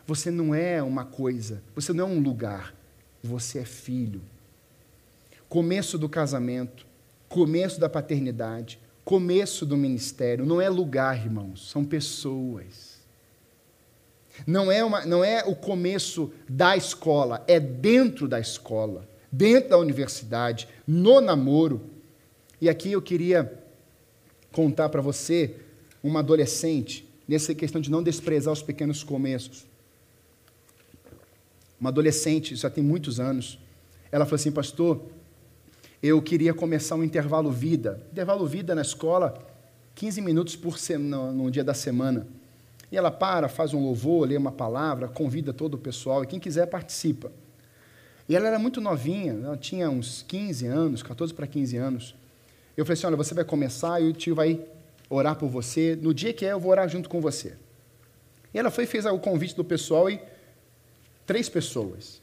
Você 0.05 0.29
não 0.29 0.53
é 0.53 0.81
uma 0.81 1.05
coisa, 1.05 1.63
você 1.75 1.93
não 1.93 2.05
é 2.05 2.07
um 2.07 2.19
lugar, 2.19 2.75
você 3.23 3.59
é 3.59 3.65
filho. 3.65 4.21
Começo 5.47 5.97
do 5.97 6.07
casamento, 6.07 6.85
começo 7.27 7.79
da 7.79 7.89
paternidade, 7.89 8.79
começo 9.03 9.65
do 9.65 9.75
ministério, 9.75 10.45
não 10.45 10.61
é 10.61 10.69
lugar, 10.69 11.17
irmãos, 11.17 11.69
são 11.69 11.83
pessoas. 11.83 13.01
Não 14.47 14.71
é, 14.71 14.83
uma, 14.83 15.05
não 15.05 15.23
é 15.23 15.43
o 15.45 15.55
começo 15.55 16.31
da 16.47 16.75
escola, 16.75 17.43
é 17.47 17.59
dentro 17.59 18.27
da 18.27 18.39
escola, 18.39 19.07
dentro 19.31 19.71
da 19.71 19.77
universidade, 19.77 20.67
no 20.87 21.19
namoro. 21.19 21.81
E 22.59 22.69
aqui 22.69 22.91
eu 22.91 23.01
queria 23.01 23.61
contar 24.51 24.89
para 24.89 25.01
você 25.01 25.55
uma 26.03 26.19
adolescente, 26.19 27.07
nessa 27.27 27.53
questão 27.53 27.79
de 27.79 27.91
não 27.91 28.01
desprezar 28.01 28.53
os 28.53 28.61
pequenos 28.61 29.03
começos. 29.03 29.65
Uma 31.81 31.89
adolescente, 31.89 32.55
já 32.55 32.69
tem 32.69 32.83
muitos 32.83 33.19
anos, 33.19 33.57
ela 34.11 34.23
falou 34.23 34.35
assim, 34.35 34.51
pastor, 34.51 35.01
eu 36.03 36.21
queria 36.21 36.53
começar 36.53 36.95
um 36.95 37.03
intervalo 37.03 37.49
vida. 37.49 38.05
Intervalo 38.11 38.45
vida 38.45 38.75
na 38.75 38.83
escola, 38.83 39.33
15 39.95 40.21
minutos 40.21 40.55
por 40.55 40.77
semana, 40.77 41.31
no 41.31 41.49
dia 41.49 41.63
da 41.63 41.73
semana. 41.73 42.27
E 42.91 42.97
ela 42.97 43.09
para, 43.09 43.49
faz 43.49 43.73
um 43.73 43.83
louvor, 43.83 44.27
lê 44.27 44.37
uma 44.37 44.51
palavra, 44.51 45.07
convida 45.07 45.51
todo 45.51 45.73
o 45.73 45.77
pessoal, 45.79 46.23
e 46.23 46.27
quem 46.27 46.39
quiser 46.39 46.67
participa. 46.67 47.31
E 48.29 48.35
ela 48.35 48.47
era 48.47 48.59
muito 48.59 48.79
novinha, 48.79 49.33
ela 49.43 49.57
tinha 49.57 49.89
uns 49.89 50.23
15 50.27 50.67
anos, 50.67 51.01
14 51.01 51.33
para 51.33 51.47
15 51.47 51.77
anos. 51.77 52.15
Eu 52.77 52.85
falei 52.85 52.93
assim: 52.93 53.07
olha, 53.07 53.15
você 53.15 53.33
vai 53.33 53.43
começar 53.43 53.99
e 53.99 54.07
o 54.07 54.13
tio 54.13 54.35
vai 54.35 54.63
orar 55.09 55.35
por 55.35 55.49
você. 55.49 55.97
No 55.99 56.13
dia 56.13 56.31
que 56.31 56.45
é, 56.45 56.51
eu 56.51 56.59
vou 56.59 56.69
orar 56.69 56.87
junto 56.87 57.09
com 57.09 57.19
você. 57.19 57.53
E 58.53 58.59
ela 58.59 58.69
foi 58.69 58.85
fez 58.85 59.05
o 59.05 59.17
convite 59.17 59.55
do 59.55 59.63
pessoal 59.63 60.09
e 60.09 60.21
três 61.31 61.47
pessoas. 61.47 62.21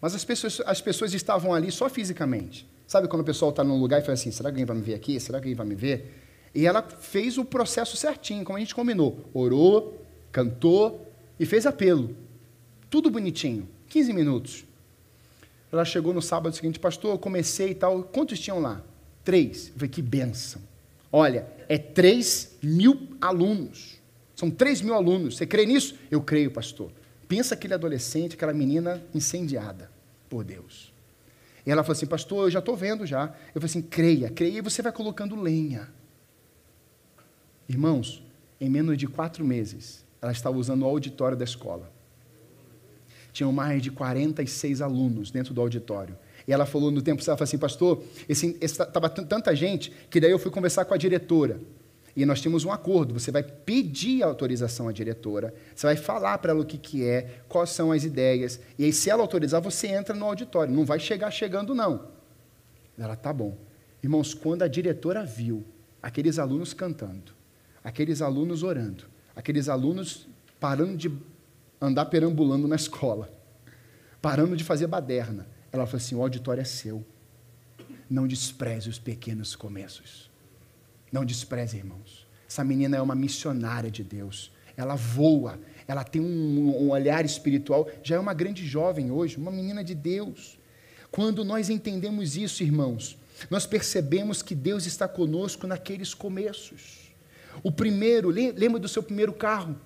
Mas 0.00 0.12
as 0.12 0.24
pessoas, 0.24 0.60
as 0.66 0.80
pessoas 0.80 1.14
estavam 1.14 1.54
ali 1.54 1.70
só 1.70 1.88
fisicamente. 1.88 2.68
Sabe 2.84 3.06
quando 3.06 3.22
o 3.22 3.24
pessoal 3.24 3.52
está 3.52 3.62
num 3.62 3.78
lugar 3.78 4.00
e 4.00 4.02
fala 4.02 4.14
assim: 4.14 4.32
será 4.32 4.50
que 4.50 4.54
alguém 4.54 4.64
vai 4.64 4.76
me 4.76 4.82
ver 4.82 4.94
aqui? 4.94 5.20
Será 5.20 5.38
que 5.38 5.44
alguém 5.44 5.54
vai 5.54 5.64
me 5.64 5.76
ver? 5.76 6.20
E 6.52 6.66
ela 6.66 6.82
fez 6.82 7.38
o 7.38 7.44
processo 7.44 7.96
certinho, 7.96 8.44
como 8.44 8.56
a 8.56 8.60
gente 8.60 8.74
combinou. 8.74 9.24
Orou, 9.32 10.04
cantou 10.32 11.06
e 11.38 11.46
fez 11.46 11.64
apelo. 11.64 12.16
Tudo 12.90 13.08
bonitinho. 13.08 13.68
15 13.88 14.12
minutos. 14.12 14.64
Ela 15.70 15.84
chegou 15.84 16.12
no 16.12 16.20
sábado 16.20 16.56
seguinte, 16.56 16.80
pastor, 16.80 17.12
eu 17.12 17.18
comecei 17.18 17.70
e 17.70 17.74
tal. 17.76 18.02
Quantos 18.02 18.40
tinham 18.40 18.58
lá? 18.58 18.82
Três. 19.24 19.68
Eu 19.68 19.74
falei, 19.74 19.88
que 19.88 20.02
benção. 20.02 20.60
Olha, 21.12 21.46
é 21.68 21.78
três 21.78 22.56
mil 22.60 23.10
alunos. 23.20 24.00
São 24.34 24.50
três 24.50 24.82
mil 24.82 24.94
alunos. 24.94 25.36
Você 25.36 25.46
crê 25.46 25.64
nisso? 25.66 25.94
Eu 26.10 26.20
creio, 26.20 26.50
pastor. 26.50 26.90
Pensa 27.28 27.54
aquele 27.54 27.74
adolescente, 27.74 28.34
aquela 28.34 28.52
menina 28.52 29.02
incendiada 29.14 29.90
por 30.28 30.44
Deus. 30.44 30.92
E 31.66 31.70
ela 31.70 31.82
falou 31.82 31.96
assim, 31.96 32.06
pastor, 32.06 32.46
eu 32.46 32.50
já 32.50 32.58
estou 32.58 32.76
vendo 32.76 33.06
já. 33.06 33.34
Eu 33.54 33.60
falei 33.60 33.66
assim, 33.66 33.82
creia, 33.82 34.30
creia, 34.30 34.58
e 34.58 34.60
você 34.60 34.82
vai 34.82 34.92
colocando 34.92 35.34
lenha. 35.34 35.88
Irmãos, 37.68 38.22
em 38.60 38.68
menos 38.68 38.98
de 38.98 39.06
quatro 39.06 39.44
meses, 39.44 40.04
ela 40.20 40.32
estava 40.32 40.56
usando 40.56 40.82
o 40.82 40.86
auditório 40.86 41.36
da 41.36 41.44
escola. 41.44 41.90
Tinham 43.32 43.52
mais 43.52 43.82
de 43.82 43.90
46 43.90 44.80
alunos 44.80 45.30
dentro 45.30 45.54
do 45.54 45.60
auditório. 45.60 46.16
E 46.46 46.52
ela 46.52 46.66
falou 46.66 46.90
no 46.90 47.00
tempo, 47.00 47.22
ela 47.26 47.36
falou 47.36 47.44
assim, 47.44 47.58
pastor, 47.58 48.02
estava 48.28 49.08
tanta 49.08 49.56
gente 49.56 49.90
que 50.10 50.20
daí 50.20 50.30
eu 50.30 50.38
fui 50.38 50.50
conversar 50.50 50.84
com 50.84 50.94
a 50.94 50.96
diretora. 50.96 51.58
E 52.16 52.24
nós 52.24 52.40
tínhamos 52.40 52.64
um 52.64 52.70
acordo, 52.70 53.14
você 53.14 53.32
vai 53.32 53.42
pedir 53.42 54.22
autorização 54.22 54.88
à 54.88 54.92
diretora, 54.92 55.52
você 55.74 55.86
vai 55.86 55.96
falar 55.96 56.38
para 56.38 56.52
ela 56.52 56.60
o 56.60 56.64
que, 56.64 56.78
que 56.78 57.04
é, 57.04 57.40
quais 57.48 57.70
são 57.70 57.90
as 57.90 58.04
ideias, 58.04 58.60
e 58.78 58.84
aí 58.84 58.92
se 58.92 59.10
ela 59.10 59.22
autorizar, 59.22 59.60
você 59.60 59.88
entra 59.88 60.14
no 60.14 60.24
auditório, 60.24 60.72
não 60.72 60.84
vai 60.84 61.00
chegar 61.00 61.30
chegando 61.30 61.74
não. 61.74 62.08
Ela, 62.96 63.16
tá 63.16 63.32
bom. 63.32 63.58
Irmãos, 64.02 64.32
quando 64.32 64.62
a 64.62 64.68
diretora 64.68 65.24
viu 65.24 65.64
aqueles 66.00 66.38
alunos 66.38 66.72
cantando, 66.72 67.32
aqueles 67.82 68.22
alunos 68.22 68.62
orando, 68.62 69.04
aqueles 69.34 69.68
alunos 69.68 70.28
parando 70.60 70.96
de 70.96 71.10
andar 71.80 72.06
perambulando 72.06 72.68
na 72.68 72.76
escola, 72.76 73.28
parando 74.22 74.56
de 74.56 74.62
fazer 74.62 74.86
baderna. 74.86 75.46
Ela 75.72 75.86
falou 75.86 75.96
assim: 75.96 76.14
o 76.14 76.22
auditório 76.22 76.60
é 76.60 76.64
seu. 76.64 77.04
Não 78.08 78.28
despreze 78.28 78.88
os 78.88 78.98
pequenos 78.98 79.56
começos. 79.56 80.30
Não 81.14 81.24
despreze, 81.24 81.76
irmãos. 81.76 82.26
Essa 82.48 82.64
menina 82.64 82.96
é 82.96 83.00
uma 83.00 83.14
missionária 83.14 83.88
de 83.88 84.02
Deus. 84.02 84.50
Ela 84.76 84.96
voa, 84.96 85.60
ela 85.86 86.02
tem 86.02 86.20
um, 86.20 86.86
um 86.86 86.90
olhar 86.90 87.24
espiritual. 87.24 87.88
Já 88.02 88.16
é 88.16 88.18
uma 88.18 88.34
grande 88.34 88.66
jovem 88.66 89.12
hoje, 89.12 89.36
uma 89.36 89.52
menina 89.52 89.84
de 89.84 89.94
Deus. 89.94 90.58
Quando 91.12 91.44
nós 91.44 91.70
entendemos 91.70 92.36
isso, 92.36 92.64
irmãos, 92.64 93.16
nós 93.48 93.64
percebemos 93.64 94.42
que 94.42 94.56
Deus 94.56 94.86
está 94.86 95.06
conosco 95.06 95.68
naqueles 95.68 96.12
começos. 96.14 97.12
O 97.62 97.70
primeiro, 97.70 98.28
lembra 98.30 98.80
do 98.80 98.88
seu 98.88 99.00
primeiro 99.00 99.32
carro? 99.32 99.76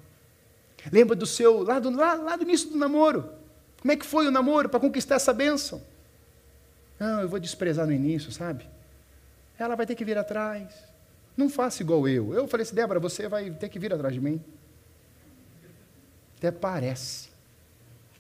Lembra 0.90 1.14
do 1.14 1.26
seu, 1.26 1.62
lá 1.62 1.78
do, 1.78 1.90
lá, 1.90 2.14
lá 2.14 2.36
do 2.36 2.44
início 2.44 2.70
do 2.70 2.78
namoro? 2.78 3.28
Como 3.82 3.92
é 3.92 3.96
que 3.96 4.06
foi 4.06 4.26
o 4.26 4.30
namoro 4.30 4.70
para 4.70 4.80
conquistar 4.80 5.16
essa 5.16 5.34
bênção? 5.34 5.82
Não, 6.98 7.20
eu 7.20 7.28
vou 7.28 7.38
desprezar 7.38 7.86
no 7.86 7.92
início, 7.92 8.32
sabe? 8.32 8.66
Ela 9.58 9.76
vai 9.76 9.84
ter 9.84 9.94
que 9.94 10.06
vir 10.06 10.16
atrás. 10.16 10.88
Não 11.39 11.49
faça 11.49 11.84
igual 11.84 12.09
eu. 12.09 12.34
Eu 12.34 12.49
falei 12.49 12.64
assim, 12.64 12.74
Débora, 12.74 12.99
você 12.99 13.28
vai 13.28 13.49
ter 13.53 13.68
que 13.68 13.78
vir 13.78 13.95
atrás 13.95 14.12
de 14.12 14.20
mim. 14.20 14.43
Até 16.36 16.51
parece. 16.51 17.28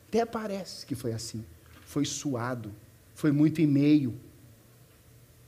Até 0.06 0.24
parece 0.24 0.86
que 0.86 0.94
foi 0.94 1.12
assim. 1.12 1.44
Foi 1.84 2.04
suado. 2.04 2.70
Foi 3.16 3.32
muito 3.32 3.60
e-mail. 3.60 4.14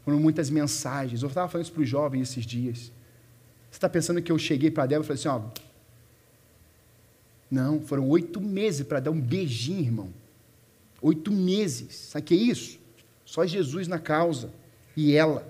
Foram 0.05 0.19
muitas 0.19 0.51
mensagens. 0.51 1.23
Eu 1.23 1.29
estava 1.29 1.49
falando 1.49 1.67
isso 1.67 1.73
para 1.73 1.83
os 1.83 1.89
jovens 1.89 2.29
esses 2.29 2.45
dias. 2.45 2.79
Você 3.71 3.77
está 3.77 3.89
pensando 3.89 4.21
que 4.21 4.33
eu 4.33 4.39
cheguei 4.39 4.73
para 4.73 4.83
a 4.83 4.87
Débora 4.87 5.05
e 5.05 5.17
falei 5.17 5.21
assim, 5.21 5.47
ó. 5.47 5.71
Não, 7.49 7.81
foram 7.83 8.09
oito 8.09 8.41
meses 8.41 8.85
para 8.85 8.99
dar 8.99 9.13
um 9.13 9.21
beijinho, 9.21 9.85
irmão. 9.85 10.15
Oito 11.01 11.31
meses. 11.31 11.95
Sabe 11.95 12.25
o 12.25 12.27
que 12.27 12.35
é 12.35 12.37
isso? 12.37 12.81
Só 13.25 13.47
Jesus 13.47 13.87
na 13.87 14.01
causa. 14.01 14.53
E 14.97 15.15
ela. 15.15 15.47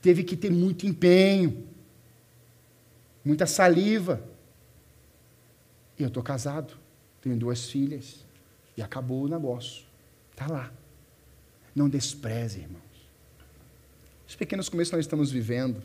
Teve 0.00 0.24
que 0.24 0.36
ter 0.36 0.50
muito 0.50 0.86
empenho. 0.86 1.66
Muita 3.24 3.46
saliva. 3.46 4.22
Eu 5.98 6.08
estou 6.08 6.22
casado. 6.22 6.74
Tenho 7.20 7.36
duas 7.36 7.70
filhas. 7.70 8.24
E 8.76 8.82
acabou 8.82 9.24
o 9.24 9.28
negócio. 9.28 9.84
Está 10.30 10.46
lá. 10.46 10.72
Não 11.74 11.88
despreze, 11.88 12.60
irmãos. 12.60 12.80
Os 14.26 14.34
pequenos 14.34 14.68
começos 14.68 14.92
nós 14.92 15.00
estamos 15.00 15.30
vivendo 15.30 15.82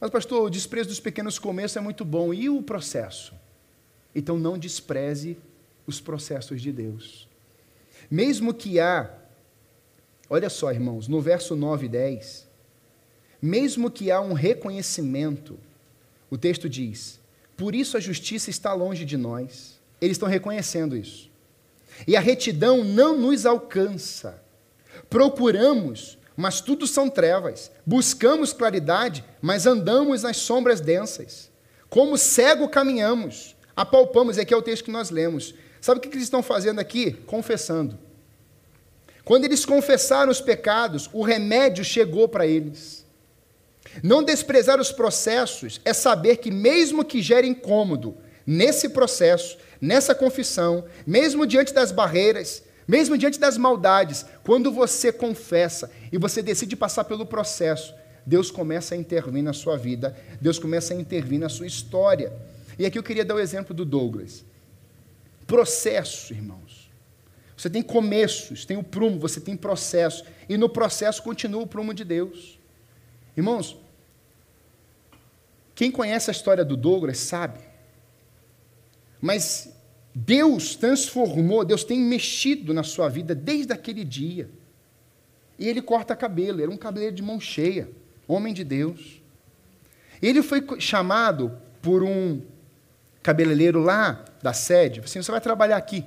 mas, 0.00 0.10
pastor, 0.10 0.44
o 0.44 0.50
desprezo 0.50 0.88
dos 0.88 1.00
pequenos 1.00 1.38
começos 1.38 1.76
é 1.76 1.80
muito 1.80 2.04
bom. 2.04 2.32
E 2.32 2.48
o 2.48 2.62
processo? 2.62 3.34
Então, 4.14 4.38
não 4.38 4.56
despreze 4.56 5.36
os 5.86 6.00
processos 6.00 6.62
de 6.62 6.70
Deus. 6.70 7.28
Mesmo 8.10 8.54
que 8.54 8.78
há, 8.78 9.12
olha 10.30 10.48
só, 10.48 10.72
irmãos, 10.72 11.08
no 11.08 11.20
verso 11.20 11.56
9 11.56 11.86
e 11.86 11.88
10, 11.88 12.47
mesmo 13.40 13.90
que 13.90 14.10
há 14.10 14.20
um 14.20 14.32
reconhecimento, 14.32 15.58
o 16.30 16.36
texto 16.36 16.68
diz: 16.68 17.20
por 17.56 17.74
isso 17.74 17.96
a 17.96 18.00
justiça 18.00 18.50
está 18.50 18.72
longe 18.72 19.04
de 19.04 19.16
nós. 19.16 19.78
Eles 20.00 20.16
estão 20.16 20.28
reconhecendo 20.28 20.96
isso. 20.96 21.28
E 22.06 22.16
a 22.16 22.20
retidão 22.20 22.84
não 22.84 23.18
nos 23.18 23.44
alcança. 23.44 24.42
Procuramos 25.10 26.18
mas 26.38 26.60
tudo 26.60 26.86
são 26.86 27.10
trevas. 27.10 27.68
Buscamos 27.84 28.52
claridade, 28.52 29.24
mas 29.42 29.66
andamos 29.66 30.22
nas 30.22 30.36
sombras 30.36 30.80
densas. 30.80 31.50
Como 31.90 32.16
cego 32.16 32.68
caminhamos, 32.68 33.56
apalpamos, 33.74 34.38
aqui 34.38 34.54
é 34.54 34.56
o 34.56 34.62
texto 34.62 34.84
que 34.84 34.90
nós 34.92 35.10
lemos. 35.10 35.52
Sabe 35.80 35.98
o 35.98 36.00
que 36.00 36.06
eles 36.06 36.22
estão 36.22 36.40
fazendo 36.40 36.78
aqui? 36.78 37.10
Confessando. 37.10 37.98
Quando 39.24 39.46
eles 39.46 39.66
confessaram 39.66 40.30
os 40.30 40.40
pecados, 40.40 41.10
o 41.12 41.22
remédio 41.22 41.84
chegou 41.84 42.28
para 42.28 42.46
eles. 42.46 42.97
Não 44.02 44.22
desprezar 44.22 44.80
os 44.80 44.92
processos 44.92 45.80
é 45.84 45.92
saber 45.92 46.36
que, 46.36 46.50
mesmo 46.50 47.04
que 47.04 47.22
gere 47.22 47.46
incômodo, 47.46 48.16
nesse 48.46 48.88
processo, 48.88 49.58
nessa 49.80 50.14
confissão, 50.14 50.84
mesmo 51.06 51.46
diante 51.46 51.72
das 51.72 51.92
barreiras, 51.92 52.62
mesmo 52.86 53.18
diante 53.18 53.38
das 53.38 53.58
maldades, 53.58 54.24
quando 54.42 54.72
você 54.72 55.12
confessa 55.12 55.90
e 56.10 56.16
você 56.16 56.40
decide 56.42 56.74
passar 56.74 57.04
pelo 57.04 57.26
processo, 57.26 57.94
Deus 58.24 58.50
começa 58.50 58.94
a 58.94 58.98
intervir 58.98 59.42
na 59.42 59.52
sua 59.52 59.76
vida, 59.76 60.16
Deus 60.40 60.58
começa 60.58 60.94
a 60.94 60.96
intervir 60.96 61.38
na 61.38 61.48
sua 61.48 61.66
história. 61.66 62.32
E 62.78 62.86
aqui 62.86 62.98
eu 62.98 63.02
queria 63.02 63.24
dar 63.24 63.34
o 63.34 63.40
exemplo 63.40 63.74
do 63.74 63.84
Douglas. 63.84 64.44
Processo, 65.46 66.32
irmãos. 66.32 66.90
Você 67.56 67.68
tem 67.68 67.82
começos, 67.82 68.64
tem 68.64 68.76
o 68.76 68.82
prumo, 68.82 69.18
você 69.18 69.40
tem 69.40 69.56
processo. 69.56 70.24
E 70.48 70.56
no 70.56 70.68
processo 70.68 71.22
continua 71.22 71.62
o 71.62 71.66
prumo 71.66 71.92
de 71.92 72.04
Deus. 72.04 72.57
Irmãos, 73.38 73.78
quem 75.72 75.92
conhece 75.92 76.28
a 76.28 76.32
história 76.32 76.64
do 76.64 76.76
Douglas 76.76 77.18
sabe. 77.18 77.60
Mas 79.20 79.72
Deus 80.12 80.74
transformou, 80.74 81.64
Deus 81.64 81.84
tem 81.84 82.00
mexido 82.00 82.74
na 82.74 82.82
sua 82.82 83.08
vida 83.08 83.36
desde 83.36 83.72
aquele 83.72 84.02
dia. 84.02 84.50
E 85.56 85.68
ele 85.68 85.80
corta 85.80 86.16
cabelo, 86.16 86.60
era 86.60 86.68
um 86.68 86.76
cabelo 86.76 87.12
de 87.12 87.22
mão 87.22 87.38
cheia, 87.40 87.88
homem 88.26 88.52
de 88.52 88.64
Deus. 88.64 89.22
Ele 90.20 90.42
foi 90.42 90.66
chamado 90.80 91.56
por 91.80 92.02
um 92.02 92.42
cabeleireiro 93.22 93.80
lá 93.80 94.24
da 94.42 94.52
sede, 94.52 94.98
assim, 94.98 95.22
você 95.22 95.30
vai 95.30 95.40
trabalhar 95.40 95.76
aqui. 95.76 96.04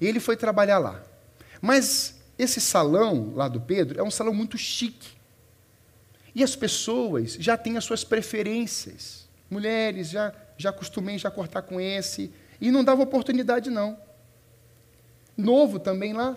Ele 0.00 0.18
foi 0.18 0.36
trabalhar 0.36 0.78
lá. 0.78 1.00
Mas 1.62 2.20
esse 2.36 2.60
salão 2.60 3.32
lá 3.36 3.46
do 3.46 3.60
Pedro 3.60 4.00
é 4.00 4.02
um 4.02 4.10
salão 4.10 4.34
muito 4.34 4.58
chique. 4.58 5.13
E 6.34 6.42
as 6.42 6.56
pessoas 6.56 7.34
já 7.34 7.56
têm 7.56 7.76
as 7.76 7.84
suas 7.84 8.02
preferências. 8.02 9.28
Mulheres, 9.48 10.10
já, 10.10 10.32
já 10.56 10.70
acostumei 10.70 11.18
já 11.18 11.30
cortar 11.30 11.62
com 11.62 11.80
esse. 11.80 12.32
E 12.60 12.70
não 12.70 12.82
dava 12.82 13.02
oportunidade, 13.02 13.70
não. 13.70 13.96
Novo 15.36 15.78
também 15.78 16.12
lá. 16.12 16.36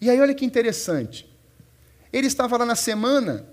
E 0.00 0.08
aí, 0.08 0.20
olha 0.20 0.34
que 0.34 0.44
interessante. 0.44 1.28
Ele 2.12 2.26
estava 2.26 2.56
lá 2.56 2.64
na 2.64 2.76
semana, 2.76 3.46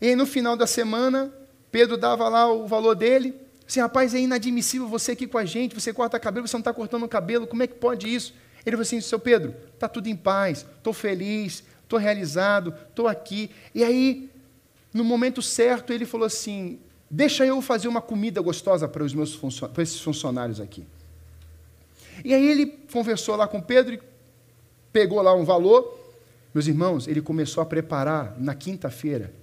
e 0.00 0.08
aí 0.08 0.16
no 0.16 0.26
final 0.26 0.56
da 0.56 0.66
semana, 0.66 1.32
Pedro 1.72 1.96
dava 1.96 2.28
lá 2.28 2.52
o 2.52 2.66
valor 2.66 2.94
dele. 2.94 3.34
Assim, 3.66 3.80
rapaz, 3.80 4.14
é 4.14 4.20
inadmissível 4.20 4.86
você 4.86 5.12
aqui 5.12 5.26
com 5.26 5.38
a 5.38 5.44
gente, 5.44 5.74
você 5.74 5.92
corta 5.92 6.20
cabelo, 6.20 6.46
você 6.46 6.54
não 6.54 6.60
está 6.60 6.74
cortando 6.74 7.04
o 7.04 7.08
cabelo, 7.08 7.46
como 7.46 7.62
é 7.62 7.66
que 7.66 7.74
pode 7.74 8.14
isso? 8.14 8.34
Ele 8.66 8.76
falou 8.76 8.82
assim, 8.82 9.00
seu 9.00 9.18
Pedro, 9.18 9.54
está 9.72 9.88
tudo 9.88 10.06
em 10.06 10.16
paz, 10.16 10.66
estou 10.76 10.92
feliz, 10.92 11.64
estou 11.82 11.98
realizado, 11.98 12.74
estou 12.88 13.08
aqui. 13.08 13.50
E 13.74 13.82
aí, 13.82 14.30
no 14.94 15.02
momento 15.02 15.42
certo, 15.42 15.92
ele 15.92 16.06
falou 16.06 16.24
assim, 16.24 16.78
deixa 17.10 17.44
eu 17.44 17.60
fazer 17.60 17.88
uma 17.88 18.00
comida 18.00 18.40
gostosa 18.40 18.86
para, 18.86 19.02
os 19.02 19.12
meus 19.12 19.36
para 19.36 19.82
esses 19.82 20.00
funcionários 20.00 20.60
aqui. 20.60 20.86
E 22.24 22.32
aí 22.32 22.46
ele 22.46 22.66
conversou 22.92 23.34
lá 23.34 23.48
com 23.48 23.60
Pedro, 23.60 23.98
pegou 24.92 25.20
lá 25.20 25.34
um 25.34 25.44
valor. 25.44 25.98
Meus 26.54 26.68
irmãos, 26.68 27.08
ele 27.08 27.20
começou 27.20 27.60
a 27.60 27.66
preparar 27.66 28.36
na 28.38 28.54
quinta-feira 28.54 29.34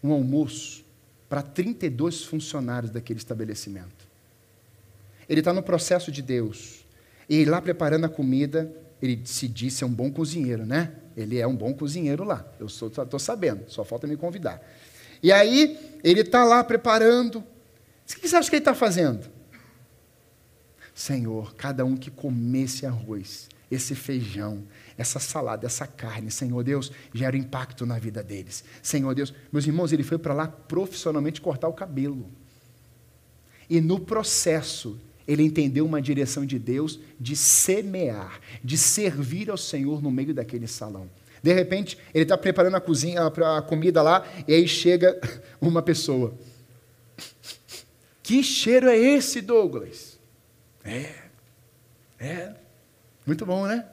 um 0.00 0.12
almoço 0.12 0.84
para 1.28 1.42
32 1.42 2.22
funcionários 2.22 2.92
daquele 2.92 3.18
estabelecimento. 3.18 4.06
Ele 5.28 5.40
está 5.40 5.52
no 5.52 5.62
processo 5.62 6.12
de 6.12 6.22
Deus. 6.22 6.84
E 7.28 7.44
lá 7.44 7.60
preparando 7.60 8.04
a 8.04 8.08
comida, 8.08 8.70
ele 9.02 9.20
se 9.24 9.48
disse 9.48 9.82
é 9.82 9.86
um 9.86 9.92
bom 9.92 10.10
cozinheiro, 10.10 10.64
né? 10.64 10.92
Ele 11.16 11.38
é 11.38 11.46
um 11.46 11.56
bom 11.56 11.72
cozinheiro 11.72 12.22
lá. 12.22 12.46
Eu 12.60 12.66
estou 12.66 13.18
sabendo, 13.18 13.64
só 13.68 13.84
falta 13.84 14.06
me 14.06 14.16
convidar. 14.16 14.62
E 15.24 15.32
aí, 15.32 15.78
ele 16.04 16.20
está 16.20 16.44
lá 16.44 16.62
preparando. 16.62 17.38
O 17.38 17.44
que 18.20 18.28
você 18.28 18.36
acha 18.36 18.50
que 18.50 18.56
ele 18.56 18.60
está 18.60 18.74
fazendo? 18.74 19.26
Senhor, 20.94 21.54
cada 21.54 21.82
um 21.82 21.96
que 21.96 22.10
comesse 22.10 22.84
arroz, 22.84 23.48
esse 23.70 23.94
feijão, 23.94 24.64
essa 24.98 25.18
salada, 25.18 25.64
essa 25.64 25.86
carne, 25.86 26.30
Senhor 26.30 26.62
Deus, 26.62 26.92
gera 27.14 27.38
impacto 27.38 27.86
na 27.86 27.98
vida 27.98 28.22
deles. 28.22 28.64
Senhor 28.82 29.14
Deus, 29.14 29.32
meus 29.50 29.66
irmãos, 29.66 29.94
ele 29.94 30.02
foi 30.02 30.18
para 30.18 30.34
lá 30.34 30.46
profissionalmente 30.46 31.40
cortar 31.40 31.68
o 31.68 31.72
cabelo. 31.72 32.30
E 33.70 33.80
no 33.80 33.98
processo, 33.98 35.00
ele 35.26 35.42
entendeu 35.42 35.86
uma 35.86 36.02
direção 36.02 36.44
de 36.44 36.58
Deus 36.58 37.00
de 37.18 37.34
semear, 37.34 38.40
de 38.62 38.76
servir 38.76 39.48
ao 39.48 39.56
Senhor 39.56 40.02
no 40.02 40.10
meio 40.10 40.34
daquele 40.34 40.66
salão. 40.66 41.08
De 41.44 41.52
repente, 41.52 41.98
ele 42.14 42.22
está 42.22 42.38
preparando 42.38 42.74
a 42.74 42.80
cozinha, 42.80 43.20
a 43.26 43.60
comida 43.60 44.00
lá, 44.00 44.26
e 44.48 44.54
aí 44.54 44.66
chega 44.66 45.20
uma 45.60 45.82
pessoa. 45.82 46.32
Que 48.22 48.42
cheiro 48.42 48.88
é 48.88 48.96
esse, 48.96 49.42
Douglas? 49.42 50.18
É, 50.82 51.12
é, 52.18 52.54
muito 53.26 53.44
bom, 53.44 53.66
né? 53.66 53.84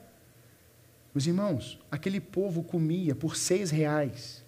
Meus 1.14 1.26
irmãos, 1.26 1.78
aquele 1.90 2.20
povo 2.20 2.62
comia 2.62 3.14
por 3.14 3.36
seis 3.36 3.70
reais 3.70 4.42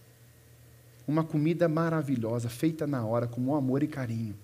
uma 1.07 1.23
comida 1.23 1.69
maravilhosa, 1.69 2.49
feita 2.49 2.87
na 2.87 3.05
hora, 3.05 3.27
com 3.27 3.55
amor 3.55 3.83
e 3.83 3.87
carinho. 3.87 4.35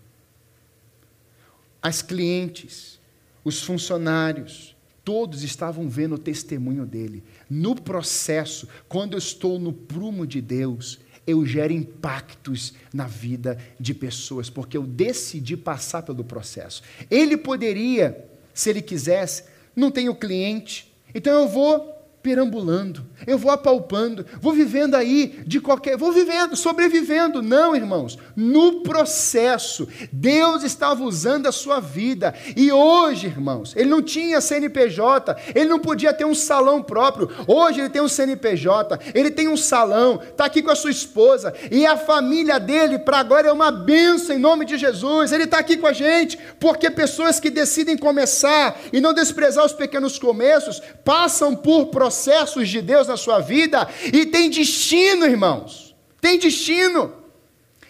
As 1.81 2.03
clientes, 2.03 3.01
os 3.43 3.63
funcionários, 3.63 4.77
todos 5.05 5.43
estavam 5.43 5.89
vendo 5.89 6.15
o 6.15 6.19
testemunho 6.19 6.87
dele. 6.87 7.23
No 7.49 7.75
processo, 7.75 8.69
quando 8.89 9.15
eu 9.15 9.19
estou 9.19 9.59
no 9.59 9.73
prumo 9.73 10.27
de 10.27 10.41
Deus, 10.41 10.99
eu 11.27 11.45
gero 11.45 11.73
impactos 11.73 12.75
na 12.93 13.07
vida 13.07 13.59
de 13.79 13.95
pessoas, 13.95 14.51
porque 14.51 14.77
eu 14.77 14.85
decidi 14.85 15.57
passar 15.57 16.03
pelo 16.03 16.25
processo. 16.25 16.83
Ele 17.11 17.37
poderia, 17.37 18.29
se 18.53 18.71
ele 18.71 18.83
quisesse, 18.83 19.45
não 19.75 19.91
tenho 19.91 20.15
cliente, 20.15 20.93
então 21.15 21.41
eu 21.41 21.49
vou 21.49 22.00
perambulando, 22.23 23.05
eu 23.27 23.39
vou 23.39 23.51
apalpando, 23.51 24.27
vou 24.41 24.53
vivendo 24.53 24.95
aí 24.95 25.41
de 25.47 25.59
qualquer, 25.59 25.97
vou 25.97 26.13
vivendo, 26.13 26.55
sobrevivendo. 26.55 27.43
Não, 27.43 27.75
irmãos, 27.75 28.19
no 28.37 28.83
processo, 28.83 29.89
Deus 30.13 30.63
estava 30.63 31.03
usando 31.03 31.47
a 31.47 31.53
sua 31.53 31.81
vida. 31.81 32.35
E 32.55 32.71
hoje, 32.71 33.27
irmãos, 33.27 33.75
ele 33.75 33.89
não 33.89 34.03
tinha 34.03 34.41
CNPJ, 34.41 35.35
ele 35.55 35.69
não 35.69 35.79
podia 35.79 36.13
ter 36.13 36.27
um 36.27 36.35
salão 36.35 36.83
próprio. 36.83 37.31
Hoje 37.47 37.81
ele 37.81 37.89
tem 37.89 38.03
um 38.03 38.09
CNPJ, 38.09 38.99
ele 39.15 39.31
tem 39.31 39.49
um 39.49 39.57
salão, 39.57 40.21
está 40.23 40.45
aqui 40.45 40.63
com 40.63 40.71
a 40.71 40.77
sua 40.77 40.91
esposa, 40.91 41.55
e 41.71 41.87
a 41.87 41.97
família 41.97 42.61
dele, 42.61 42.99
para 42.99 43.19
agora, 43.19 43.49
é 43.49 43.53
uma 43.53 43.71
bênção 43.71 44.37
em 44.37 44.39
nome 44.39 44.67
de 44.67 44.77
Jesus. 44.77 45.33
Ele 45.33 45.45
está 45.45 45.59
aqui 45.59 45.79
com 45.79 45.87
a 45.87 45.93
gente, 45.93 46.39
porque 46.59 46.91
pessoas 46.91 47.41
que 47.41 47.49
decidem 47.49 47.97
começar 47.97 48.79
e 48.93 49.01
não 49.01 49.15
desprezar 49.15 49.65
os 49.65 49.73
pequenos 49.73 50.19
começos, 50.19 50.83
passam 51.03 51.57
por 51.57 51.87
processos 51.87 52.10
processos 52.11 52.69
de 52.69 52.83
Deus 52.83 53.07
na 53.07 53.17
sua 53.17 53.39
vida 53.39 53.89
e 54.13 54.27
tem 54.27 54.51
destino, 54.51 55.25
irmãos. 55.25 55.95
Tem 56.21 56.39
destino. 56.39 57.15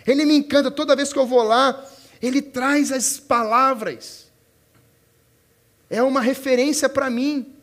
Ele 0.07 0.27
me 0.27 0.37
encanta 0.37 0.71
toda 0.71 0.95
vez 0.95 1.11
que 1.11 1.19
eu 1.19 1.27
vou 1.27 1.43
lá, 1.43 1.83
ele 2.21 2.43
traz 2.43 2.93
as 2.93 3.19
palavras. 3.19 4.31
É 5.89 6.03
uma 6.03 6.21
referência 6.21 6.87
para 6.87 7.09
mim. 7.09 7.55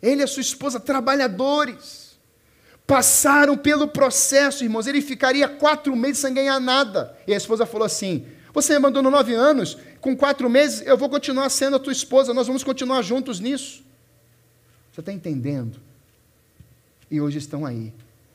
Ele 0.00 0.20
e 0.20 0.24
a 0.24 0.26
sua 0.28 0.40
esposa, 0.40 0.78
trabalhadores, 0.78 2.18
passaram 2.86 3.56
pelo 3.56 3.88
processo, 3.88 4.62
irmãos. 4.62 4.86
Ele 4.86 5.02
ficaria 5.02 5.48
quatro 5.48 5.94
meses 5.96 6.18
sem 6.18 6.32
ganhar 6.32 6.60
nada. 6.60 7.16
E 7.26 7.34
a 7.34 7.36
esposa 7.36 7.66
falou 7.66 7.84
assim: 7.84 8.24
Você 8.54 8.72
me 8.72 8.76
abandonou 8.76 9.10
nove 9.10 9.34
anos, 9.34 9.76
com 10.00 10.16
quatro 10.16 10.48
meses 10.48 10.86
eu 10.86 10.96
vou 10.96 11.08
continuar 11.10 11.50
sendo 11.50 11.76
a 11.76 11.80
tua 11.80 11.92
esposa, 11.92 12.32
nós 12.32 12.46
vamos 12.46 12.62
continuar 12.62 13.02
juntos 13.02 13.40
nisso. 13.40 13.89
Você 15.00 15.02
está 15.02 15.12
entendendo? 15.14 15.80
E 17.10 17.22
hoje 17.22 17.38
estão 17.38 17.64
aí. 17.64 17.90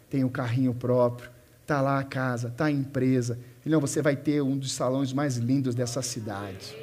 Tem 0.09 0.24
o 0.24 0.32
carrinho 0.32 0.74
próprio, 0.74 1.30
está 1.61 1.80
lá 1.80 1.99
a 1.99 2.03
casa, 2.03 2.47
está 2.47 2.66
a 2.66 2.72
empresa. 2.72 3.38
Não, 3.63 3.80
você 3.80 4.01
vai 4.01 4.16
ter 4.16 4.41
um 4.41 4.57
dos 4.57 4.72
salões 4.72 5.13
mais 5.13 5.38
lindos 5.38 5.76
dessa 5.76 6.01
cidade. 6.01 6.76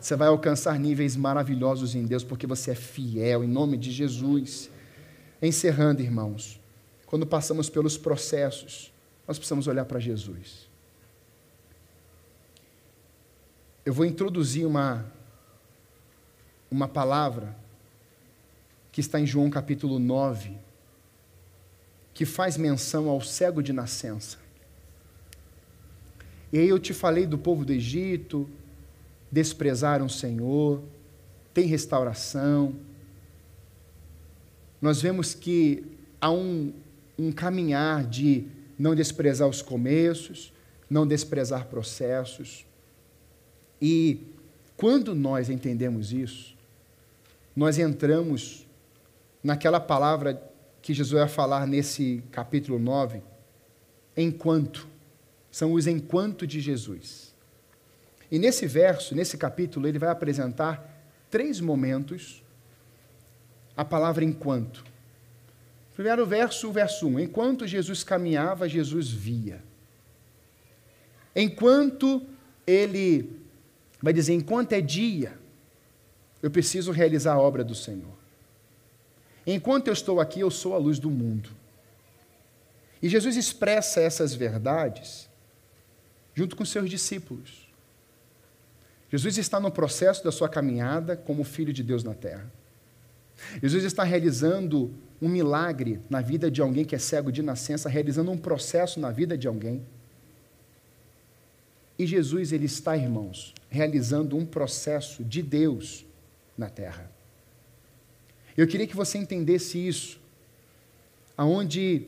Você 0.00 0.14
vai 0.14 0.28
alcançar 0.28 0.78
níveis 0.78 1.16
maravilhosos 1.16 1.96
em 1.96 2.04
Deus, 2.04 2.22
porque 2.22 2.46
você 2.46 2.70
é 2.70 2.74
fiel, 2.76 3.42
em 3.42 3.48
nome 3.48 3.76
de 3.76 3.90
Jesus. 3.90 4.70
Encerrando, 5.42 6.00
irmãos, 6.00 6.60
quando 7.06 7.26
passamos 7.26 7.68
pelos 7.68 7.98
processos, 7.98 8.92
nós 9.26 9.36
precisamos 9.36 9.66
olhar 9.66 9.84
para 9.84 9.98
Jesus. 9.98 10.68
Eu 13.84 13.92
vou 13.92 14.06
introduzir 14.06 14.64
uma, 14.64 15.04
uma 16.70 16.86
palavra 16.86 17.65
que 18.96 19.00
está 19.02 19.20
em 19.20 19.26
João 19.26 19.50
capítulo 19.50 19.98
9, 19.98 20.52
que 22.14 22.24
faz 22.24 22.56
menção 22.56 23.10
ao 23.10 23.20
cego 23.20 23.62
de 23.62 23.70
nascença. 23.70 24.38
E 26.50 26.58
aí 26.58 26.66
eu 26.66 26.78
te 26.78 26.94
falei 26.94 27.26
do 27.26 27.36
povo 27.36 27.62
do 27.62 27.74
Egito, 27.74 28.48
desprezaram 29.30 30.06
o 30.06 30.08
Senhor, 30.08 30.82
tem 31.52 31.66
restauração. 31.66 32.74
Nós 34.80 35.02
vemos 35.02 35.34
que 35.34 35.84
há 36.18 36.30
um, 36.30 36.72
um 37.18 37.30
caminhar 37.30 38.02
de 38.02 38.46
não 38.78 38.94
desprezar 38.94 39.46
os 39.46 39.60
começos, 39.60 40.54
não 40.88 41.06
desprezar 41.06 41.66
processos. 41.66 42.64
E 43.78 44.22
quando 44.74 45.14
nós 45.14 45.50
entendemos 45.50 46.14
isso, 46.14 46.56
nós 47.54 47.78
entramos 47.78 48.65
naquela 49.46 49.78
palavra 49.78 50.42
que 50.82 50.92
Jesus 50.92 51.20
vai 51.20 51.28
falar 51.28 51.68
nesse 51.68 52.22
capítulo 52.32 52.80
9, 52.80 53.22
enquanto. 54.16 54.88
São 55.52 55.72
os 55.72 55.86
enquanto 55.86 56.46
de 56.46 56.60
Jesus. 56.60 57.32
E 58.28 58.40
nesse 58.40 58.66
verso, 58.66 59.14
nesse 59.14 59.38
capítulo, 59.38 59.86
ele 59.86 60.00
vai 60.00 60.10
apresentar 60.10 60.84
três 61.30 61.60
momentos 61.60 62.42
a 63.76 63.84
palavra 63.84 64.24
enquanto. 64.24 64.84
Primeiro 65.94 66.26
verso, 66.26 66.68
o 66.68 66.72
verso 66.72 67.06
1. 67.06 67.20
Enquanto 67.20 67.68
Jesus 67.68 68.02
caminhava, 68.02 68.68
Jesus 68.68 69.08
via. 69.08 69.62
Enquanto 71.34 72.26
ele 72.66 73.40
vai 74.02 74.12
dizer, 74.12 74.34
enquanto 74.34 74.72
é 74.72 74.80
dia, 74.80 75.38
eu 76.42 76.50
preciso 76.50 76.90
realizar 76.90 77.34
a 77.34 77.38
obra 77.38 77.62
do 77.62 77.74
Senhor. 77.74 78.25
Enquanto 79.46 79.86
eu 79.86 79.92
estou 79.92 80.20
aqui, 80.20 80.40
eu 80.40 80.50
sou 80.50 80.74
a 80.74 80.78
luz 80.78 80.98
do 80.98 81.10
mundo. 81.10 81.50
E 83.00 83.08
Jesus 83.08 83.36
expressa 83.36 84.00
essas 84.00 84.34
verdades 84.34 85.28
junto 86.34 86.56
com 86.56 86.64
seus 86.64 86.90
discípulos. 86.90 87.66
Jesus 89.10 89.38
está 89.38 89.60
no 89.60 89.70
processo 89.70 90.24
da 90.24 90.32
sua 90.32 90.48
caminhada 90.48 91.16
como 91.16 91.44
filho 91.44 91.72
de 91.72 91.82
Deus 91.82 92.02
na 92.02 92.14
terra. 92.14 92.50
Jesus 93.62 93.84
está 93.84 94.02
realizando 94.02 94.92
um 95.22 95.28
milagre 95.28 96.00
na 96.10 96.20
vida 96.20 96.50
de 96.50 96.60
alguém 96.60 96.84
que 96.84 96.94
é 96.94 96.98
cego 96.98 97.30
de 97.30 97.42
nascença, 97.42 97.88
realizando 97.88 98.30
um 98.30 98.36
processo 98.36 98.98
na 98.98 99.10
vida 99.10 99.38
de 99.38 99.46
alguém. 99.46 99.86
E 101.98 102.06
Jesus, 102.06 102.52
ele 102.52 102.66
está, 102.66 102.96
irmãos, 102.96 103.54
realizando 103.70 104.36
um 104.36 104.44
processo 104.44 105.24
de 105.24 105.42
Deus 105.42 106.04
na 106.56 106.68
terra. 106.68 107.15
Eu 108.56 108.66
queria 108.66 108.86
que 108.86 108.96
você 108.96 109.18
entendesse 109.18 109.78
isso, 109.86 110.18
aonde 111.36 112.06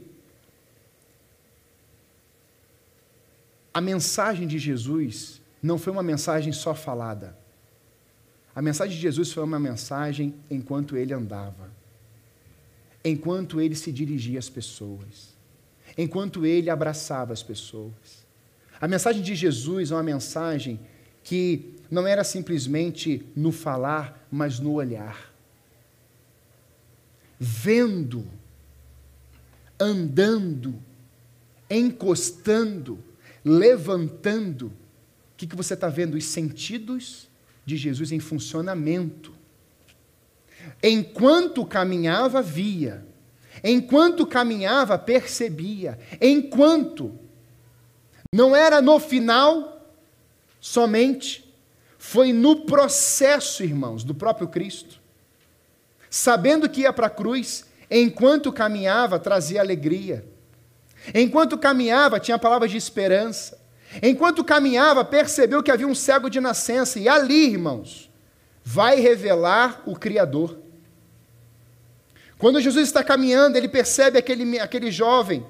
a 3.74 3.80
mensagem 3.80 4.46
de 4.46 4.58
Jesus 4.58 5.40
não 5.62 5.78
foi 5.78 5.92
uma 5.92 6.02
mensagem 6.02 6.52
só 6.52 6.74
falada. 6.74 7.36
A 8.54 8.62
mensagem 8.62 8.96
de 8.96 9.02
Jesus 9.02 9.30
foi 9.30 9.44
uma 9.44 9.58
mensagem 9.58 10.34
enquanto 10.50 10.96
ele 10.96 11.12
andava, 11.12 11.70
enquanto 13.04 13.60
ele 13.60 13.74
se 13.74 13.92
dirigia 13.92 14.38
às 14.38 14.48
pessoas, 14.48 15.36
enquanto 15.96 16.46
ele 16.46 16.70
abraçava 16.70 17.32
as 17.32 17.42
pessoas. 17.42 18.26
A 18.80 18.88
mensagem 18.88 19.22
de 19.22 19.34
Jesus 19.34 19.90
é 19.90 19.94
uma 19.94 20.02
mensagem 20.02 20.80
que 21.22 21.74
não 21.90 22.06
era 22.06 22.24
simplesmente 22.24 23.24
no 23.36 23.52
falar, 23.52 24.26
mas 24.30 24.58
no 24.58 24.72
olhar. 24.72 25.32
Vendo, 27.38 28.26
andando, 29.78 30.74
encostando, 31.70 32.98
levantando. 33.44 34.66
O 34.66 34.72
que, 35.36 35.46
que 35.46 35.56
você 35.56 35.74
está 35.74 35.88
vendo? 35.88 36.16
Os 36.16 36.24
sentidos 36.24 37.28
de 37.64 37.76
Jesus 37.76 38.10
em 38.12 38.18
funcionamento. 38.18 39.32
Enquanto 40.82 41.64
caminhava, 41.64 42.42
via. 42.42 43.06
Enquanto 43.62 44.26
caminhava, 44.26 44.98
percebia. 44.98 45.98
Enquanto. 46.20 47.18
Não 48.34 48.54
era 48.54 48.80
no 48.82 48.98
final 48.98 49.94
somente. 50.60 51.44
Foi 51.98 52.32
no 52.32 52.64
processo, 52.64 53.62
irmãos, 53.62 54.04
do 54.04 54.14
próprio 54.14 54.48
Cristo. 54.48 54.97
Sabendo 56.10 56.68
que 56.68 56.82
ia 56.82 56.92
para 56.92 57.06
a 57.06 57.10
cruz, 57.10 57.64
enquanto 57.90 58.52
caminhava, 58.52 59.18
trazia 59.18 59.60
alegria. 59.60 60.24
Enquanto 61.14 61.58
caminhava, 61.58 62.20
tinha 62.20 62.38
palavras 62.38 62.70
de 62.70 62.76
esperança. 62.76 63.58
Enquanto 64.02 64.44
caminhava, 64.44 65.04
percebeu 65.04 65.62
que 65.62 65.70
havia 65.70 65.86
um 65.86 65.94
cego 65.94 66.28
de 66.28 66.40
nascença, 66.40 66.98
e 66.98 67.08
ali, 67.08 67.52
irmãos, 67.52 68.10
vai 68.64 69.00
revelar 69.00 69.82
o 69.86 69.96
Criador. 69.96 70.58
Quando 72.36 72.60
Jesus 72.60 72.86
está 72.86 73.02
caminhando, 73.02 73.56
ele 73.56 73.68
percebe 73.68 74.18
aquele, 74.18 74.58
aquele 74.60 74.90
jovem, 74.90 75.44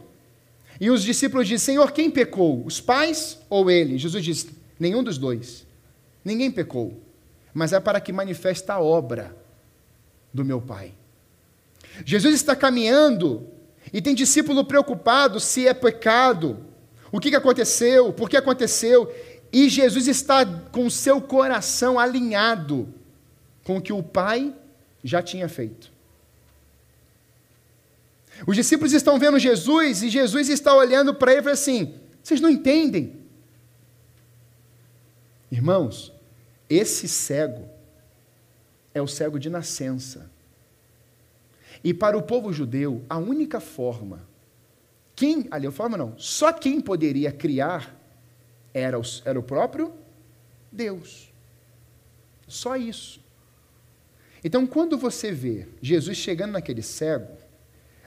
e 0.80 0.90
os 0.90 1.02
discípulos 1.02 1.46
dizem: 1.46 1.74
Senhor, 1.74 1.92
quem 1.92 2.10
pecou? 2.10 2.64
Os 2.64 2.80
pais 2.80 3.38
ou 3.50 3.70
ele? 3.70 3.98
Jesus 3.98 4.24
diz: 4.24 4.46
Nenhum 4.78 5.02
dos 5.02 5.18
dois. 5.18 5.66
Ninguém 6.24 6.50
pecou, 6.50 7.02
mas 7.52 7.72
é 7.72 7.80
para 7.80 8.00
que 8.00 8.12
manifeste 8.12 8.70
a 8.70 8.78
obra 8.80 9.36
do 10.32 10.44
meu 10.44 10.60
Pai. 10.60 10.92
Jesus 12.04 12.34
está 12.34 12.54
caminhando 12.54 13.46
e 13.92 14.00
tem 14.00 14.14
discípulo 14.14 14.64
preocupado 14.64 15.40
se 15.40 15.66
é 15.66 15.74
pecado, 15.74 16.58
o 17.10 17.18
que 17.18 17.34
aconteceu, 17.34 18.12
por 18.12 18.28
que 18.28 18.36
aconteceu, 18.36 19.12
e 19.52 19.68
Jesus 19.68 20.06
está 20.06 20.44
com 20.70 20.90
seu 20.90 21.20
coração 21.20 21.98
alinhado 21.98 22.92
com 23.64 23.78
o 23.78 23.82
que 23.82 23.92
o 23.92 24.02
Pai 24.02 24.54
já 25.02 25.22
tinha 25.22 25.48
feito. 25.48 25.90
Os 28.46 28.54
discípulos 28.54 28.92
estão 28.92 29.18
vendo 29.18 29.38
Jesus 29.38 30.02
e 30.02 30.08
Jesus 30.08 30.48
está 30.48 30.74
olhando 30.74 31.14
para 31.14 31.32
ele 31.32 31.40
e 31.40 31.44
fala 31.44 31.54
assim: 31.54 31.94
vocês 32.22 32.40
não 32.40 32.50
entendem. 32.50 33.16
Irmãos, 35.50 36.12
esse 36.68 37.08
cego 37.08 37.68
é 38.94 39.00
o 39.00 39.06
cego 39.06 39.38
de 39.38 39.50
nascença. 39.50 40.30
E 41.82 41.94
para 41.94 42.16
o 42.16 42.22
povo 42.22 42.52
judeu, 42.52 43.04
a 43.08 43.18
única 43.18 43.60
forma, 43.60 44.26
quem, 45.14 45.46
ali 45.50 45.70
forma 45.70 45.96
não, 45.96 46.18
só 46.18 46.52
quem 46.52 46.80
poderia 46.80 47.30
criar 47.32 47.96
era 48.72 48.98
o, 48.98 49.02
era 49.24 49.38
o 49.38 49.42
próprio 49.42 49.92
Deus. 50.70 51.32
Só 52.46 52.76
isso. 52.76 53.20
Então, 54.42 54.66
quando 54.66 54.96
você 54.96 55.32
vê 55.32 55.66
Jesus 55.82 56.16
chegando 56.16 56.52
naquele 56.52 56.82
cego, 56.82 57.36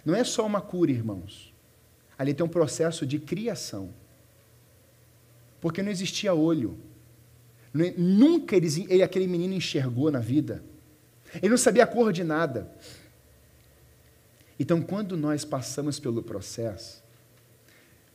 não 0.06 0.16
é 0.16 0.24
só 0.24 0.46
uma 0.46 0.62
cura, 0.62 0.92
irmãos. 0.92 1.54
Ali 2.18 2.34
tem 2.34 2.46
um 2.46 2.50
processo 2.50 3.06
de 3.06 3.20
criação. 3.20 3.94
Porque 5.60 5.84
não 5.84 5.92
existia 5.92 6.34
olho. 6.34 6.78
Nunca 7.98 8.56
ele, 8.56 8.68
ele, 8.90 9.04
aquele 9.04 9.28
menino 9.28 9.54
enxergou 9.54 10.12
na 10.12 10.20
vida. 10.20 10.64
Ele 11.36 11.50
não 11.50 11.58
sabia 11.58 11.84
a 11.84 11.88
cor 11.88 12.12
de 12.12 12.24
nada. 12.24 12.70
Então, 14.60 14.82
quando 14.82 15.18
nós 15.18 15.44
passamos 15.44 16.00
pelo 16.00 16.22
processo, 16.22 17.04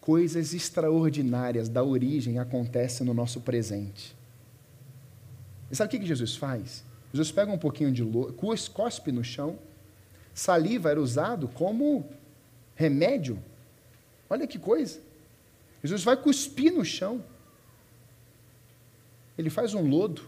coisas 0.01 0.55
extraordinárias 0.55 1.69
da 1.69 1.83
origem 1.83 2.39
acontecem 2.39 3.05
no 3.05 3.12
nosso 3.12 3.41
presente. 3.41 4.14
E 5.71 5.75
sabe 5.75 5.97
o 5.97 6.01
que 6.01 6.07
Jesus 6.07 6.37
faz? 6.37 6.85
Jesus 7.12 7.33
pega 7.33 7.51
um 7.51 7.59
pouquinho 7.59 7.91
de 7.91 8.03
lodo, 8.03 8.33
cospe 8.73 9.11
no 9.11 9.25
chão, 9.25 9.59
saliva 10.33 10.91
era 10.91 11.01
usado 11.01 11.49
como 11.49 12.09
remédio. 12.77 13.43
Olha 14.29 14.47
que 14.47 14.59
coisa. 14.59 15.01
Jesus 15.83 16.05
vai 16.05 16.17
cuspir 16.17 16.73
no 16.73 16.85
chão. 16.85 17.25
Ele 19.37 19.51
faz 19.51 19.75
um 19.75 19.89
lodo, 19.89 20.23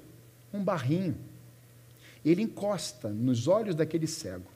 um 0.52 0.62
barrinho. 0.62 1.16
Ele 2.28 2.42
encosta 2.42 3.08
nos 3.08 3.48
olhos 3.48 3.74
daquele 3.74 4.06
cego. 4.06 4.50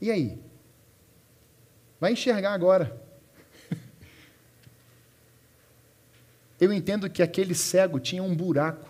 E 0.00 0.10
aí? 0.10 0.40
Vai 2.00 2.12
enxergar 2.12 2.52
agora. 2.52 3.00
Eu 6.58 6.72
entendo 6.72 7.10
que 7.10 7.22
aquele 7.22 7.54
cego 7.54 8.00
tinha 8.00 8.22
um 8.22 8.34
buraco. 8.34 8.88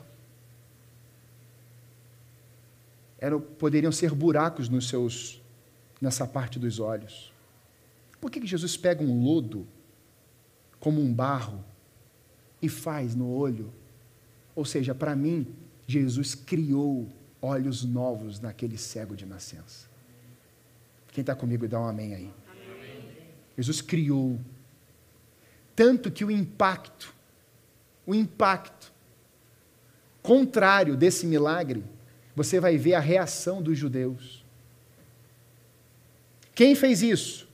Era, 3.18 3.38
poderiam 3.38 3.90
ser 3.90 4.12
buracos 4.14 4.68
nos 4.68 4.88
seus, 4.88 5.42
nessa 6.00 6.26
parte 6.26 6.58
dos 6.58 6.78
olhos. 6.78 7.32
Por 8.20 8.30
que, 8.30 8.40
que 8.40 8.46
Jesus 8.46 8.76
pega 8.76 9.02
um 9.02 9.24
lodo, 9.24 9.66
como 10.78 11.00
um 11.00 11.12
barro, 11.12 11.64
e 12.62 12.68
faz 12.68 13.14
no 13.14 13.28
olho? 13.28 13.72
Ou 14.54 14.64
seja, 14.64 14.94
para 14.94 15.16
mim, 15.16 15.52
Jesus 15.88 16.34
criou 16.34 17.08
olhos 17.40 17.82
novos 17.82 18.38
naquele 18.38 18.76
cego 18.76 19.16
de 19.16 19.24
nascença. 19.24 19.88
Quem 21.10 21.22
está 21.22 21.34
comigo, 21.34 21.66
dá 21.66 21.80
um 21.80 21.86
amém 21.86 22.14
aí. 22.14 22.30
Jesus 23.56 23.80
criou. 23.80 24.38
Tanto 25.74 26.10
que 26.10 26.26
o 26.26 26.30
impacto, 26.30 27.14
o 28.06 28.14
impacto 28.14 28.92
contrário 30.22 30.94
desse 30.94 31.26
milagre, 31.26 31.82
você 32.36 32.60
vai 32.60 32.76
ver 32.76 32.92
a 32.92 33.00
reação 33.00 33.62
dos 33.62 33.78
judeus. 33.78 34.44
Quem 36.54 36.74
fez 36.74 37.00
isso? 37.00 37.48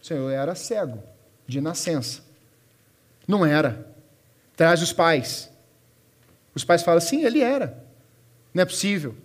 O 0.00 0.06
Senhor 0.06 0.30
era 0.30 0.54
cego, 0.54 1.02
de 1.46 1.60
nascença. 1.60 2.22
Não 3.28 3.44
era. 3.44 3.94
Traz 4.56 4.80
os 4.80 4.94
pais. 4.94 5.51
Os 6.54 6.64
pais 6.64 6.82
falam, 6.82 7.00
sim, 7.00 7.24
ele 7.24 7.40
era. 7.40 7.84
Não 8.52 8.62
é 8.62 8.66
possível. 8.66 9.16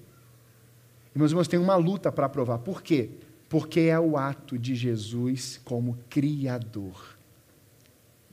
E 1.13 1.19
meus 1.19 1.31
irmãos, 1.31 1.47
tem 1.47 1.59
uma 1.59 1.75
luta 1.75 2.11
para 2.11 2.29
provar. 2.29 2.59
Por 2.59 2.81
quê? 2.81 3.09
Porque 3.49 3.81
é 3.81 3.99
o 3.99 4.17
ato 4.17 4.57
de 4.57 4.75
Jesus 4.75 5.59
como 5.63 5.97
Criador. 6.09 7.17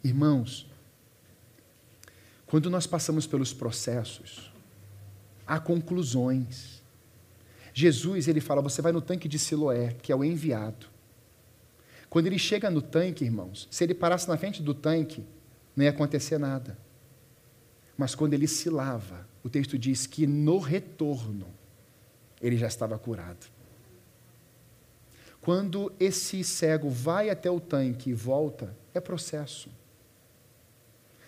Irmãos, 0.02 0.68
quando 2.46 2.70
nós 2.70 2.86
passamos 2.86 3.26
pelos 3.26 3.52
processos, 3.52 4.52
há 5.46 5.58
conclusões. 5.58 6.82
Jesus, 7.72 8.28
ele 8.28 8.40
fala, 8.40 8.62
você 8.62 8.80
vai 8.80 8.92
no 8.92 9.00
tanque 9.00 9.26
de 9.26 9.38
Siloé, 9.38 9.94
que 10.00 10.12
é 10.12 10.16
o 10.16 10.24
enviado. 10.24 10.86
Quando 12.08 12.26
ele 12.26 12.38
chega 12.38 12.70
no 12.70 12.80
tanque, 12.80 13.24
irmãos, 13.24 13.66
se 13.70 13.82
ele 13.82 13.94
parasse 13.94 14.28
na 14.28 14.36
frente 14.36 14.62
do 14.62 14.72
tanque, 14.72 15.24
não 15.74 15.82
ia 15.84 15.90
acontecer 15.90 16.38
nada. 16.38 16.78
Mas 17.96 18.14
quando 18.14 18.34
ele 18.34 18.48
se 18.48 18.68
lava, 18.68 19.26
o 19.42 19.48
texto 19.48 19.78
diz 19.78 20.06
que 20.06 20.26
no 20.26 20.58
retorno, 20.58 21.46
ele 22.40 22.56
já 22.56 22.66
estava 22.66 22.98
curado. 22.98 23.46
Quando 25.40 25.92
esse 26.00 26.42
cego 26.42 26.88
vai 26.88 27.30
até 27.30 27.50
o 27.50 27.60
tanque 27.60 28.10
e 28.10 28.14
volta, 28.14 28.74
é 28.94 29.00
processo. 29.00 29.68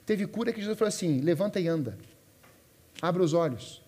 Teve 0.06 0.26
cura 0.26 0.52
que 0.52 0.60
Jesus 0.60 0.78
falou 0.78 0.88
assim: 0.88 1.20
levanta 1.20 1.60
e 1.60 1.68
anda, 1.68 1.98
abra 3.00 3.22
os 3.22 3.32
olhos. 3.32 3.82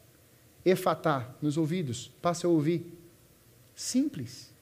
efatá, 0.65 1.35
nos 1.41 1.57
ouvidos, 1.57 2.13
passe 2.21 2.45
a 2.45 2.49
ouvir. 2.49 2.95
Simples. 3.75 4.53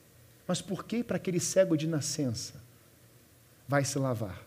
Mas 0.47 0.63
por 0.63 0.85
que 0.85 1.03
para 1.03 1.17
aquele 1.17 1.41
cego 1.41 1.77
de 1.77 1.87
nascença? 1.87 2.63
Vai 3.67 3.85
se 3.85 3.99
lavar. 3.99 4.47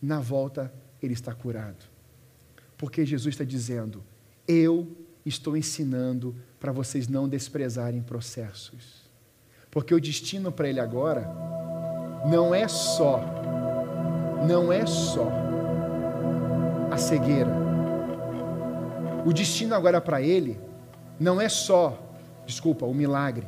Na 0.00 0.20
volta, 0.20 0.72
ele 1.02 1.12
está 1.12 1.34
curado. 1.34 1.93
Porque 2.76 3.04
Jesus 3.04 3.34
está 3.34 3.44
dizendo: 3.44 4.02
Eu 4.46 4.88
estou 5.24 5.56
ensinando 5.56 6.34
para 6.60 6.72
vocês 6.72 7.08
não 7.08 7.28
desprezarem 7.28 8.02
processos. 8.02 9.04
Porque 9.70 9.94
o 9.94 10.00
destino 10.00 10.52
para 10.52 10.68
ele 10.68 10.80
agora 10.80 11.28
não 12.26 12.54
é 12.54 12.68
só, 12.68 13.20
não 14.46 14.72
é 14.72 14.86
só 14.86 15.28
a 16.90 16.96
cegueira. 16.96 17.50
O 19.26 19.32
destino 19.32 19.74
agora 19.74 20.00
para 20.00 20.22
ele 20.22 20.60
não 21.18 21.40
é 21.40 21.48
só, 21.48 21.98
desculpa, 22.46 22.86
o 22.86 22.94
milagre. 22.94 23.46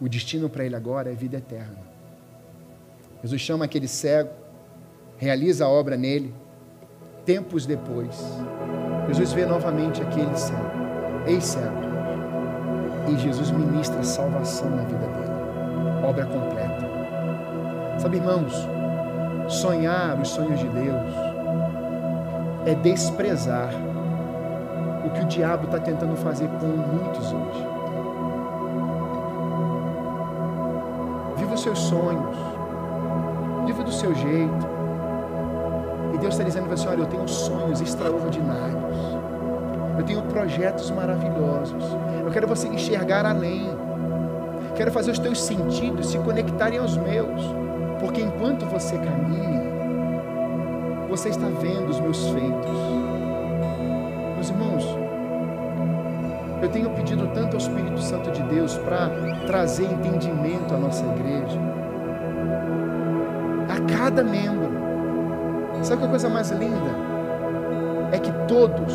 O 0.00 0.08
destino 0.08 0.48
para 0.48 0.64
ele 0.64 0.76
agora 0.76 1.10
é 1.10 1.14
vida 1.14 1.38
eterna. 1.38 1.78
Jesus 3.22 3.40
chama 3.40 3.64
aquele 3.64 3.88
cego, 3.88 4.30
realiza 5.16 5.64
a 5.64 5.68
obra 5.68 5.96
nele. 5.96 6.32
Tempos 7.26 7.66
depois, 7.66 8.24
Jesus 9.08 9.32
vê 9.32 9.44
novamente 9.44 10.00
aquele. 10.00 10.30
Ei, 11.26 11.40
cego. 11.40 11.74
E 13.08 13.18
Jesus 13.18 13.50
ministra 13.50 14.00
salvação 14.04 14.70
na 14.70 14.84
vida 14.84 15.04
dele. 15.08 16.06
Obra 16.08 16.24
completa. 16.24 16.88
Sabe, 17.98 18.18
irmãos, 18.18 18.52
sonhar 19.48 20.16
os 20.20 20.28
sonhos 20.28 20.60
de 20.60 20.68
Deus 20.68 21.12
é 22.64 22.76
desprezar 22.76 23.70
o 25.04 25.10
que 25.10 25.22
o 25.22 25.26
diabo 25.26 25.64
está 25.64 25.80
tentando 25.80 26.14
fazer 26.14 26.46
com 26.60 26.66
muitos 26.66 27.32
hoje. 27.32 27.66
Viva 31.38 31.54
os 31.54 31.60
seus 31.60 31.78
sonhos, 31.80 32.36
viva 33.66 33.82
do 33.82 33.92
seu 33.92 34.14
jeito. 34.14 34.75
Deus 36.26 36.34
está 36.34 36.44
dizendo 36.44 36.66
para 36.66 36.76
você: 36.76 36.88
olha, 36.88 37.02
eu 37.02 37.06
tenho 37.06 37.28
sonhos 37.28 37.80
extraordinários, 37.80 38.96
eu 39.96 40.04
tenho 40.04 40.22
projetos 40.22 40.90
maravilhosos, 40.90 41.84
eu 42.24 42.30
quero 42.32 42.48
você 42.48 42.66
enxergar 42.66 43.24
além, 43.24 43.68
quero 44.74 44.90
fazer 44.90 45.12
os 45.12 45.20
teus 45.20 45.40
sentidos 45.40 46.08
se 46.10 46.18
conectarem 46.18 46.80
aos 46.80 46.96
meus, 46.96 47.42
porque 48.00 48.20
enquanto 48.20 48.66
você 48.66 48.98
caminha, 48.98 49.62
você 51.08 51.28
está 51.28 51.46
vendo 51.46 51.90
os 51.90 52.00
meus 52.00 52.26
feitos. 52.28 52.76
Meus 54.34 54.50
irmãos, 54.50 54.84
eu 56.60 56.68
tenho 56.70 56.90
pedido 56.90 57.28
tanto 57.28 57.54
ao 57.54 57.58
Espírito 57.58 58.00
Santo 58.00 58.32
de 58.32 58.42
Deus 58.42 58.76
para 58.78 59.10
trazer 59.46 59.84
entendimento 59.84 60.74
à 60.74 60.76
nossa 60.76 61.04
igreja, 61.06 61.60
a 63.68 63.96
cada 63.96 64.24
membro. 64.24 64.85
Sabe 65.86 66.00
que 66.00 66.06
a 66.08 66.10
coisa 66.10 66.28
mais 66.28 66.50
linda? 66.50 66.90
É 68.10 68.18
que 68.18 68.32
todos 68.48 68.92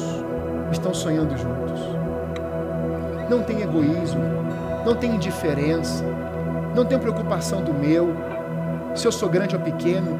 estão 0.73 0.93
sonhando 0.93 1.37
juntos. 1.37 1.79
Não 3.29 3.41
tem 3.43 3.61
egoísmo, 3.61 4.21
não 4.85 4.93
tem 4.93 5.15
indiferença, 5.15 6.03
não 6.75 6.83
tem 6.83 6.99
preocupação 6.99 7.63
do 7.63 7.73
meu, 7.73 8.13
se 8.93 9.07
eu 9.07 9.11
sou 9.13 9.29
grande 9.29 9.55
ou 9.55 9.61
pequeno, 9.61 10.19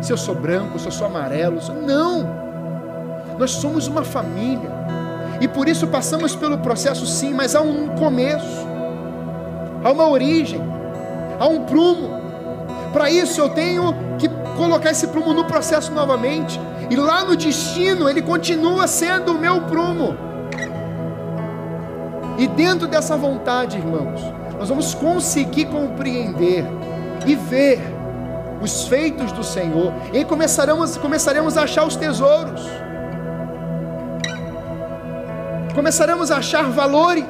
se 0.00 0.12
eu 0.12 0.16
sou 0.16 0.34
branco, 0.34 0.76
se 0.76 0.86
eu 0.86 0.90
sou 0.90 1.06
amarelo. 1.06 1.60
Não! 1.86 2.28
Nós 3.38 3.52
somos 3.52 3.86
uma 3.86 4.02
família. 4.02 4.72
E 5.40 5.46
por 5.46 5.68
isso 5.68 5.86
passamos 5.86 6.34
pelo 6.34 6.58
processo 6.58 7.06
sim, 7.06 7.32
mas 7.32 7.54
há 7.54 7.60
um 7.60 7.90
começo, 7.90 8.66
há 9.84 9.92
uma 9.92 10.08
origem, 10.08 10.60
há 11.38 11.46
um 11.46 11.60
prumo. 11.64 12.10
Para 12.92 13.08
isso 13.08 13.40
eu 13.40 13.50
tenho 13.50 13.94
que 14.18 14.41
colocar 14.62 14.92
esse 14.92 15.08
prumo 15.08 15.34
no 15.34 15.44
processo 15.44 15.92
novamente. 15.92 16.60
E 16.88 16.94
lá 16.94 17.24
no 17.24 17.36
destino 17.36 18.08
ele 18.08 18.22
continua 18.22 18.86
sendo 18.86 19.32
o 19.32 19.38
meu 19.38 19.62
prumo. 19.62 20.16
E 22.38 22.46
dentro 22.46 22.86
dessa 22.86 23.16
vontade, 23.16 23.76
irmãos, 23.76 24.20
nós 24.58 24.68
vamos 24.68 24.94
conseguir 24.94 25.66
compreender 25.66 26.64
e 27.26 27.34
ver 27.34 27.80
os 28.60 28.84
feitos 28.84 29.32
do 29.32 29.42
Senhor, 29.42 29.92
e 30.12 30.24
começaremos, 30.24 30.96
começaremos 30.96 31.56
a 31.56 31.64
achar 31.64 31.84
os 31.84 31.96
tesouros, 31.96 32.62
começaremos 35.74 36.30
a 36.30 36.36
achar 36.36 36.70
valores, 36.70 37.24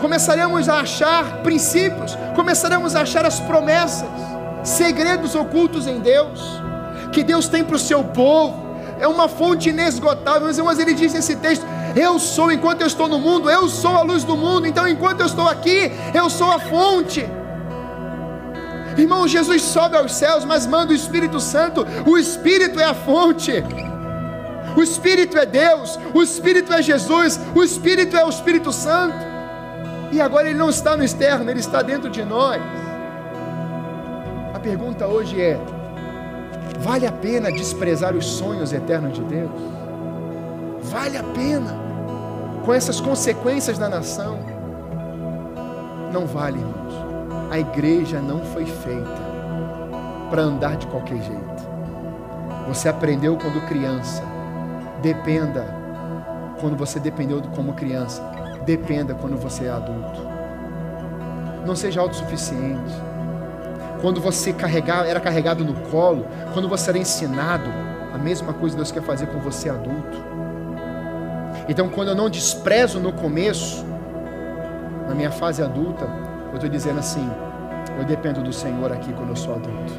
começaremos 0.00 0.68
a 0.68 0.80
achar 0.80 1.24
princípios, 1.44 2.18
começaremos 2.34 2.96
a 2.96 3.02
achar 3.02 3.24
as 3.24 3.38
promessas, 3.38 4.08
segredos 4.62 5.34
ocultos 5.34 5.86
em 5.86 6.00
Deus, 6.00 6.40
que 7.12 7.22
Deus 7.22 7.48
tem 7.48 7.64
para 7.64 7.76
o 7.76 7.78
seu 7.78 8.04
povo, 8.04 8.68
é 9.00 9.06
uma 9.06 9.28
fonte 9.28 9.70
inesgotável, 9.70 10.50
irmãos, 10.50 10.78
ele 10.78 10.94
diz 10.94 11.12
nesse 11.12 11.36
texto: 11.36 11.64
Eu 11.94 12.18
sou, 12.18 12.50
enquanto 12.50 12.80
eu 12.80 12.86
estou 12.86 13.08
no 13.08 13.18
mundo, 13.18 13.48
eu 13.48 13.68
sou 13.68 13.96
a 13.96 14.02
luz 14.02 14.24
do 14.24 14.36
mundo, 14.36 14.66
então 14.66 14.86
enquanto 14.86 15.20
eu 15.20 15.26
estou 15.26 15.48
aqui, 15.48 15.92
eu 16.12 16.28
sou 16.28 16.50
a 16.50 16.58
fonte. 16.58 17.24
Irmão, 18.96 19.28
Jesus 19.28 19.62
sobe 19.62 19.96
aos 19.96 20.12
céus, 20.12 20.44
mas 20.44 20.66
manda 20.66 20.92
o 20.92 20.96
Espírito 20.96 21.38
Santo. 21.38 21.86
O 22.04 22.18
Espírito 22.18 22.80
é 22.80 22.84
a 22.84 22.94
fonte. 22.94 23.52
O 24.76 24.82
Espírito 24.82 25.38
é 25.38 25.46
Deus, 25.46 25.98
o 26.12 26.22
Espírito 26.22 26.72
é 26.72 26.82
Jesus, 26.82 27.38
o 27.54 27.62
Espírito 27.62 28.16
é 28.16 28.24
o 28.24 28.28
Espírito 28.28 28.72
Santo. 28.72 29.16
E 30.10 30.20
agora 30.20 30.48
ele 30.48 30.58
não 30.58 30.70
está 30.70 30.96
no 30.96 31.04
externo, 31.04 31.48
ele 31.50 31.60
está 31.60 31.80
dentro 31.82 32.10
de 32.10 32.24
nós. 32.24 32.60
Pergunta 34.68 35.06
hoje 35.06 35.40
é: 35.40 35.58
vale 36.80 37.06
a 37.06 37.12
pena 37.12 37.50
desprezar 37.50 38.14
os 38.14 38.26
sonhos 38.26 38.72
eternos 38.72 39.14
de 39.14 39.22
Deus? 39.22 39.50
Vale 40.82 41.16
a 41.16 41.22
pena 41.22 41.74
com 42.64 42.72
essas 42.72 43.00
consequências 43.00 43.78
da 43.78 43.88
nação? 43.88 44.38
Não 46.12 46.26
vale, 46.26 46.58
irmãos 46.58 47.08
a 47.50 47.58
igreja 47.58 48.20
não 48.20 48.40
foi 48.40 48.66
feita 48.66 49.28
para 50.30 50.42
andar 50.42 50.76
de 50.76 50.86
qualquer 50.86 51.22
jeito. 51.22 51.68
Você 52.68 52.88
aprendeu 52.88 53.36
quando 53.38 53.66
criança. 53.66 54.22
Dependa 55.00 55.74
quando 56.60 56.76
você 56.76 57.00
dependeu 57.00 57.40
como 57.54 57.72
criança. 57.72 58.22
Dependa 58.66 59.14
quando 59.14 59.38
você 59.38 59.64
é 59.64 59.70
adulto. 59.70 60.20
Não 61.66 61.74
seja 61.74 62.00
autossuficiente. 62.00 63.07
Quando 64.00 64.20
você 64.20 64.52
carregar, 64.52 65.06
era 65.06 65.18
carregado 65.18 65.64
no 65.64 65.74
colo, 65.90 66.26
quando 66.52 66.68
você 66.68 66.90
era 66.90 66.98
ensinado, 66.98 67.68
a 68.12 68.18
mesma 68.18 68.52
coisa 68.52 68.76
Deus 68.76 68.92
quer 68.92 69.02
fazer 69.02 69.26
com 69.26 69.38
você 69.40 69.68
adulto. 69.68 70.24
Então, 71.68 71.88
quando 71.88 72.08
eu 72.08 72.14
não 72.14 72.30
desprezo 72.30 73.00
no 73.00 73.12
começo, 73.12 73.84
na 75.08 75.14
minha 75.14 75.30
fase 75.30 75.62
adulta, 75.62 76.08
eu 76.48 76.54
estou 76.54 76.68
dizendo 76.68 77.00
assim: 77.00 77.28
eu 77.98 78.04
dependo 78.04 78.42
do 78.42 78.52
Senhor 78.52 78.92
aqui 78.92 79.12
quando 79.12 79.30
eu 79.30 79.36
sou 79.36 79.54
adulto, 79.54 79.92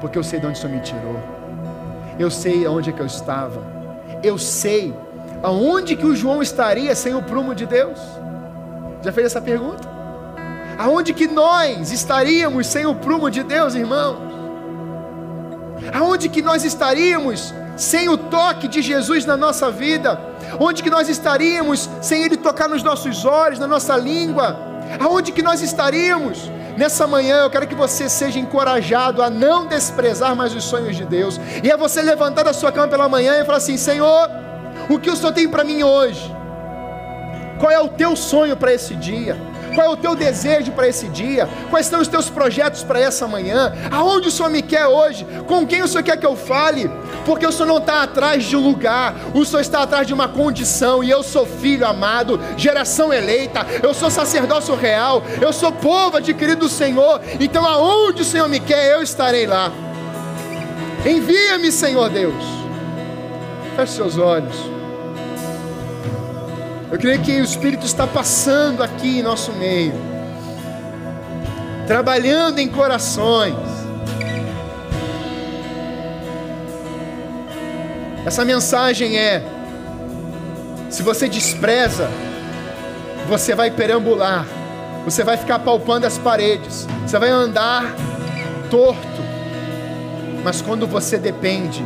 porque 0.00 0.16
eu 0.16 0.22
sei 0.22 0.38
de 0.38 0.46
onde 0.46 0.58
o 0.58 0.60
Senhor 0.60 0.74
me 0.74 0.80
tirou, 0.80 1.20
eu 2.18 2.30
sei 2.30 2.64
aonde 2.64 2.90
é 2.90 2.92
que 2.92 3.00
eu 3.00 3.06
estava, 3.06 3.60
eu 4.22 4.38
sei 4.38 4.94
aonde 5.42 5.96
que 5.96 6.06
o 6.06 6.14
João 6.14 6.40
estaria 6.40 6.94
sem 6.94 7.14
o 7.14 7.22
prumo 7.22 7.54
de 7.54 7.66
Deus. 7.66 7.98
Já 9.02 9.12
fez 9.12 9.26
essa 9.26 9.40
pergunta? 9.40 9.89
Aonde 10.80 11.12
que 11.12 11.28
nós 11.28 11.92
estaríamos 11.92 12.66
sem 12.66 12.86
o 12.86 12.94
prumo 12.94 13.30
de 13.30 13.42
Deus, 13.42 13.74
irmãos? 13.74 14.16
Aonde 15.92 16.30
que 16.30 16.40
nós 16.40 16.64
estaríamos 16.64 17.52
sem 17.76 18.08
o 18.08 18.16
toque 18.16 18.66
de 18.66 18.80
Jesus 18.80 19.26
na 19.26 19.36
nossa 19.36 19.70
vida? 19.70 20.18
Onde 20.58 20.82
que 20.82 20.88
nós 20.88 21.10
estaríamos 21.10 21.86
sem 22.00 22.24
Ele 22.24 22.34
tocar 22.34 22.66
nos 22.66 22.82
nossos 22.82 23.26
olhos, 23.26 23.58
na 23.58 23.66
nossa 23.66 23.94
língua? 23.94 24.56
aonde 24.98 25.32
que 25.32 25.42
nós 25.42 25.60
estaríamos? 25.60 26.50
Nessa 26.78 27.06
manhã 27.06 27.42
eu 27.42 27.50
quero 27.50 27.66
que 27.66 27.74
você 27.74 28.08
seja 28.08 28.38
encorajado 28.38 29.22
a 29.22 29.28
não 29.28 29.66
desprezar 29.66 30.34
mais 30.34 30.54
os 30.54 30.64
sonhos 30.64 30.96
de 30.96 31.04
Deus, 31.04 31.38
e 31.62 31.70
a 31.70 31.76
você 31.76 32.00
levantar 32.00 32.44
da 32.44 32.54
sua 32.54 32.72
cama 32.72 32.88
pela 32.88 33.06
manhã 33.06 33.38
e 33.38 33.44
falar 33.44 33.58
assim: 33.58 33.76
Senhor, 33.76 34.30
o 34.88 34.98
que 34.98 35.10
o 35.10 35.14
Senhor 35.14 35.32
tem 35.32 35.46
para 35.46 35.62
mim 35.62 35.82
hoje? 35.82 36.34
Qual 37.58 37.70
é 37.70 37.78
o 37.78 37.88
teu 37.88 38.16
sonho 38.16 38.56
para 38.56 38.72
esse 38.72 38.96
dia? 38.96 39.49
Qual 39.74 39.86
é 39.86 39.90
o 39.90 39.96
teu 39.96 40.14
desejo 40.14 40.72
para 40.72 40.88
esse 40.88 41.08
dia? 41.08 41.48
Quais 41.68 41.86
são 41.86 42.00
os 42.00 42.08
teus 42.08 42.28
projetos 42.28 42.82
para 42.82 43.00
essa 43.00 43.26
manhã? 43.26 43.72
Aonde 43.90 44.28
o 44.28 44.30
Senhor 44.30 44.50
me 44.50 44.62
quer 44.62 44.86
hoje? 44.86 45.26
Com 45.46 45.66
quem 45.66 45.82
o 45.82 45.88
Senhor 45.88 46.02
quer 46.02 46.16
que 46.16 46.26
eu 46.26 46.36
fale? 46.36 46.90
Porque 47.24 47.46
o 47.46 47.52
Senhor 47.52 47.66
não 47.66 47.78
está 47.78 48.02
atrás 48.02 48.44
de 48.44 48.56
um 48.56 48.60
lugar, 48.60 49.14
o 49.34 49.44
Senhor 49.44 49.60
está 49.60 49.82
atrás 49.82 50.06
de 50.06 50.14
uma 50.14 50.28
condição. 50.28 51.02
E 51.02 51.10
eu 51.10 51.22
sou 51.22 51.46
filho 51.46 51.86
amado, 51.86 52.40
geração 52.56 53.12
eleita, 53.12 53.66
eu 53.82 53.94
sou 53.94 54.10
sacerdócio 54.10 54.74
real, 54.74 55.22
eu 55.40 55.52
sou 55.52 55.72
povo 55.72 56.16
adquirido 56.16 56.60
do 56.60 56.68
Senhor. 56.68 57.20
Então, 57.38 57.64
aonde 57.64 58.22
o 58.22 58.24
Senhor 58.24 58.48
me 58.48 58.60
quer, 58.60 58.94
eu 58.94 59.02
estarei 59.02 59.46
lá. 59.46 59.70
Envia-me, 61.04 61.72
Senhor 61.72 62.10
Deus. 62.10 62.44
Feche 63.76 63.94
seus 63.94 64.18
olhos. 64.18 64.79
Eu 66.90 66.98
creio 66.98 67.22
que 67.22 67.40
o 67.40 67.44
Espírito 67.44 67.86
está 67.86 68.04
passando 68.04 68.82
aqui 68.82 69.20
em 69.20 69.22
nosso 69.22 69.52
meio, 69.52 69.94
trabalhando 71.86 72.58
em 72.58 72.66
corações. 72.68 73.54
Essa 78.26 78.44
mensagem 78.44 79.16
é: 79.16 79.40
se 80.90 81.04
você 81.04 81.28
despreza, 81.28 82.10
você 83.28 83.54
vai 83.54 83.70
perambular, 83.70 84.44
você 85.04 85.22
vai 85.22 85.36
ficar 85.36 85.60
palpando 85.60 86.06
as 86.06 86.18
paredes, 86.18 86.88
você 87.06 87.18
vai 87.20 87.30
andar 87.30 87.94
torto. 88.68 89.30
Mas 90.42 90.60
quando 90.60 90.88
você 90.88 91.18
depende, 91.18 91.84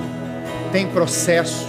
tem 0.72 0.86
processo, 0.86 1.68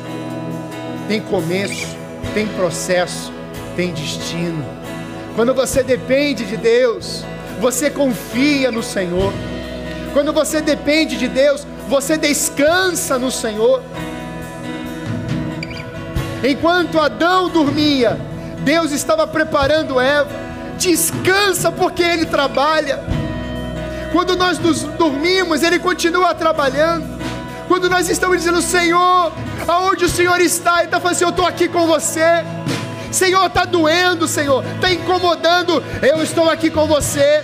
tem 1.09 1.19
começo, 1.19 2.04
tem 2.35 2.47
processo, 2.49 3.31
tem 3.77 3.93
destino. 3.93 4.61
Quando 5.35 5.53
você 5.53 5.81
depende 5.81 6.43
de 6.43 6.57
Deus, 6.57 7.23
você 7.61 7.89
confia 7.89 8.69
no 8.73 8.83
Senhor. 8.83 9.31
Quando 10.11 10.33
você 10.33 10.59
depende 10.59 11.15
de 11.15 11.29
Deus, 11.29 11.65
você 11.87 12.17
descansa 12.17 13.17
no 13.17 13.31
Senhor. 13.31 13.81
Enquanto 16.43 16.99
Adão 16.99 17.47
dormia, 17.47 18.19
Deus 18.65 18.91
estava 18.91 19.25
preparando 19.25 19.97
Eva. 19.97 20.29
Descansa 20.77 21.71
porque 21.71 22.03
Ele 22.03 22.25
trabalha. 22.25 22.99
Quando 24.11 24.35
nós 24.35 24.59
nos 24.59 24.81
dormimos, 24.83 25.63
Ele 25.63 25.79
continua 25.79 26.35
trabalhando. 26.35 27.14
Quando 27.67 27.89
nós 27.89 28.09
estamos 28.09 28.37
dizendo, 28.37 28.61
Senhor, 28.61 29.31
aonde 29.67 30.05
o 30.05 30.09
Senhor 30.09 30.39
está? 30.39 30.77
Ele 30.77 30.85
está 30.85 30.99
falando 30.99 31.15
assim: 31.15 31.23
Eu 31.23 31.29
estou 31.31 31.45
aqui 31.45 31.67
com 31.67 31.87
você. 31.87 32.43
Senhor, 33.11 33.45
está 33.45 33.63
doendo, 33.63 34.27
Senhor, 34.27 34.63
está 34.75 34.91
incomodando. 34.91 35.83
Eu 36.01 36.21
estou 36.21 36.49
aqui 36.49 36.69
com 36.69 36.85
você. 36.85 37.43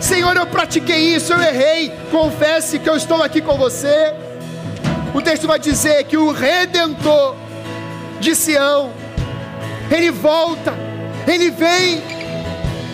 Senhor, 0.00 0.36
eu 0.36 0.46
pratiquei 0.46 1.14
isso, 1.14 1.32
eu 1.32 1.40
errei. 1.40 1.92
Confesse 2.10 2.78
que 2.78 2.88
eu 2.88 2.96
estou 2.96 3.22
aqui 3.22 3.40
com 3.40 3.56
você. 3.56 4.14
O 5.14 5.20
texto 5.20 5.46
vai 5.46 5.58
dizer 5.58 6.04
que 6.04 6.16
o 6.16 6.32
redentor 6.32 7.36
de 8.20 8.34
Sião, 8.34 8.92
ele 9.90 10.10
volta, 10.10 10.72
ele 11.26 11.50
vem. 11.50 12.02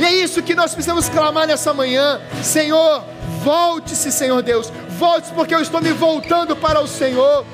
E 0.00 0.04
é 0.04 0.14
isso 0.14 0.42
que 0.42 0.54
nós 0.54 0.72
precisamos 0.74 1.08
clamar 1.08 1.46
nessa 1.46 1.72
manhã. 1.72 2.20
Senhor, 2.42 3.04
volte-se, 3.42 4.10
Senhor 4.10 4.42
Deus, 4.42 4.72
volte-se, 4.94 5.32
porque 5.34 5.54
eu 5.54 5.60
estou 5.60 5.80
me 5.80 5.92
voltando 5.92 6.56
para 6.56 6.80
o 6.80 6.86
Senhor. 6.86 7.44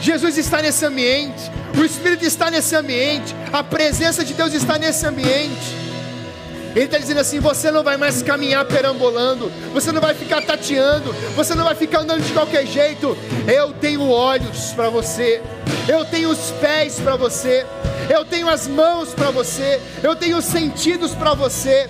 Jesus 0.00 0.36
está 0.36 0.60
nesse 0.60 0.84
ambiente, 0.84 1.50
o 1.78 1.84
Espírito 1.84 2.24
está 2.24 2.50
nesse 2.50 2.76
ambiente, 2.76 3.34
a 3.52 3.64
presença 3.64 4.24
de 4.24 4.34
Deus 4.34 4.52
está 4.52 4.78
nesse 4.78 5.06
ambiente. 5.06 5.84
Ele 6.74 6.84
está 6.84 6.98
dizendo 6.98 7.20
assim: 7.20 7.40
você 7.40 7.70
não 7.70 7.82
vai 7.82 7.96
mais 7.96 8.22
caminhar 8.22 8.64
perambulando, 8.64 9.50
você 9.72 9.92
não 9.92 10.00
vai 10.00 10.14
ficar 10.14 10.42
tateando, 10.42 11.12
você 11.34 11.54
não 11.54 11.64
vai 11.64 11.74
ficar 11.74 12.00
andando 12.00 12.22
de 12.22 12.32
qualquer 12.32 12.66
jeito. 12.66 13.16
Eu 13.46 13.72
tenho 13.72 14.08
olhos 14.08 14.72
para 14.72 14.90
você, 14.90 15.40
eu 15.88 16.04
tenho 16.04 16.28
os 16.30 16.50
pés 16.60 16.98
para 17.00 17.16
você, 17.16 17.64
eu 18.10 18.24
tenho 18.24 18.48
as 18.48 18.66
mãos 18.66 19.14
para 19.14 19.30
você, 19.30 19.80
eu 20.02 20.16
tenho 20.16 20.36
os 20.36 20.44
sentidos 20.44 21.14
para 21.14 21.32
você. 21.32 21.88